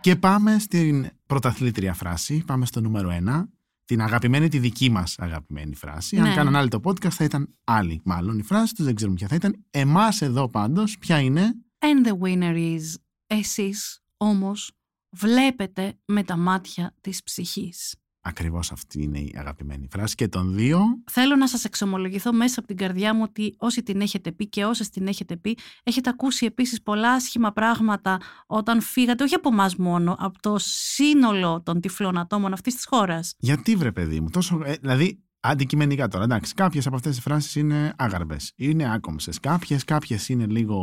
Και 0.00 0.16
πάμε 0.16 0.58
στην 0.58 1.10
πρωταθλήτρια 1.26 1.94
φράση, 1.94 2.42
πάμε 2.46 2.66
στο 2.66 2.80
νούμερο 2.80 3.10
1 3.26 3.44
την 3.86 4.02
αγαπημένη, 4.02 4.48
τη 4.48 4.58
δική 4.58 4.90
μας 4.90 5.18
αγαπημένη 5.18 5.74
φράση. 5.74 6.16
Αν 6.16 6.22
ναι. 6.22 6.34
κάναν 6.34 6.56
άλλη 6.56 6.68
το 6.68 6.80
podcast, 6.84 7.10
θα 7.10 7.24
ήταν 7.24 7.54
άλλη, 7.64 8.00
μάλλον 8.04 8.38
η 8.38 8.42
φράση 8.42 8.74
τους, 8.74 8.84
δεν 8.84 8.94
ξέρουμε 8.94 9.16
ποια 9.16 9.28
θα 9.28 9.34
ήταν. 9.34 9.64
Εμάς 9.70 10.20
εδώ 10.22 10.48
πάντως, 10.48 10.98
ποια 10.98 11.20
είναι; 11.20 11.54
And 11.78 12.08
the 12.08 12.18
winner 12.18 12.56
is. 12.56 12.82
Εσείς 13.26 14.00
όμως 14.16 14.72
βλέπετε 15.10 15.98
με 16.04 16.22
τα 16.22 16.36
μάτια 16.36 16.94
της 17.00 17.22
ψυχής. 17.22 17.94
Ακριβώς 18.28 18.72
αυτή 18.72 19.02
είναι 19.02 19.18
η 19.18 19.34
αγαπημένη 19.38 19.88
φράση 19.90 20.14
και 20.14 20.28
των 20.28 20.54
δύο. 20.54 20.80
Θέλω 21.10 21.36
να 21.36 21.48
σας 21.48 21.64
εξομολογηθώ 21.64 22.32
μέσα 22.32 22.58
από 22.58 22.68
την 22.68 22.76
καρδιά 22.76 23.14
μου 23.14 23.22
ότι 23.22 23.54
όσοι 23.58 23.82
την 23.82 24.00
έχετε 24.00 24.32
πει 24.32 24.48
και 24.48 24.64
όσες 24.64 24.88
την 24.88 25.06
έχετε 25.06 25.36
πει, 25.36 25.58
έχετε 25.82 26.10
ακούσει 26.10 26.46
επίσης 26.46 26.82
πολλά 26.82 27.12
άσχημα 27.12 27.52
πράγματα 27.52 28.20
όταν 28.46 28.80
φύγατε, 28.80 29.24
όχι 29.24 29.34
από 29.34 29.48
εμάς 29.48 29.76
μόνο, 29.76 30.16
από 30.18 30.40
το 30.40 30.56
σύνολο 30.58 31.62
των 31.62 31.80
τυφλών 31.80 32.18
ατόμων 32.18 32.52
αυτής 32.52 32.74
της 32.74 32.86
χώρας. 32.86 33.34
Γιατί 33.38 33.76
βρε, 33.76 33.92
παιδί 33.92 34.20
μου, 34.20 34.30
τόσο. 34.30 34.60
Ε, 34.64 34.76
δηλαδή, 34.80 35.24
αντικειμενικά 35.40 36.08
τώρα, 36.08 36.24
εντάξει, 36.24 36.54
κάποιες 36.54 36.86
από 36.86 36.96
αυτές 36.96 37.14
τις 37.14 37.22
φράσεις 37.22 37.54
είναι 37.54 37.92
άγαρμπες, 37.96 38.52
είναι 38.56 38.92
άκομψες. 38.92 39.40
Κάποιες 39.40 39.84
κάποιες 39.84 40.28
είναι 40.28 40.46
λίγο 40.46 40.78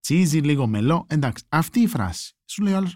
τσίζι, 0.00 0.38
λίγο 0.38 0.66
μελό. 0.66 1.06
Εντάξει, 1.08 1.44
αυτή 1.48 1.80
η 1.80 1.86
φράση 1.86 2.36
σου 2.46 2.62
λέει 2.62 2.72
άλλο, 2.72 2.88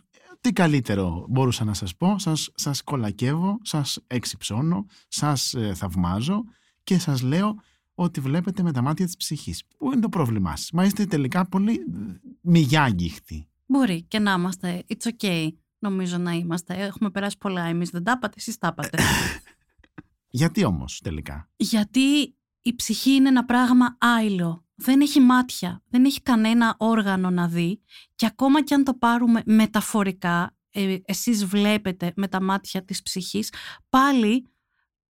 τι 0.46 0.52
καλύτερο 0.52 1.26
μπορούσα 1.28 1.64
να 1.64 1.74
σας 1.74 1.96
πω, 1.96 2.18
σας, 2.18 2.50
σας 2.54 2.82
κολακεύω, 2.82 3.58
σας 3.62 3.98
εξυψώνω, 4.06 4.86
σας 5.08 5.54
ε, 5.54 5.74
θαυμάζω 5.74 6.44
και 6.84 6.98
σας 6.98 7.22
λέω 7.22 7.54
ότι 7.94 8.20
βλέπετε 8.20 8.62
με 8.62 8.72
τα 8.72 8.82
μάτια 8.82 9.04
της 9.06 9.16
ψυχής. 9.16 9.62
Πού 9.76 9.92
είναι 9.92 10.00
το 10.00 10.08
πρόβλημά 10.08 10.56
σας; 10.56 10.70
Μα 10.70 10.84
είστε 10.84 11.04
τελικά 11.04 11.48
πολύ 11.48 11.80
μηγιά 12.40 12.82
αγγίχτοι. 12.82 13.48
Μπορεί 13.66 14.02
και 14.02 14.18
να 14.18 14.32
είμαστε. 14.32 14.84
It's 14.88 15.10
okay. 15.18 15.48
Νομίζω 15.78 16.18
να 16.18 16.32
είμαστε. 16.32 16.74
Έχουμε 16.74 17.10
περάσει 17.10 17.38
πολλά. 17.38 17.62
Εμείς 17.62 17.90
δεν 17.90 18.02
τα 18.02 18.12
είπατε, 18.16 18.34
εσείς 18.36 18.58
τα 18.58 18.68
είπατε. 18.72 18.98
Γιατί 20.40 20.64
όμως 20.64 21.00
τελικά; 21.00 21.48
Γιατί 21.56 22.34
η 22.62 22.74
ψυχή 22.74 23.10
είναι 23.10 23.28
ένα 23.28 23.44
πράγμα 23.44 23.96
άειλο 23.98 24.65
δεν 24.76 25.00
έχει 25.00 25.20
μάτια, 25.20 25.82
δεν 25.88 26.04
έχει 26.04 26.22
κανένα 26.22 26.74
όργανο 26.78 27.30
να 27.30 27.48
δει 27.48 27.80
και 28.14 28.26
ακόμα 28.26 28.62
και 28.62 28.74
αν 28.74 28.84
το 28.84 28.94
πάρουμε 28.94 29.42
μεταφορικά, 29.46 30.56
ε, 30.70 30.96
εσείς 31.04 31.44
βλέπετε 31.44 32.12
με 32.16 32.28
τα 32.28 32.42
μάτια 32.42 32.84
της 32.84 33.02
ψυχής, 33.02 33.52
πάλι 33.88 34.46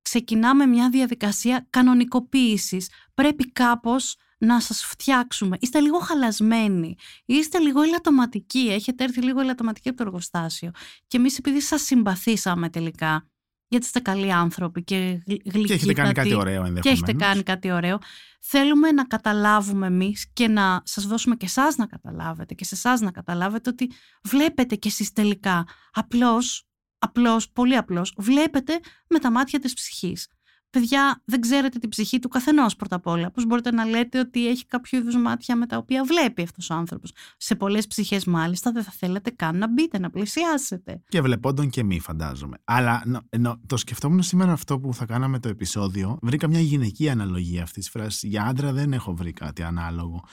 ξεκινάμε 0.02 0.66
μια 0.66 0.90
διαδικασία 0.90 1.68
κανονικοποίησης. 1.70 2.90
Πρέπει 3.14 3.52
κάπως 3.52 4.16
να 4.38 4.60
σας 4.60 4.84
φτιάξουμε. 4.84 5.58
Είστε 5.60 5.80
λίγο 5.80 6.00
χαλασμένοι, 6.00 6.96
είστε 7.26 7.60
λίγο 7.60 7.82
ελαττωματικοί, 7.82 8.68
έχετε 8.72 9.04
έρθει 9.04 9.22
λίγο 9.22 9.40
ελαττωματικοί 9.40 9.90
από 9.90 9.98
το 9.98 10.04
εργοστάσιο. 10.04 10.72
Και 11.08 11.18
εμείς 11.18 11.38
επειδή 11.38 11.62
σας 11.62 11.82
συμπαθήσαμε 11.82 12.70
τελικά, 12.70 13.30
γιατί 13.68 13.86
είστε 13.86 14.00
καλοί 14.00 14.32
άνθρωποι 14.32 14.84
και 14.84 15.22
γλυκοί. 15.26 15.64
Και 15.64 15.74
έχετε 15.74 15.94
κάνει 15.94 16.14
κάτι 16.14 16.34
ωραίο 16.34 16.54
ενδεχομένως. 16.54 16.82
Και 16.82 16.90
έχετε 16.90 17.14
κάνει 17.14 17.44
κάτι 17.44 17.72
ωραίο. 17.72 18.00
Θέλουμε 18.40 18.92
να 18.92 19.06
καταλάβουμε 19.06 19.88
εμείς 19.88 20.30
και 20.34 20.48
να 20.48 20.82
σας 20.86 21.06
δώσουμε 21.06 21.36
και 21.36 21.46
εσάς 21.46 21.76
να 21.76 21.86
καταλάβετε 21.86 22.54
και 22.54 22.66
σε 22.66 22.76
εσάς 22.76 23.02
να 23.02 23.12
καταλάβετε 23.12 23.70
ότι 23.70 23.92
βλέπετε 24.24 24.76
κι 24.76 24.88
εσείς 24.88 25.12
τελικά 25.12 25.68
απλώς, 25.92 26.68
απλώς, 26.98 27.52
πολύ 27.52 27.76
απλώς, 27.76 28.14
βλέπετε 28.18 28.80
με 29.10 29.20
τα 29.20 29.32
μάτια 29.32 29.60
της 29.60 29.74
ψυχής 29.74 30.28
παιδιά, 30.80 31.22
δεν 31.26 31.42
ξέρετε 31.42 31.80
την 31.80 31.90
ψυχή 31.90 32.20
του 32.20 32.28
καθενός 32.30 32.76
πρώτα 32.76 32.96
απ' 32.96 33.08
όλα. 33.08 33.32
Πώς 33.32 33.46
μπορείτε 33.46 33.72
να 33.72 33.86
λέτε 33.86 34.20
ότι 34.20 34.48
έχει 34.48 34.66
κάποιο 34.66 35.00
είδους 35.00 35.18
μάτια 35.18 35.56
με 35.56 35.66
τα 35.66 35.78
οποία 35.78 36.04
βλέπει 36.04 36.42
αυτός 36.42 36.70
ο 36.70 36.74
άνθρωπος. 36.74 37.12
Σε 37.38 37.56
πολλές 37.56 37.88
ψυχές, 37.88 38.26
μάλιστα, 38.26 38.72
δεν 38.72 38.84
θα 38.84 38.92
θέλετε 38.92 39.30
καν 39.30 39.58
να 39.58 39.68
μπείτε, 39.68 40.00
να 40.00 40.10
πλησιάσετε. 40.10 41.02
Και 41.08 41.22
βλεπόντων 41.22 41.70
και 41.70 41.84
μη, 41.84 42.00
φαντάζομαι. 42.00 42.58
Αλλά 42.64 43.04
νο, 43.38 43.60
το 43.68 43.78
σκεφτόμουν 43.78 44.24
σήμερα 44.24 44.52
αυτό 44.52 44.80
που 44.80 44.94
θα 44.94 45.06
κάναμε 45.06 45.40
το 45.40 45.50
επεισόδιο. 45.50 46.18
Βρήκα 46.22 46.48
μια 46.48 46.60
γυναική 46.60 47.10
αναλογία 47.10 47.64
αυτής 47.64 47.84
της 47.84 47.90
φράσης. 47.90 48.30
Για 48.30 48.44
άντρα 48.44 48.74
δεν 48.74 48.94
έχω 48.94 49.14
βρει 49.14 49.34
κάτι 49.34 49.64
ανάλογο. 49.64 50.24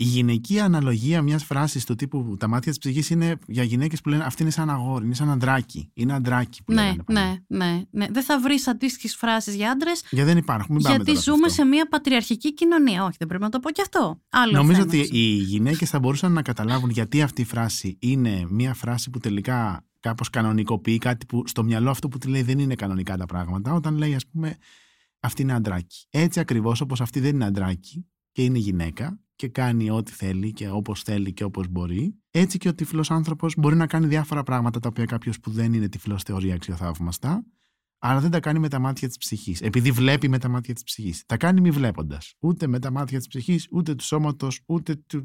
Η 0.00 0.04
γυναική 0.04 0.60
αναλογία 0.60 1.22
μιας 1.22 1.44
φράσης 1.44 1.84
του 1.84 1.94
τύπου 1.94 2.36
Τα 2.38 2.48
μάτια 2.48 2.70
της 2.70 2.80
ψυχής 2.80 3.10
είναι 3.10 3.36
για 3.46 3.62
γυναίκες 3.62 4.00
που 4.00 4.08
λένε 4.08 4.24
Αυτή 4.24 4.42
είναι 4.42 4.50
σαν 4.50 4.70
αγόρι, 4.70 5.04
είναι 5.04 5.14
σαν 5.14 5.30
αντράκι. 5.30 5.90
Είναι 5.94 6.12
αντράκι 6.14 6.62
που 6.62 6.72
ναι, 6.72 6.82
λένε. 6.82 7.02
ναι, 7.06 7.36
ναι, 7.46 7.82
ναι. 7.90 8.06
Δεν 8.10 8.22
θα 8.22 8.40
βρεις 8.40 8.66
αντίστοιχες 8.68 9.16
φράσεις 9.16 9.54
για 9.54 9.70
άντρες. 9.70 10.02
Γιατί 10.10 10.28
δεν 10.28 10.36
υπάρχουν. 10.36 10.74
Μην 10.74 10.82
πάμε 10.82 10.94
Γιατί 10.94 11.10
τώρα 11.10 11.20
σε 11.24 11.30
ζούμε 11.30 11.46
αυτό. 11.46 11.62
σε 11.62 11.64
μια 11.64 11.88
πατριαρχική 11.88 12.54
κοινωνία. 12.54 13.04
Όχι, 13.04 13.16
δεν 13.18 13.28
πρέπει 13.28 13.42
να 13.42 13.48
το 13.48 13.60
πω 13.60 13.70
και 13.70 13.80
αυτό. 13.80 14.20
Άλλο 14.28 14.52
Νομίζω 14.52 14.80
θέμα 14.80 14.86
ότι 14.92 15.00
αυτό. 15.00 15.16
οι 15.16 15.20
γυναίκες 15.34 15.90
θα 15.90 15.98
μπορούσαν 15.98 16.32
να 16.32 16.42
καταλάβουν 16.42 16.90
γιατί 16.90 17.22
αυτή 17.22 17.40
η 17.40 17.44
φράση 17.44 17.96
είναι 18.00 18.46
μια 18.50 18.74
φράση 18.74 19.10
που 19.10 19.18
τελικά 19.18 19.86
κάπως 20.00 20.30
κανονικοποιεί 20.30 20.98
κάτι 20.98 21.26
που 21.26 21.42
στο 21.46 21.62
μυαλό 21.64 21.90
αυτό 21.90 22.08
που 22.08 22.18
τη 22.18 22.28
λέει 22.28 22.42
δεν 22.42 22.58
είναι 22.58 22.74
κανονικά 22.74 23.16
τα 23.16 23.26
πράγματα. 23.26 23.72
Όταν 23.72 23.96
λέει, 23.96 24.14
ας 24.14 24.26
πούμε, 24.26 24.56
αυτή 25.20 25.42
είναι 25.42 25.52
αντράκι. 25.52 26.06
Έτσι 26.10 26.40
ακριβώς 26.40 26.80
όπως 26.80 27.00
αυτή 27.00 27.20
δεν 27.20 27.34
είναι 27.34 27.44
αντράκι 27.44 28.06
και 28.32 28.42
είναι 28.42 28.58
γυναίκα 28.58 29.18
και 29.40 29.48
κάνει 29.48 29.90
ό,τι 29.90 30.12
θέλει 30.12 30.52
και 30.52 30.68
όπως 30.68 31.02
θέλει 31.02 31.32
και 31.32 31.44
όπως 31.44 31.68
μπορεί, 31.68 32.14
έτσι 32.30 32.58
και 32.58 32.68
ο 32.68 32.74
τυφλός 32.74 33.10
άνθρωπος 33.10 33.54
μπορεί 33.56 33.76
να 33.76 33.86
κάνει 33.86 34.06
διάφορα 34.06 34.42
πράγματα 34.42 34.80
τα 34.80 34.88
οποία 34.88 35.04
κάποιος 35.04 35.40
που 35.40 35.50
δεν 35.50 35.72
είναι 35.72 35.88
τυφλός 35.88 36.22
θεωρεί 36.22 36.52
αξιοθαύμαστα, 36.52 37.44
αλλά 37.98 38.20
δεν 38.20 38.30
τα 38.30 38.40
κάνει 38.40 38.58
με 38.58 38.68
τα 38.68 38.78
μάτια 38.78 39.08
της 39.08 39.16
ψυχής. 39.16 39.60
Επειδή 39.60 39.90
βλέπει 39.90 40.28
με 40.28 40.38
τα 40.38 40.48
μάτια 40.48 40.74
της 40.74 40.82
ψυχής. 40.82 41.24
Τα 41.26 41.36
κάνει 41.36 41.60
μη 41.60 41.70
βλέποντας. 41.70 42.34
Ούτε 42.40 42.66
με 42.66 42.78
τα 42.78 42.90
μάτια 42.90 43.18
της 43.18 43.26
ψυχής, 43.26 43.68
ούτε 43.70 43.94
του 43.94 44.04
σώματος, 44.04 44.60
ούτε 44.66 44.94
του. 44.94 45.24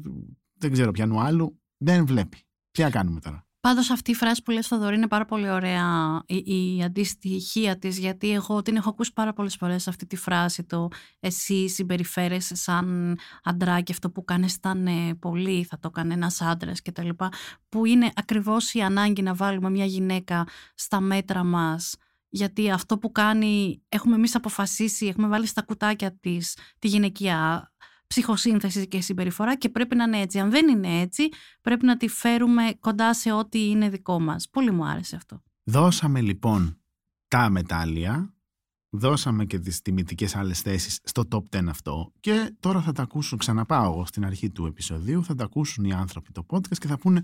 δεν 0.58 0.72
ξέρω 0.72 0.90
πιανού 0.90 1.20
άλλου. 1.20 1.60
Δεν 1.76 2.06
βλέπει. 2.06 2.38
Τι 2.70 2.82
να 2.82 2.90
κάνουμε 2.90 3.20
τώρα; 3.20 3.45
Πάντως 3.66 3.90
αυτή 3.90 4.10
η 4.10 4.14
φράση 4.14 4.42
που 4.42 4.50
λες 4.50 4.66
Θοδωρή 4.66 4.96
είναι 4.96 5.08
πάρα 5.08 5.24
πολύ 5.24 5.50
ωραία 5.50 6.22
η, 6.26 6.76
η 6.76 6.82
αντιστοιχεία 6.82 7.78
της 7.78 7.98
γιατί 7.98 8.32
εγώ 8.32 8.62
την 8.62 8.76
έχω 8.76 8.88
ακούσει 8.88 9.12
πάρα 9.12 9.32
πολλές 9.32 9.56
φορές 9.56 9.88
αυτή 9.88 10.06
τη 10.06 10.16
φράση 10.16 10.64
το 10.64 10.88
εσύ 11.20 11.68
συμπεριφέρεσαι 11.68 12.54
σαν 12.54 13.16
αντράκι 13.42 13.92
αυτό 13.92 14.10
που 14.10 14.24
κάνεις 14.24 14.54
ήταν 14.54 14.86
ε, 14.86 15.14
πολύ 15.14 15.64
θα 15.64 15.78
το 15.78 15.88
έκανε 15.88 16.14
ένας 16.14 16.40
άντρας 16.40 16.82
και 16.82 16.92
τα 16.92 17.04
λοιπά 17.04 17.28
που 17.68 17.84
είναι 17.84 18.10
ακριβώς 18.14 18.74
η 18.74 18.80
ανάγκη 18.80 19.22
να 19.22 19.34
βάλουμε 19.34 19.70
μια 19.70 19.84
γυναίκα 19.84 20.46
στα 20.74 21.00
μέτρα 21.00 21.44
μας. 21.44 21.96
Γιατί 22.28 22.70
αυτό 22.70 22.98
που 22.98 23.12
κάνει 23.12 23.82
έχουμε 23.88 24.14
εμείς 24.14 24.34
αποφασίσει, 24.34 25.06
έχουμε 25.06 25.28
βάλει 25.28 25.46
στα 25.46 25.62
κουτάκια 25.62 26.16
της 26.20 26.56
τη 26.78 26.88
γυναικεία 26.88 27.70
ψυχοσύνθεση 28.06 28.88
και 28.88 29.00
συμπεριφορά 29.00 29.56
και 29.56 29.68
πρέπει 29.68 29.96
να 29.96 30.04
είναι 30.04 30.20
έτσι. 30.20 30.38
Αν 30.38 30.50
δεν 30.50 30.68
είναι 30.68 31.00
έτσι, 31.00 31.28
πρέπει 31.60 31.86
να 31.86 31.96
τη 31.96 32.08
φέρουμε 32.08 32.62
κοντά 32.80 33.14
σε 33.14 33.32
ό,τι 33.32 33.68
είναι 33.68 33.88
δικό 33.88 34.20
μας. 34.20 34.48
Πολύ 34.50 34.70
μου 34.70 34.84
άρεσε 34.84 35.16
αυτό. 35.16 35.42
Δώσαμε 35.64 36.20
λοιπόν 36.20 36.80
τα 37.28 37.50
μετάλλια, 37.50 38.34
δώσαμε 38.90 39.44
και 39.44 39.58
τις 39.58 39.82
τιμητικές 39.82 40.36
άλλες 40.36 40.60
θέσεις 40.60 41.00
στο 41.04 41.22
top 41.30 41.58
10 41.58 41.66
αυτό 41.68 42.12
και 42.20 42.54
τώρα 42.60 42.80
θα 42.80 42.92
τα 42.92 43.02
ακούσουν, 43.02 43.38
ξαναπάω 43.38 43.92
εγώ 43.92 44.06
στην 44.06 44.24
αρχή 44.24 44.50
του 44.50 44.66
επεισοδίου, 44.66 45.24
θα 45.24 45.34
τα 45.34 45.44
ακούσουν 45.44 45.84
οι 45.84 45.92
άνθρωποι 45.92 46.32
το 46.32 46.46
podcast 46.50 46.78
και 46.78 46.86
θα 46.86 46.98
πούνε 46.98 47.22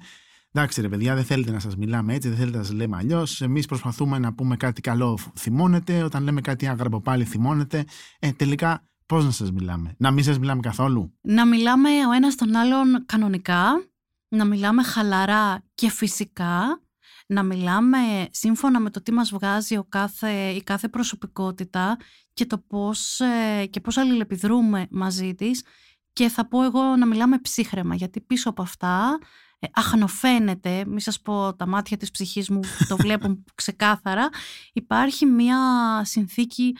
Εντάξει 0.54 0.80
ρε 0.80 0.88
παιδιά, 0.88 1.14
δεν 1.14 1.24
θέλετε 1.24 1.50
να 1.50 1.58
σας 1.58 1.76
μιλάμε 1.76 2.14
έτσι, 2.14 2.28
δεν 2.28 2.38
θέλετε 2.38 2.56
να 2.56 2.64
σας 2.64 2.74
λέμε 2.74 2.96
αλλιώς. 2.96 3.40
Εμείς 3.40 3.66
προσπαθούμε 3.66 4.18
να 4.18 4.34
πούμε 4.34 4.56
κάτι 4.56 4.80
καλό, 4.80 5.18
θυμώνετε. 5.38 6.02
Όταν 6.02 6.22
λέμε 6.22 6.40
κάτι 6.40 6.66
άγραμπο 6.66 7.00
πάλι 7.00 7.24
θυμώνετε. 7.24 7.84
Ε, 8.18 8.32
τελικά 8.32 8.84
πώς 9.12 9.24
να 9.24 9.30
σας 9.30 9.52
μιλάμε, 9.52 9.94
να 9.98 10.10
μην 10.10 10.24
σας 10.24 10.38
μιλάμε 10.38 10.60
καθόλου; 10.60 11.18
Να 11.20 11.46
μιλάμε 11.46 11.88
ο 12.08 12.12
ένας 12.12 12.34
τον 12.34 12.56
άλλον 12.56 13.04
κανονικά, 13.06 13.86
να 14.28 14.44
μιλάμε 14.44 14.82
χαλαρά 14.82 15.62
και 15.74 15.90
φυσικά, 15.90 16.80
να 17.26 17.42
μιλάμε 17.42 17.98
σύμφωνα 18.30 18.80
με 18.80 18.90
το 18.90 19.02
τι 19.02 19.12
μας 19.12 19.30
βγάζει 19.30 19.76
ο 19.76 19.84
κάθε, 19.88 20.30
η 20.30 20.62
κάθε 20.62 20.88
προσωπικότητα 20.88 21.96
και 22.32 22.46
το 22.46 22.58
πώς, 22.58 23.20
ε, 23.20 23.66
και 23.66 23.80
πώς 23.80 23.96
αλληλεπιδρούμε 23.96 24.86
μαζί 24.90 25.34
της 25.34 25.64
και 26.12 26.28
θα 26.28 26.48
πω 26.48 26.62
εγώ 26.62 26.96
να 26.96 27.06
μιλάμε 27.06 27.38
ψύχρεμα 27.38 27.94
γιατί 27.94 28.20
πίσω 28.20 28.48
από 28.50 28.62
αυτά 28.62 29.18
ε, 29.58 29.66
αχνοφαίνεται, 29.74 30.84
μη 30.86 31.00
σας 31.00 31.20
πω 31.20 31.54
τα 31.54 31.66
μάτια 31.66 31.96
της 31.96 32.10
ψυχής 32.10 32.50
μου 32.50 32.60
το 32.88 32.96
βλέπουν 32.96 33.44
ξεκάθαρα, 33.54 34.28
υπάρχει 34.72 35.26
μια 35.26 35.58
συνθήκη 36.04 36.74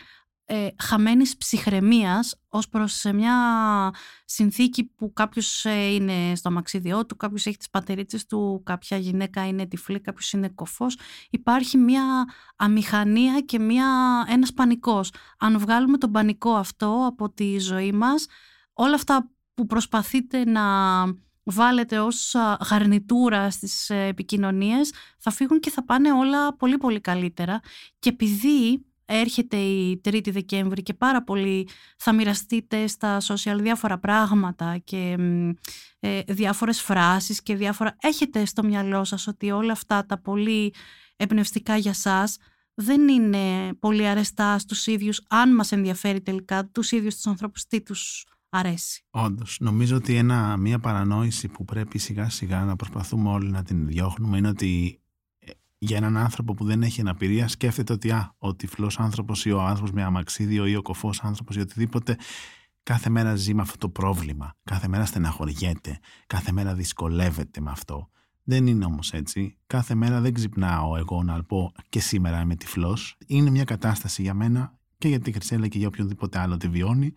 ε, 0.55 0.69
χαμένης 0.79 1.37
ψυχραιμίας 1.37 2.41
ως 2.49 2.69
προς 2.69 3.05
ε, 3.05 3.13
μια 3.13 3.35
συνθήκη 4.25 4.85
που 4.85 5.13
κάποιος 5.13 5.65
ε, 5.65 5.95
είναι 5.95 6.35
στο 6.35 6.49
αμαξίδιό 6.49 7.07
του, 7.07 7.17
κάποιος 7.17 7.47
έχει 7.47 7.57
τις 7.57 7.71
πατερίτσες 7.71 8.27
του, 8.27 8.63
κάποια 8.65 8.97
γυναίκα 8.97 9.47
είναι 9.47 9.67
τυφλή, 9.67 10.01
κάποιος 10.01 10.33
είναι 10.33 10.49
κοφός. 10.49 10.99
Υπάρχει 11.31 11.77
μια 11.77 12.05
αμηχανία 12.57 13.41
και 13.41 13.59
μια, 13.59 13.87
ένας 14.29 14.53
πανικός. 14.53 15.13
Αν 15.39 15.59
βγάλουμε 15.59 15.99
τον 15.99 16.11
πανικό 16.11 16.55
αυτό 16.55 17.05
από 17.07 17.31
τη 17.31 17.59
ζωή 17.59 17.93
μας, 17.93 18.27
όλα 18.73 18.95
αυτά 18.95 19.31
που 19.55 19.67
προσπαθείτε 19.67 20.45
να 20.45 20.63
βάλετε 21.43 21.99
ως 21.99 22.35
α, 22.35 22.59
γαρνιτούρα 22.71 23.51
στις 23.51 23.91
ε, 23.91 24.07
επικοινωνίες 24.07 24.93
θα 25.19 25.31
φύγουν 25.31 25.61
και 25.61 25.71
θα 25.71 25.85
πάνε 25.85 26.13
όλα 26.13 26.57
πολύ 26.57 26.77
πολύ 26.77 27.01
καλύτερα 27.01 27.61
και 27.99 28.09
επειδή 28.09 28.85
έρχεται 29.15 29.57
η 29.57 30.01
3η 30.05 30.33
Δεκέμβρη 30.33 30.83
και 30.83 30.95
πάρα 30.95 31.23
πολύ 31.23 31.69
θα 31.97 32.13
μοιραστείτε 32.13 32.87
στα 32.87 33.19
social 33.21 33.57
διάφορα 33.61 33.99
πράγματα 33.99 34.79
και 34.85 35.17
ε, 36.01 36.21
διάφορες 36.27 36.81
φράσεις 36.81 37.43
και 37.43 37.57
διάφορα... 37.57 37.97
Έχετε 38.01 38.45
στο 38.45 38.63
μυαλό 38.63 39.05
σας 39.05 39.27
ότι 39.27 39.51
όλα 39.51 39.73
αυτά 39.73 40.07
τα 40.07 40.21
πολύ 40.21 40.75
εμπνευστικά 41.17 41.77
για 41.77 41.93
σας 41.93 42.37
δεν 42.75 43.09
είναι 43.09 43.75
πολύ 43.79 44.07
αρεστά 44.07 44.59
στους 44.59 44.87
ίδιους, 44.87 45.23
αν 45.29 45.55
μας 45.55 45.73
ενδιαφέρει 45.73 46.21
τελικά, 46.21 46.67
τους 46.67 46.93
ίδιους 46.93 47.15
τους 47.15 47.27
ανθρώπους 47.27 47.67
τι 47.67 47.83
τους 47.83 48.27
αρέσει; 48.49 49.05
Όντως. 49.11 49.57
Νομίζω 49.61 49.97
ότι 49.97 50.17
ένα, 50.17 50.57
μια 50.57 50.79
παρανόηση 50.79 51.49
που 51.49 51.65
πρέπει 51.65 51.99
σιγά 51.99 52.31
σιγά 52.31 52.65
να 52.65 52.77
προσπαθούμε 52.77 53.31
όλοι 53.31 53.51
να 53.51 53.63
την 53.63 53.87
διώχνουμε 53.87 54.37
είναι 54.37 54.49
ότι 54.49 54.97
ε, 54.97 55.02
για 55.85 55.97
έναν 55.97 56.17
άνθρωπο 56.17 56.55
που 56.55 56.65
δεν 56.65 56.83
έχει 56.83 57.01
αναπηρία 57.01 57.49
σκέφτεται 57.49 57.93
ότι 57.93 58.11
α, 58.11 58.35
ο 58.39 58.55
τυφλός 58.55 58.99
άνθρωπος 58.99 59.45
ή 59.45 59.51
ο 59.53 59.61
άνθρωπος 59.61 59.93
με 59.93 60.03
αμαξίδιο 60.03 60.67
ή 60.67 60.77
ο 60.77 60.83
κοφός 60.83 61.21
άνθρωπος 61.23 61.57
ή 61.57 61.61
οτιδήποτε 61.61 62.17
κάθε 62.83 63.11
μέρα 63.11 63.35
ζει 63.37 63.55
με 63.55 63.63
αυτό 63.63 63.79
το 63.79 63.89
πρόβλημα. 63.89 64.57
Κάθε 64.65 64.89
μέρα 64.89 65.05
στεναχωριέται. 65.05 65.99
Κάθε 66.27 66.53
μέρα 66.53 66.75
δυσκολεύεται 66.75 67.61
με 67.61 67.71
αυτό. 67.71 68.09
Δεν 68.43 68.67
είναι 68.67 68.85
όμως 68.85 69.13
έτσι. 69.13 69.59
Κάθε 69.67 69.95
μέρα 69.95 70.21
δεν 70.21 70.35
ξυπνάω 70.35 70.97
εγώ 70.97 71.23
να 71.23 71.43
πω 71.43 71.73
και 71.89 72.01
σήμερα 72.01 72.41
είμαι 72.41 72.57
τυφλός. 72.57 73.17
Είναι 73.27 73.51
μια 73.51 73.65
κατάσταση 73.65 74.23
για 74.23 74.35
μένα 74.35 74.79
και 74.99 75.09
για 75.09 75.21
τη 75.21 75.33
Χρυσέλα 75.33 75.69
και 75.69 75.79
για 75.79 75.89
οποιονδήποτε 75.89 76.39
άλλο 76.39 76.57
τη 76.57 76.69
βιώνει 76.69 77.13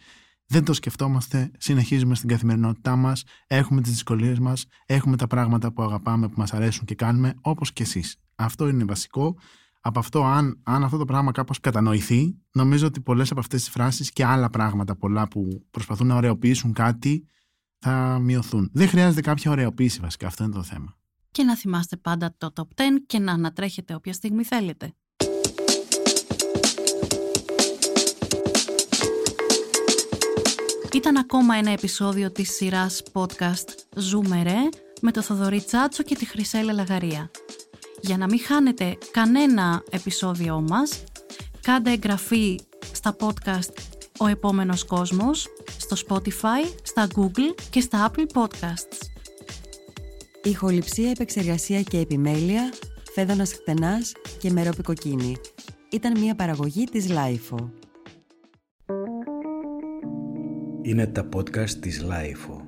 δεν 0.48 0.64
το 0.64 0.74
σκεφτόμαστε, 0.74 1.52
συνεχίζουμε 1.58 2.16
στην 2.16 2.30
καθημερινότητά 2.30 2.96
μας, 2.96 3.24
έχουμε 3.48 3.82
τις 3.82 3.92
δυσκολίες 3.92 4.40
μας, 4.40 4.66
έχουμε 4.86 5.18
τα 5.18 5.28
πράγματα 5.28 5.72
που 5.72 5.84
αγαπάμε, 5.84 6.28
που 6.28 6.34
μας 6.38 6.54
αρέσουν 6.54 6.86
και 6.86 6.96
κάνουμε, 6.96 7.34
όπως 7.42 7.74
και 7.74 7.84
εσείς. 7.84 8.20
Αυτό 8.36 8.68
είναι 8.68 8.84
βασικό. 8.84 9.38
Από 9.82 10.00
αυτό, 10.00 10.24
αν, 10.24 10.60
αν 10.64 10.84
αυτό 10.84 10.98
το 10.98 11.06
πράγμα 11.06 11.32
κάπως 11.32 11.60
κατανοηθεί, 11.60 12.38
νομίζω 12.52 12.88
ότι 12.88 13.02
πολλές 13.02 13.32
από 13.32 13.40
αυτές 13.40 13.64
τις 13.64 13.70
φράσεις 13.70 14.12
και 14.12 14.26
άλλα 14.26 14.50
πράγματα 14.50 14.96
πολλά 14.96 15.28
που 15.28 15.66
προσπαθούν 15.72 16.08
να 16.08 16.16
ωρεοποιήσουν 16.16 16.74
κάτι, 16.74 17.26
θα 17.80 18.20
μειωθούν. 18.22 18.70
Δεν 18.74 18.88
χρειάζεται 18.88 19.22
κάποια 19.22 19.52
ωρεοποίηση 19.52 20.00
βασικά, 20.00 20.28
αυτό 20.28 20.44
είναι 20.44 20.54
το 20.54 20.64
θέμα. 20.64 20.98
Και 21.32 21.44
να 21.44 21.56
θυμάστε 21.58 21.98
πάντα 21.98 22.36
το 22.38 22.54
top 22.56 22.82
10 22.82 22.84
και 23.08 23.20
να 23.20 23.32
ανατρέχετε 23.32 23.96
όποια 23.96 24.14
στιγμή 24.14 24.44
θέλετε. 24.44 24.94
Ήταν 30.94 31.18
ακόμα 31.18 31.56
ένα 31.56 31.72
επεισόδιο 31.72 32.32
της 32.32 32.56
σειράς 32.56 33.04
podcast 33.14 33.68
«Ζούμε 33.96 34.44
ρε» 34.44 34.70
με 35.02 35.12
το 35.12 35.22
Θοδωρή 35.22 35.62
Τσάτσο 35.62 36.04
και 36.04 36.16
τη 36.16 36.26
Χρυσέλα 36.26 36.74
Λαγαρία. 36.74 37.32
Για 38.02 38.18
να 38.18 38.26
μην 38.26 38.40
χάνετε 38.40 38.98
κανένα 39.12 39.84
επεισόδιό 39.90 40.62
μας, 40.62 41.04
κάντε 41.62 41.92
εγγραφή 41.92 42.60
στα 42.94 43.16
podcast 43.20 43.74
«Ο 44.20 44.28
επόμενος 44.28 44.86
κόσμος», 44.86 45.48
στο 45.78 45.96
Spotify, 46.08 46.74
στα 46.84 47.08
Google 47.16 47.56
και 47.70 47.80
στα 47.80 48.12
Apple 48.12 48.42
Podcasts. 48.42 49.08
Ηχοληψία, 50.44 51.10
επεξεργασία 51.10 51.82
και 51.82 51.98
επιμέλεια, 51.98 52.74
Φαίδωνας 53.14 53.54
Κτενάς 53.54 54.12
και 54.40 54.52
μερόπικοκίνη. 54.52 55.36
Ήταν 55.92 56.20
μια 56.20 56.36
παραγωγή 56.36 56.84
της 56.84 57.10
LiFO. 57.10 57.72
Είναι 60.82 61.08
τα 61.08 61.30
podcast 61.36 61.70
της 61.70 62.02
Λάιφο. 62.02 62.65